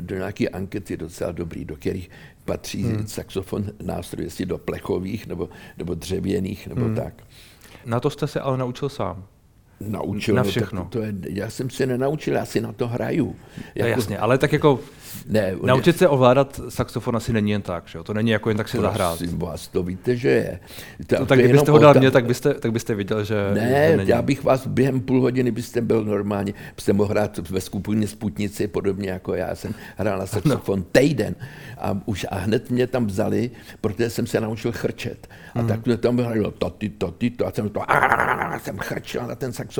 do 0.00 0.16
nějaký 0.16 0.48
ankety 0.48 0.96
docela 0.96 1.32
dobrý, 1.32 1.64
do 1.64 1.76
kterých 1.76 2.10
patří 2.44 2.82
hmm. 2.82 3.06
saxofon 3.06 3.72
nástroj, 3.82 4.24
jestli 4.24 4.46
do 4.46 4.58
plechových 4.58 5.26
nebo, 5.26 5.48
nebo 5.78 5.94
dřevěných 5.94 6.66
nebo 6.66 6.84
hmm. 6.84 6.94
tak. 6.94 7.14
Na 7.86 8.00
to 8.00 8.10
jste 8.10 8.26
se 8.26 8.40
ale 8.40 8.58
naučil 8.58 8.88
sám 8.88 9.26
naučil. 9.86 10.34
Na 10.34 10.42
všechno. 10.42 10.82
To, 10.82 10.88
to 10.88 11.04
je, 11.04 11.14
já 11.28 11.50
jsem 11.50 11.70
se 11.70 11.86
nenaučil, 11.86 12.34
já 12.34 12.44
si 12.44 12.60
na 12.60 12.72
to 12.72 12.88
hraju. 12.88 13.36
Jako, 13.74 13.88
no 13.88 13.96
jasně, 13.96 14.18
ale 14.18 14.38
tak 14.38 14.52
jako 14.52 14.80
ne, 15.28 15.54
naučit 15.62 15.98
se 15.98 16.08
ovládat 16.08 16.60
saxofon 16.68 17.16
asi 17.16 17.32
není 17.32 17.50
jen 17.50 17.62
tak, 17.62 17.88
že 17.88 17.98
jo? 17.98 18.04
To 18.04 18.14
není 18.14 18.30
jako 18.30 18.50
jen 18.50 18.56
tak 18.56 18.68
si 18.68 18.78
prosím 18.78 18.98
zahrát. 18.98 19.20
vás, 19.32 19.68
to 19.68 19.82
víte, 19.82 20.16
že 20.16 20.28
je. 20.28 20.60
To, 21.06 21.16
to 21.16 21.26
tak 21.26 21.38
to 21.38 21.44
kdybyste 21.44 21.70
ho 21.70 21.78
dal 21.78 21.94
mě, 21.94 22.10
tak 22.10 22.26
byste, 22.26 22.54
tak 22.54 22.72
byste 22.72 22.94
viděl, 22.94 23.24
že 23.24 23.34
Ne, 23.54 23.88
že 23.90 23.96
není. 23.96 24.10
já 24.10 24.22
bych 24.22 24.44
vás 24.44 24.66
během 24.66 25.00
půl 25.00 25.20
hodiny 25.20 25.50
byste 25.50 25.80
byl 25.80 26.04
normálně, 26.04 26.54
byste 26.74 26.92
mohl 26.92 27.10
hrát 27.10 27.38
ve 27.50 27.60
skupině 27.60 28.06
Sputnici, 28.06 28.68
podobně 28.68 29.10
jako 29.10 29.34
já 29.34 29.54
jsem 29.54 29.74
hrál 29.96 30.18
na 30.18 30.26
saxofon 30.26 30.78
no. 30.78 30.84
týden 30.92 31.34
a 31.78 31.98
už 32.04 32.26
a 32.30 32.36
hned 32.38 32.70
mě 32.70 32.86
tam 32.86 33.06
vzali, 33.06 33.50
protože 33.80 34.10
jsem 34.10 34.26
se 34.26 34.40
naučil 34.40 34.72
chrčet. 34.72 35.28
A 35.54 35.58
hmm. 35.58 35.68
tak 35.68 35.86
mě 35.86 35.96
tam 35.96 36.18
hrál 36.18 36.50
to, 36.58 36.70
ty, 36.70 36.88
to, 36.88 37.10
ty, 37.10 37.30
to, 37.30 37.46
a 37.46 37.52
jsem 37.52 37.68
to, 37.68 37.90
a 37.90 38.58
jsem 38.58 38.78
chrčel 38.78 39.26
na 39.26 39.34
ten 39.34 39.52
saxofon 39.52 39.71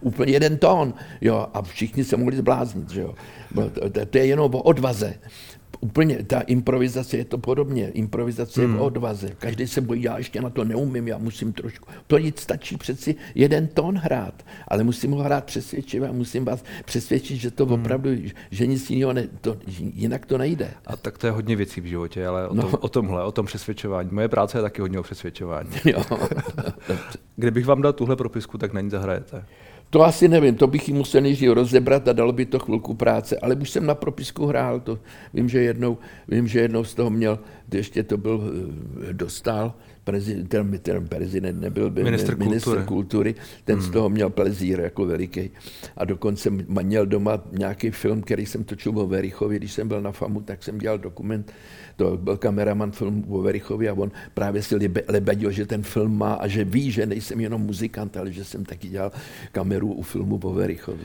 úplně 0.00 0.32
jeden 0.32 0.58
tón, 0.58 0.94
jo, 1.20 1.46
a 1.54 1.62
všichni 1.62 2.04
se 2.04 2.16
mohli 2.16 2.36
zbláznit, 2.36 2.90
že 2.90 3.00
jo. 3.00 3.14
To, 3.54 3.90
to, 3.90 4.06
to 4.06 4.18
je 4.18 4.26
jenom 4.26 4.54
o 4.54 4.62
odvaze 4.62 5.14
úplně 5.80 6.24
ta 6.24 6.40
improvizace 6.40 7.16
je 7.16 7.24
to 7.24 7.38
podobně. 7.38 7.88
Improvizace 7.88 8.60
hmm. 8.60 8.72
je 8.72 8.78
v 8.78 8.82
odvaze. 8.82 9.28
Každý 9.38 9.66
se 9.66 9.80
bojí, 9.80 10.02
já 10.02 10.18
ještě 10.18 10.40
na 10.40 10.50
to 10.50 10.64
neumím, 10.64 11.08
já 11.08 11.18
musím 11.18 11.52
trošku. 11.52 11.88
To 12.06 12.18
nic 12.18 12.40
stačí 12.40 12.76
přeci 12.76 13.14
jeden 13.34 13.66
tón 13.66 13.98
hrát, 13.98 14.46
ale 14.68 14.84
musím 14.84 15.10
ho 15.10 15.22
hrát 15.22 15.44
přesvědčivě 15.44 16.08
a 16.08 16.12
musím 16.12 16.44
vás 16.44 16.64
přesvědčit, 16.84 17.36
že 17.36 17.50
to 17.50 17.66
hmm. 17.66 17.74
opravdu, 17.74 18.10
že 18.50 18.66
nic 18.66 18.90
jiného, 18.90 19.12
ne, 19.12 19.28
to, 19.40 19.56
jinak 19.78 20.26
to 20.26 20.38
nejde. 20.38 20.70
A 20.86 20.96
tak 20.96 21.18
to 21.18 21.26
je 21.26 21.30
hodně 21.30 21.56
věcí 21.56 21.80
v 21.80 21.84
životě, 21.84 22.26
ale 22.26 22.48
o, 22.48 22.54
no. 22.54 22.62
tom, 22.62 22.78
o 22.80 22.88
tomhle, 22.88 23.24
o 23.24 23.32
tom 23.32 23.46
přesvědčování. 23.46 24.08
Moje 24.12 24.28
práce 24.28 24.58
je 24.58 24.62
taky 24.62 24.80
hodně 24.80 24.98
o 24.98 25.02
přesvědčování. 25.02 25.70
Jo. 25.84 26.04
Kdybych 27.36 27.66
vám 27.66 27.82
dal 27.82 27.92
tuhle 27.92 28.16
propisku, 28.16 28.58
tak 28.58 28.72
na 28.72 28.80
ní 28.80 28.90
zahrajete. 28.90 29.44
To 29.90 30.02
asi 30.02 30.28
nevím, 30.28 30.54
to 30.54 30.66
bych 30.66 30.88
ji 30.88 30.94
musel 30.94 31.20
nejdřív 31.20 31.50
rozebrat 31.50 32.08
a 32.08 32.12
dalo 32.12 32.32
by 32.32 32.46
to 32.46 32.58
chvilku 32.58 32.94
práce, 32.94 33.38
ale 33.42 33.54
už 33.54 33.70
jsem 33.70 33.86
na 33.86 33.94
propisku 33.94 34.46
hrál, 34.46 34.80
to. 34.80 34.98
Vím, 35.34 35.48
že 35.48 35.62
jednou, 35.62 35.98
vím, 36.28 36.48
že 36.48 36.60
jednou 36.60 36.84
z 36.84 36.94
toho 36.94 37.10
měl, 37.10 37.38
ještě 37.72 38.02
to 38.02 38.16
byl 38.16 38.42
eh, 38.42 39.12
dostal, 39.12 39.74
prezident, 40.08 40.48
ten, 40.48 40.78
ten 40.82 41.08
prezident 41.08 41.60
nebyl, 41.60 41.90
byl 41.90 42.04
minister, 42.04 42.38
minister 42.38 42.72
kultury. 42.72 42.86
kultury, 42.86 43.34
ten 43.64 43.78
hmm. 43.78 43.88
z 43.88 43.90
toho 43.90 44.08
měl 44.08 44.30
plezír 44.30 44.80
jako 44.80 45.06
veliký. 45.06 45.50
A 45.96 46.04
dokonce 46.04 46.50
měl 46.50 47.06
doma 47.06 47.42
nějaký 47.52 47.90
film, 47.90 48.22
který 48.22 48.46
jsem 48.46 48.64
točil 48.64 48.98
o 48.98 49.06
Verichovi, 49.06 49.56
když 49.56 49.72
jsem 49.72 49.88
byl 49.88 50.00
na 50.00 50.12
FAMu, 50.12 50.40
tak 50.40 50.62
jsem 50.62 50.78
dělal 50.78 50.98
dokument 50.98 51.52
to 51.98 52.16
byl 52.16 52.36
kameraman 52.36 52.90
film 52.90 53.24
o 53.28 53.42
Verichovi 53.42 53.88
a 53.88 53.94
on 53.94 54.10
právě 54.34 54.62
si 54.62 54.90
lebedil, 55.08 55.50
že 55.50 55.66
ten 55.66 55.82
film 55.82 56.18
má 56.18 56.34
a 56.34 56.46
že 56.46 56.64
ví, 56.64 56.90
že 56.90 57.06
nejsem 57.06 57.40
jenom 57.40 57.62
muzikant, 57.62 58.16
ale 58.16 58.32
že 58.32 58.44
jsem 58.44 58.64
taky 58.64 58.88
dělal 58.88 59.12
kameru 59.52 59.92
u 59.92 60.02
filmu 60.02 60.40
o 60.42 60.52
Verichovi. 60.52 61.04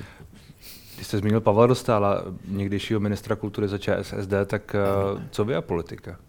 Když 0.96 1.08
jste 1.08 1.18
zmínil 1.18 1.42
Pavla 1.42 1.68
Dostála, 1.68 2.26
někdejšího 2.48 3.00
ministra 3.00 3.36
kultury 3.36 3.68
za 3.68 3.78
ČSSD, 3.78 4.34
tak 4.46 4.76
eh, 4.76 5.22
co 5.32 5.46
vy 5.46 5.56
a 5.56 5.62
politika? 5.62 6.20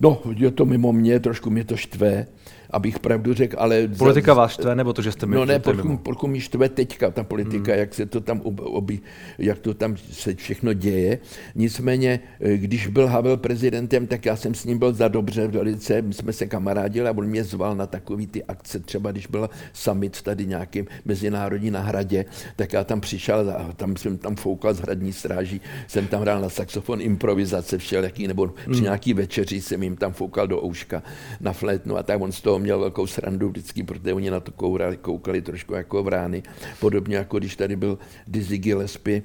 No, 0.00 0.22
je 0.36 0.50
to 0.50 0.64
mimo 0.64 0.92
mě, 0.92 1.20
trošku 1.20 1.50
mě 1.50 1.64
to 1.64 1.76
štve, 1.76 2.26
abych 2.70 2.98
pravdu 2.98 3.34
řekl, 3.34 3.56
ale... 3.58 3.88
Politika 3.88 4.34
vás 4.34 4.52
štve, 4.52 4.74
nebo 4.74 4.92
to, 4.92 5.02
že 5.02 5.12
jste 5.12 5.26
mi 5.26 5.36
No 5.36 5.44
ne, 5.44 5.58
polku, 6.02 6.26
mi 6.26 6.40
štve 6.40 6.68
teďka 6.68 7.10
ta 7.10 7.24
politika, 7.24 7.72
hmm. 7.72 7.80
jak 7.80 7.94
se 7.94 8.06
to 8.06 8.20
tam 8.20 8.40
obi, 8.44 9.00
jak 9.38 9.58
to 9.58 9.74
tam 9.74 9.96
se 9.96 10.34
všechno 10.34 10.72
děje. 10.72 11.18
Nicméně, 11.54 12.20
eh, 12.40 12.56
když 12.56 12.86
byl 12.86 13.06
Havel 13.06 13.36
prezidentem, 13.36 14.06
tak 14.06 14.26
já 14.26 14.36
jsem 14.36 14.54
s 14.54 14.64
ním 14.64 14.78
byl 14.78 14.92
za 14.92 15.08
dobře 15.08 15.48
velice, 15.48 16.02
my 16.02 16.14
jsme 16.14 16.32
se 16.32 16.46
kamarádili 16.46 17.08
a 17.08 17.12
on 17.12 17.26
mě 17.26 17.44
zval 17.44 17.76
na 17.76 17.86
takový 17.86 18.26
ty 18.26 18.44
akce, 18.44 18.80
třeba 18.80 19.12
když 19.12 19.26
byl 19.26 19.50
summit 19.72 20.22
tady 20.22 20.46
nějakým 20.46 20.86
mezinárodní 21.04 21.70
na 21.70 21.80
hradě, 21.80 22.24
tak 22.56 22.72
já 22.72 22.84
tam 22.84 23.00
přišel 23.00 23.50
a 23.50 23.72
tam 23.72 23.96
jsem 23.96 24.18
tam 24.18 24.36
foukal 24.36 24.74
z 24.74 24.80
hradní 24.80 25.12
stráží, 25.12 25.60
jsem 25.86 26.06
tam 26.06 26.20
hrál 26.20 26.40
na 26.40 26.48
saxofon 26.48 27.00
improvizace 27.00 27.78
všelijaký, 27.78 28.28
nebo 28.28 28.46
při 28.46 28.72
hmm. 28.72 28.82
nějaký 28.82 29.14
večeři 29.14 29.60
jsem 29.60 29.82
jim 29.82 29.96
tam 29.96 30.12
foukal 30.12 30.46
do 30.46 30.64
ouška 30.64 31.02
na 31.40 31.52
flétnu 31.52 31.96
a 31.96 32.02
tak 32.02 32.20
on 32.20 32.32
z 32.32 32.40
toho 32.40 32.57
toho 32.58 32.64
měl 32.64 32.78
velkou 32.78 33.06
srandu 33.06 33.48
vždycky, 33.48 33.82
protože 33.82 34.14
oni 34.14 34.30
na 34.30 34.40
to 34.40 34.52
kourali, 34.52 34.96
koukali 34.96 35.42
trošku 35.42 35.74
jako 35.74 36.02
vrány. 36.02 36.42
Podobně 36.80 37.16
jako 37.16 37.38
když 37.38 37.56
tady 37.56 37.76
byl 37.76 37.98
Dizzy 38.26 38.58
Gillespie, 38.58 39.22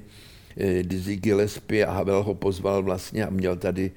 eh, 0.56 0.82
Dizzy 0.82 1.16
Gillespie 1.16 1.86
a 1.86 1.92
Havel 1.92 2.22
ho 2.22 2.34
pozval 2.34 2.82
vlastně 2.82 3.26
a 3.26 3.30
měl 3.30 3.56
tady 3.56 3.90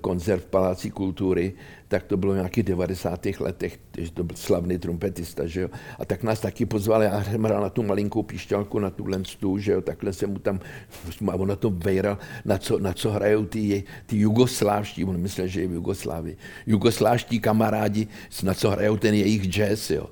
koncert 0.00 0.40
v 0.42 0.46
Paláci 0.46 0.90
kultury, 0.90 1.52
tak 1.94 2.02
to 2.02 2.16
bylo 2.16 2.32
v 2.32 2.36
nějakých 2.36 2.64
90. 2.64 3.26
letech, 3.40 3.78
že 3.98 4.12
to 4.12 4.24
byl 4.24 4.36
slavný 4.36 4.78
trumpetista, 4.78 5.46
že 5.46 5.60
jo. 5.60 5.68
A 5.98 6.04
tak 6.04 6.22
nás 6.22 6.40
taky 6.40 6.66
pozval, 6.66 7.02
já 7.02 7.24
jsem 7.24 7.42
hrál 7.42 7.62
na 7.62 7.70
tu 7.70 7.82
malinkou 7.82 8.22
píšťalku, 8.22 8.78
na 8.78 8.90
tu 8.90 9.06
lenstu, 9.06 9.58
že 9.58 9.72
jo, 9.72 9.80
takhle 9.80 10.12
jsem 10.12 10.30
mu 10.30 10.38
tam, 10.38 10.60
a 11.30 11.34
on 11.34 11.48
na 11.48 11.56
to 11.56 11.70
vejral, 11.70 12.18
na 12.44 12.58
co, 12.58 12.78
na 12.78 12.92
co 12.92 13.10
hrajou 13.10 13.44
ty, 13.44 13.84
ty 14.06 14.18
jugoslávští, 14.18 15.04
on 15.04 15.18
myslel, 15.18 15.46
že 15.46 15.60
je 15.60 15.68
v 15.68 15.72
Jugoslávii, 15.72 16.36
jugoslávští 16.66 17.40
kamarádi, 17.40 18.06
na 18.42 18.54
co 18.54 18.70
hrajou 18.70 18.96
ten 18.96 19.14
jejich 19.14 19.46
jazz, 19.46 19.90
jo. 19.90 20.10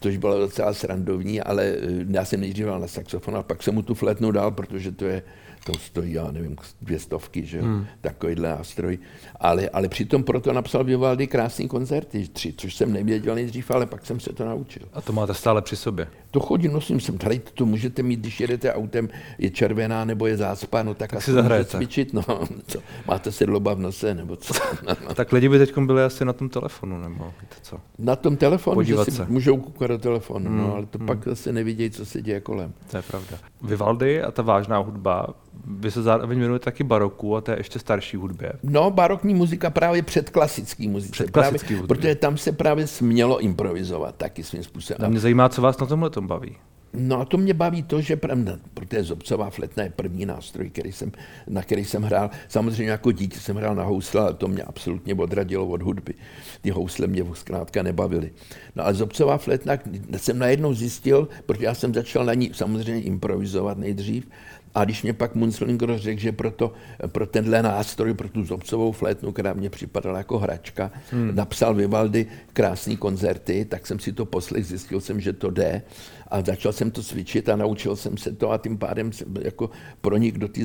Což 0.00 0.16
bylo 0.16 0.38
docela 0.38 0.74
srandovní, 0.74 1.40
ale 1.40 1.64
eh, 1.64 2.06
já 2.10 2.24
jsem 2.24 2.40
nejdřív 2.40 2.66
na 2.66 2.86
saxofon 2.86 3.36
a 3.36 3.42
pak 3.42 3.62
jsem 3.62 3.74
mu 3.74 3.82
tu 3.82 3.94
fletnu 3.94 4.30
dal, 4.30 4.50
protože 4.50 4.92
to 4.92 5.04
je, 5.04 5.22
to 5.64 5.74
stojí, 5.74 6.12
já 6.12 6.30
nevím, 6.30 6.56
dvě 6.82 6.98
stovky, 6.98 7.46
že 7.46 7.58
jo, 7.58 7.64
hmm. 7.64 7.86
takovýhle 8.00 8.48
nástroj. 8.48 8.98
Ale, 9.40 9.68
ale 9.68 9.88
přitom 9.88 10.24
proto 10.24 10.52
napsal 10.52 10.84
Vivaldi 10.84 11.26
krásný 11.26 11.68
koncerty, 11.68 12.28
tři, 12.28 12.54
což 12.56 12.74
jsem 12.74 12.92
nevěděl 12.92 13.34
nejdřív, 13.34 13.70
ale 13.70 13.86
pak 13.86 14.06
jsem 14.06 14.20
se 14.20 14.32
to 14.32 14.44
naučil. 14.44 14.82
A 14.92 15.00
to 15.00 15.12
máte 15.12 15.34
stále 15.34 15.62
při 15.62 15.76
sobě? 15.76 16.08
To 16.30 16.40
chodím, 16.40 16.72
nosím 16.72 17.00
sem, 17.00 17.18
tady 17.18 17.38
to 17.38 17.66
můžete 17.66 18.02
mít, 18.02 18.20
když 18.20 18.40
jedete 18.40 18.74
autem, 18.74 19.08
je 19.38 19.50
červená 19.50 20.04
nebo 20.04 20.26
je 20.26 20.36
zácpa, 20.36 20.82
no 20.82 20.94
tak, 20.94 21.10
tak 21.10 21.22
si 21.22 21.32
zahrajete. 21.32 21.70
cvičit, 21.70 22.12
no, 22.12 22.22
co, 22.66 22.78
máte 23.08 23.32
sedloba 23.32 23.74
v 23.74 23.78
nose, 23.78 24.14
nebo 24.14 24.36
co. 24.36 24.54
tak 25.14 25.32
lidi 25.32 25.48
by 25.48 25.58
teď 25.58 25.78
byli 25.78 26.02
asi 26.02 26.24
na 26.24 26.32
tom 26.32 26.48
telefonu, 26.48 26.98
nebo 26.98 27.24
víte 27.40 27.56
co? 27.62 27.80
Na 27.98 28.16
tom 28.16 28.36
telefonu, 28.36 28.74
Podívat 28.74 29.04
že 29.04 29.10
si 29.10 29.16
se. 29.16 29.26
můžou 29.28 29.56
koukat 29.56 29.90
do 29.90 29.98
telefonu, 29.98 30.46
hmm. 30.46 30.58
no, 30.58 30.74
ale 30.74 30.86
to 30.86 30.98
hmm. 30.98 31.06
pak 31.06 31.24
zase 31.24 31.52
nevidějí, 31.52 31.90
co 31.90 32.06
se 32.06 32.22
děje 32.22 32.40
kolem. 32.40 32.72
To 32.90 32.96
je 32.96 33.02
pravda. 33.02 33.38
Vivaldi 33.62 34.22
a 34.22 34.30
ta 34.30 34.42
vážná 34.42 34.78
hudba, 34.78 35.34
vy 35.66 35.90
se 35.90 36.02
zároveň 36.02 36.38
věnujete 36.38 36.64
taky 36.64 36.84
baroku 36.84 37.36
a 37.36 37.40
to 37.40 37.50
je 37.50 37.58
ještě 37.58 37.78
starší 37.78 38.16
hudbě. 38.16 38.52
No, 38.62 38.90
barokní 38.90 39.34
muzika 39.34 39.70
právě 39.70 40.02
před 40.02 40.30
klasický 40.30 40.88
muzice. 40.88 41.12
Před 41.12 41.30
klasický 41.30 41.74
právě, 41.74 41.86
Protože 41.86 42.14
tam 42.14 42.36
se 42.36 42.52
právě 42.52 42.86
smělo 42.86 43.40
improvizovat 43.40 44.16
taky 44.16 44.42
svým 44.42 44.62
způsobem. 44.62 45.06
A 45.06 45.08
mě 45.08 45.20
zajímá, 45.20 45.48
co 45.48 45.62
vás 45.62 45.78
na 45.78 45.86
tomhle 45.86 46.10
tom 46.10 46.26
baví. 46.26 46.56
No 46.96 47.20
a 47.20 47.24
to 47.24 47.36
mě 47.36 47.54
baví 47.54 47.82
to, 47.82 48.00
že 48.00 48.16
pravda, 48.16 48.58
protože 48.74 49.02
zobcová 49.02 49.50
fletna 49.50 49.82
je 49.82 49.90
první 49.90 50.26
nástroj, 50.26 50.70
který 50.70 50.92
jsem, 50.92 51.12
na 51.48 51.62
který 51.62 51.84
jsem 51.84 52.02
hrál. 52.02 52.30
Samozřejmě 52.48 52.90
jako 52.90 53.12
dítě 53.12 53.40
jsem 53.40 53.56
hrál 53.56 53.74
na 53.74 53.84
housle, 53.84 54.20
ale 54.20 54.34
to 54.34 54.48
mě 54.48 54.62
absolutně 54.62 55.14
odradilo 55.14 55.66
od 55.66 55.82
hudby. 55.82 56.14
Ty 56.60 56.70
housle 56.70 57.06
mě 57.06 57.24
zkrátka 57.32 57.82
nebavily. 57.82 58.30
No 58.76 58.84
ale 58.84 58.94
zobcová 58.94 59.38
fletna 59.38 59.74
jsem 60.16 60.38
najednou 60.38 60.74
zjistil, 60.74 61.28
protože 61.46 61.64
já 61.64 61.74
jsem 61.74 61.94
začal 61.94 62.24
na 62.24 62.34
ní 62.34 62.50
samozřejmě 62.54 63.02
improvizovat 63.02 63.78
nejdřív, 63.78 64.28
a 64.74 64.84
když 64.84 65.02
mě 65.02 65.12
pak 65.12 65.34
Munzlinger 65.34 65.98
řekl, 65.98 66.20
že 66.20 66.32
pro, 66.32 66.50
to, 66.50 66.72
pro 67.06 67.26
tenhle 67.26 67.62
nástroj, 67.62 68.14
pro 68.14 68.28
tu 68.28 68.44
zobcovou 68.44 68.92
flétnu, 68.92 69.32
která 69.32 69.52
mě 69.52 69.70
připadala 69.70 70.18
jako 70.18 70.38
hračka, 70.38 70.90
hmm. 71.10 71.30
napsal 71.34 71.74
Vivaldi 71.74 72.26
krásné 72.52 72.96
koncerty, 72.96 73.64
tak 73.64 73.86
jsem 73.86 73.98
si 73.98 74.12
to 74.12 74.26
poslech, 74.26 74.66
zjistil 74.66 75.00
jsem, 75.00 75.20
že 75.20 75.32
to 75.32 75.50
jde 75.50 75.82
a 76.28 76.42
začal 76.42 76.72
jsem 76.72 76.90
to 76.90 77.02
cvičit 77.02 77.48
a 77.48 77.56
naučil 77.56 77.96
jsem 77.96 78.16
se 78.16 78.32
to 78.32 78.50
a 78.50 78.58
tím 78.58 78.78
pádem 78.78 79.12
jsem 79.12 79.34
jako 79.40 79.70
pronik 80.00 80.38
do 80.38 80.48
té 80.48 80.60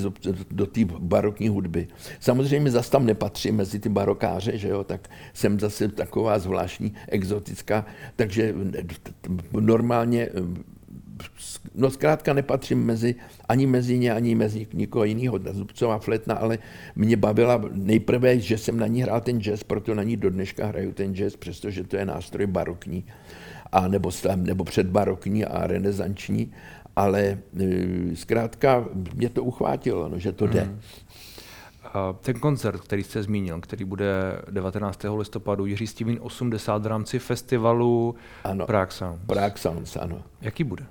do 0.52 0.66
tý 0.66 0.86
barokní 0.86 1.50
hudby. 1.50 1.88
Samozřejmě 2.20 2.72
zase 2.72 2.92
tam 2.92 3.06
nepatří 3.06 3.52
mezi 3.52 3.80
ty 3.80 3.90
barokáře, 3.90 4.58
že 4.58 4.70
jo, 4.70 4.84
tak 4.84 5.10
jsem 5.34 5.60
zase 5.60 5.88
taková 5.88 6.40
zvláštní, 6.40 6.94
exotická, 7.08 7.86
takže 8.16 8.56
normálně 9.52 10.30
no 11.76 11.90
zkrátka 11.90 12.34
nepatřím 12.34 12.86
mezi, 12.86 13.16
ani 13.50 13.66
mezi 13.66 14.00
ně, 14.00 14.14
ani 14.14 14.36
mezi 14.36 14.68
nikoho 14.74 15.06
jiného. 15.06 15.40
Zubcová 15.52 16.00
fletna, 16.00 16.36
ale 16.36 16.58
mě 16.96 17.18
bavila 17.18 17.62
nejprve, 17.72 18.40
že 18.40 18.58
jsem 18.58 18.80
na 18.80 18.88
ní 18.88 19.02
hrál 19.02 19.22
ten 19.22 19.42
jazz, 19.42 19.64
proto 19.64 19.96
na 19.96 20.04
ní 20.04 20.18
do 20.18 20.30
dneška 20.30 20.66
hraju 20.66 20.92
ten 20.92 21.16
jazz, 21.16 21.36
přestože 21.36 21.84
to 21.84 21.98
je 21.98 22.06
nástroj 22.06 22.48
barokní, 22.48 23.06
a 23.72 23.88
nebo, 23.88 24.12
nebo 24.36 24.64
předbarokní 24.64 25.46
a 25.46 25.68
renesanční, 25.68 26.54
ale 26.96 27.22
e, 27.22 27.38
zkrátka 28.16 28.86
mě 29.16 29.30
to 29.30 29.44
uchvátilo, 29.44 30.10
no, 30.10 30.20
že 30.20 30.32
to 30.32 30.48
jde. 30.48 30.62
Hmm. 30.62 30.80
Ten 32.22 32.40
koncert, 32.40 32.82
který 32.82 33.04
jste 33.04 33.24
zmínil, 33.24 33.62
který 33.62 33.86
bude 33.86 34.42
19. 34.52 35.06
listopadu, 35.18 35.66
Jiří 35.66 35.88
Stívín 35.88 36.18
80 36.22 36.84
v 36.84 36.88
rámci 36.88 37.20
festivalu 37.20 38.16
ano, 38.44 38.66
Prague 38.66 38.92
Sounds. 38.92 39.22
Prague 39.26 39.58
Sounds, 39.58 39.98
ano. 39.98 40.24
Jaký 40.42 40.64
bude? 40.64 40.86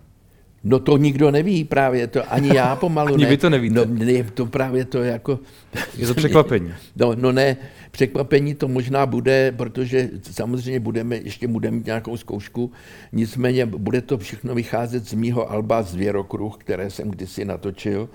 No 0.65 0.79
to 0.79 0.97
nikdo 0.97 1.31
neví 1.31 1.65
právě, 1.65 2.07
to 2.07 2.33
ani 2.33 2.57
já 2.57 2.77
pomalu 2.77 3.09
ani 3.15 3.25
ne. 3.25 3.31
vy 3.31 3.37
to 3.37 3.51
nevíte. 3.51 3.75
No, 3.75 3.85
ne, 4.05 4.23
to 4.35 4.47
právě 4.47 4.85
to 4.85 5.03
jako... 5.03 5.41
Je 5.97 6.07
to 6.07 6.15
překvapení. 6.15 6.73
No, 6.97 7.15
no 7.15 7.33
ne, 7.33 7.57
překvapení 7.91 8.55
to 8.55 8.69
možná 8.69 9.07
bude, 9.07 9.53
protože 9.57 10.11
samozřejmě 10.31 10.81
budeme, 10.81 11.17
ještě 11.17 11.49
budeme 11.49 11.77
mít 11.77 11.87
nějakou 11.87 12.17
zkoušku, 12.17 12.73
nicméně 13.13 13.67
bude 13.67 14.01
to 14.01 14.19
všechno 14.19 14.55
vycházet 14.55 15.09
z 15.09 15.15
mýho 15.15 15.51
alba 15.51 15.83
Zvěrokruh, 15.83 16.57
které 16.57 16.91
jsem 16.91 17.11
kdysi 17.11 17.45
natočil 17.45 18.09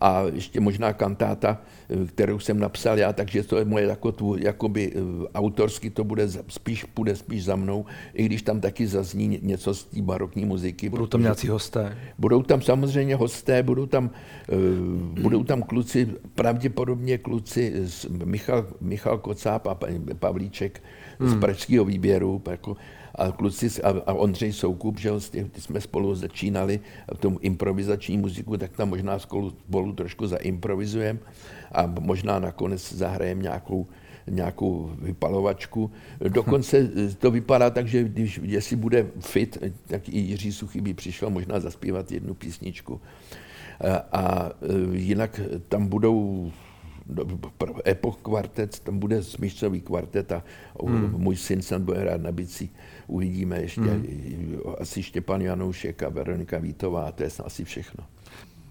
a 0.00 0.22
ještě 0.32 0.60
možná 0.60 0.92
kantáta, 0.92 1.60
eh, 1.90 2.06
kterou 2.06 2.38
jsem 2.38 2.58
napsal 2.58 2.98
já, 2.98 3.12
takže 3.12 3.42
to 3.42 3.56
je 3.58 3.64
moje 3.64 3.86
jako 3.86 4.12
tu, 4.12 4.36
jakoby 4.38 4.92
eh, 4.94 5.28
autorsky 5.34 5.90
to 5.90 6.04
bude 6.04 6.28
spíš, 6.48 6.86
bude 6.96 7.16
spíš 7.16 7.44
za 7.44 7.56
mnou, 7.56 7.84
i 8.14 8.24
když 8.24 8.42
tam 8.42 8.60
taky 8.60 8.86
zazní 8.86 9.38
něco 9.42 9.74
z 9.74 9.84
té 9.84 10.02
barokní 10.02 10.44
muziky. 10.44 10.88
Budou 10.88 11.06
tam 11.06 11.22
nějací 11.22 11.48
hosté? 11.48 11.98
Budou 12.18 12.42
tam 12.42 12.62
samozřejmě 12.62 13.16
hosté, 13.16 13.62
budou 13.62 13.86
tam, 13.86 14.10
uh, 14.52 15.20
budou 15.22 15.44
tam 15.44 15.62
kluci, 15.62 16.08
pravděpodobně 16.34 17.18
kluci, 17.18 17.72
Michal, 18.24 18.66
Michal 18.80 19.18
Kocáp 19.18 19.66
a 19.66 19.78
Pavlíček 20.18 20.82
hmm. 21.20 21.28
z 21.28 21.40
pražského 21.40 21.84
výběru, 21.84 22.42
jako 22.50 22.76
a 23.14 23.32
kluci 23.32 23.82
a, 23.82 23.88
a 24.06 24.12
Ondřej 24.12 24.52
Soukup, 24.52 25.00
že 25.00 25.10
ty 25.50 25.60
jsme 25.60 25.80
spolu 25.80 26.14
začínali 26.14 26.80
v 27.14 27.18
tom 27.18 27.38
improvizační 27.40 28.18
muziku, 28.18 28.56
tak 28.56 28.76
tam 28.76 28.88
možná 28.88 29.18
spolu, 29.18 29.50
spolu 29.50 29.92
trošku 29.92 30.26
zaimprovizujeme 30.26 31.18
a 31.72 31.86
možná 31.86 32.38
nakonec 32.38 32.92
zahrajeme 32.92 33.42
nějakou 33.42 33.86
nějakou 34.30 34.90
vypalovačku. 34.98 35.90
Dokonce 36.28 36.90
to 37.18 37.30
vypadá 37.30 37.70
tak, 37.70 37.88
že 37.88 38.04
když, 38.04 38.40
jestli 38.42 38.76
bude 38.76 39.06
fit, 39.20 39.58
tak 39.86 40.08
i 40.08 40.18
Jiří 40.18 40.52
Suchý 40.52 40.80
by 40.80 40.94
přišel 40.94 41.30
možná 41.30 41.60
zaspívat 41.60 42.12
jednu 42.12 42.34
písničku. 42.34 43.00
A, 43.80 44.18
a 44.18 44.50
jinak 44.92 45.40
tam 45.68 45.86
budou 45.86 46.50
Epoch 47.86 48.16
kvartet, 48.22 48.80
tam 48.80 48.98
bude 48.98 49.22
smyšcový 49.22 49.80
kvartet 49.80 50.32
a 50.32 50.42
hmm. 50.86 51.14
můj 51.16 51.36
syn 51.36 51.62
snad 51.62 51.82
bude 51.82 51.98
hrát 51.98 52.20
na 52.20 52.32
bicí. 52.32 52.70
Uvidíme 53.06 53.60
ještě 53.60 53.80
hmm. 53.80 54.58
asi 54.78 55.02
Štěpan 55.02 55.40
Janoušek 55.40 56.02
a 56.02 56.08
Veronika 56.08 56.58
Vítová, 56.58 57.12
to 57.12 57.22
je 57.22 57.28
asi 57.44 57.64
všechno. 57.64 58.04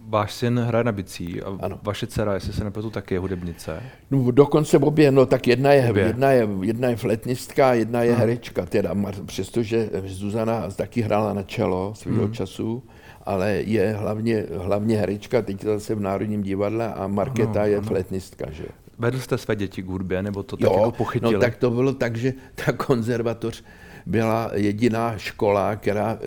Váš 0.08 0.34
syn 0.34 0.60
hraje 0.60 0.84
na 0.84 0.92
bicí 0.92 1.42
a 1.42 1.58
ano. 1.62 1.80
vaše 1.84 2.08
dcera, 2.08 2.34
jestli 2.34 2.54
se 2.54 2.64
nepletu, 2.64 2.90
taky 2.90 3.14
je 3.14 3.20
hudebnice? 3.20 3.84
No, 4.12 4.32
dokonce 4.32 4.78
obě, 4.78 5.12
no 5.12 5.26
tak 5.26 5.48
jedna 5.48 5.72
je, 5.72 5.94
jedna 5.96 6.32
je, 6.32 6.48
jedna 6.62 6.90
je 6.90 6.96
fletnistka, 6.96 7.74
jedna 7.74 8.04
je 8.04 8.12
hmm. 8.12 8.20
herečka, 8.20 8.66
teda, 8.66 8.96
přestože 9.26 9.90
Zuzana 10.06 10.70
taky 10.72 11.02
hrála 11.02 11.34
na 11.34 11.44
čelo 11.44 11.94
svého 11.96 12.24
hmm. 12.24 12.34
času, 12.34 12.84
ale 13.26 13.52
je 13.52 13.94
hlavně, 13.94 14.46
hlavně 14.58 14.98
herečka, 14.98 15.42
teď 15.42 15.64
zase 15.64 15.96
v 15.96 16.00
Národním 16.00 16.44
divadle 16.44 16.94
a 16.94 17.08
Markéta 17.08 17.60
ano, 17.60 17.70
je 17.70 17.78
ano. 17.78 17.88
fletnistka. 17.88 18.52
Že? 18.52 18.66
Vedl 19.00 19.20
jste 19.20 19.38
své 19.38 19.56
děti 19.56 19.82
k 19.82 19.88
hudbě, 19.88 20.24
nebo 20.24 20.44
to 20.44 20.58
jo, 20.60 20.70
tak 20.70 20.78
jako 20.78 20.92
pochytili? 20.92 21.34
No 21.34 21.40
tak 21.40 21.56
to 21.56 21.72
bylo 21.72 21.94
tak, 21.94 22.16
že 22.16 22.34
ta 22.66 22.72
konzervatoř 22.72 23.64
byla 24.06 24.52
jediná 24.54 25.18
škola, 25.18 25.76
která 25.76 26.20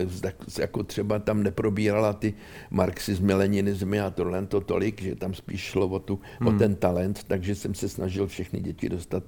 jako 0.59 0.83
třeba 0.83 1.19
tam 1.19 1.43
neprobírala 1.43 2.13
ty 2.13 2.33
marxismy, 2.71 3.33
leninismy 3.33 3.99
a 3.99 4.09
tohle 4.09 4.45
to 4.45 4.61
tolik, 4.61 5.01
že 5.01 5.15
tam 5.15 5.33
spíš 5.33 5.61
šlo 5.61 5.87
o, 5.87 5.99
tu, 5.99 6.19
hmm. 6.39 6.47
o 6.47 6.59
ten 6.59 6.75
talent, 6.75 7.23
takže 7.23 7.55
jsem 7.55 7.73
se 7.73 7.89
snažil 7.89 8.27
všechny 8.27 8.59
děti 8.59 8.89
dostat 8.89 9.23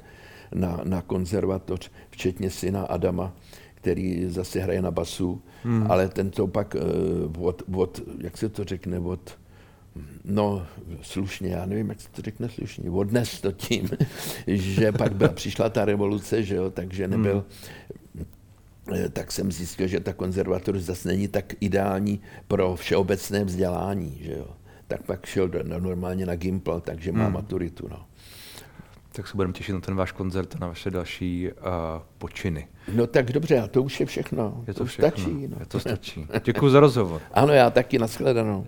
na, 0.53 0.81
na 0.83 1.01
konzervatoř, 1.01 1.91
včetně 2.09 2.49
syna 2.49 2.81
Adama, 2.81 3.33
který 3.75 4.25
zase 4.27 4.59
hraje 4.59 4.81
na 4.81 4.91
basu, 4.91 5.41
hmm. 5.63 5.91
ale 5.91 6.09
ten 6.09 6.29
to 6.29 6.47
pak 6.47 6.75
uh, 7.35 7.45
od, 7.45 7.63
od, 7.73 8.01
jak 8.17 8.37
se 8.37 8.49
to 8.49 8.63
řekne, 8.63 8.99
od, 8.99 9.37
no 10.25 10.65
slušně, 11.01 11.49
já 11.49 11.65
nevím, 11.65 11.89
jak 11.89 12.01
se 12.01 12.09
to 12.09 12.21
řekne 12.21 12.49
slušně, 12.49 12.89
odnes 12.89 13.41
to 13.41 13.51
tím, 13.51 13.89
že 14.47 14.91
pak 14.91 15.15
byla, 15.15 15.29
přišla 15.29 15.69
ta 15.69 15.85
revoluce, 15.85 16.43
že 16.43 16.55
jo, 16.55 16.69
takže 16.71 17.07
nebyl, 17.07 17.33
hmm. 17.33 17.43
Eh, 17.88 17.88
tak 19.13 19.31
jsem 19.31 19.51
zjistil, 19.51 19.87
že 19.87 19.99
ta 19.99 20.13
konzervatoř 20.13 20.77
zase 20.77 21.07
není 21.07 21.27
tak 21.27 21.53
ideální 21.59 22.21
pro 22.47 22.75
všeobecné 22.75 23.43
vzdělání, 23.43 24.19
že 24.21 24.31
jo. 24.31 24.47
Tak 24.87 25.03
pak 25.03 25.25
šel 25.25 25.47
do, 25.47 25.63
no, 25.63 25.79
normálně 25.79 26.25
na 26.25 26.35
Gimpl, 26.35 26.79
takže 26.79 27.11
má 27.11 27.23
hmm. 27.23 27.33
maturitu, 27.33 27.87
no 27.87 28.05
tak 29.11 29.27
se 29.27 29.35
budeme 29.35 29.53
těšit 29.53 29.75
na 29.75 29.81
ten 29.81 29.95
váš 29.95 30.11
koncert 30.11 30.55
a 30.55 30.59
na 30.59 30.67
vaše 30.67 30.91
další 30.91 31.49
uh, 31.51 31.57
počiny. 32.17 32.67
No 32.93 33.07
tak 33.07 33.31
dobře, 33.31 33.59
a 33.59 33.67
to 33.67 33.83
už 33.83 33.99
je 33.99 34.05
všechno. 34.05 34.63
Je 34.67 34.73
to, 34.73 34.79
to 34.79 34.85
všechno. 34.85 35.09
stačí. 35.09 35.47
No. 35.47 35.57
Je 35.59 35.65
to 35.65 35.79
stačí. 35.79 36.27
Děkuji 36.43 36.69
za 36.69 36.79
rozhovor. 36.79 37.21
ano, 37.33 37.53
já 37.53 37.69
taky, 37.69 37.99
nashledanou. 37.99 38.67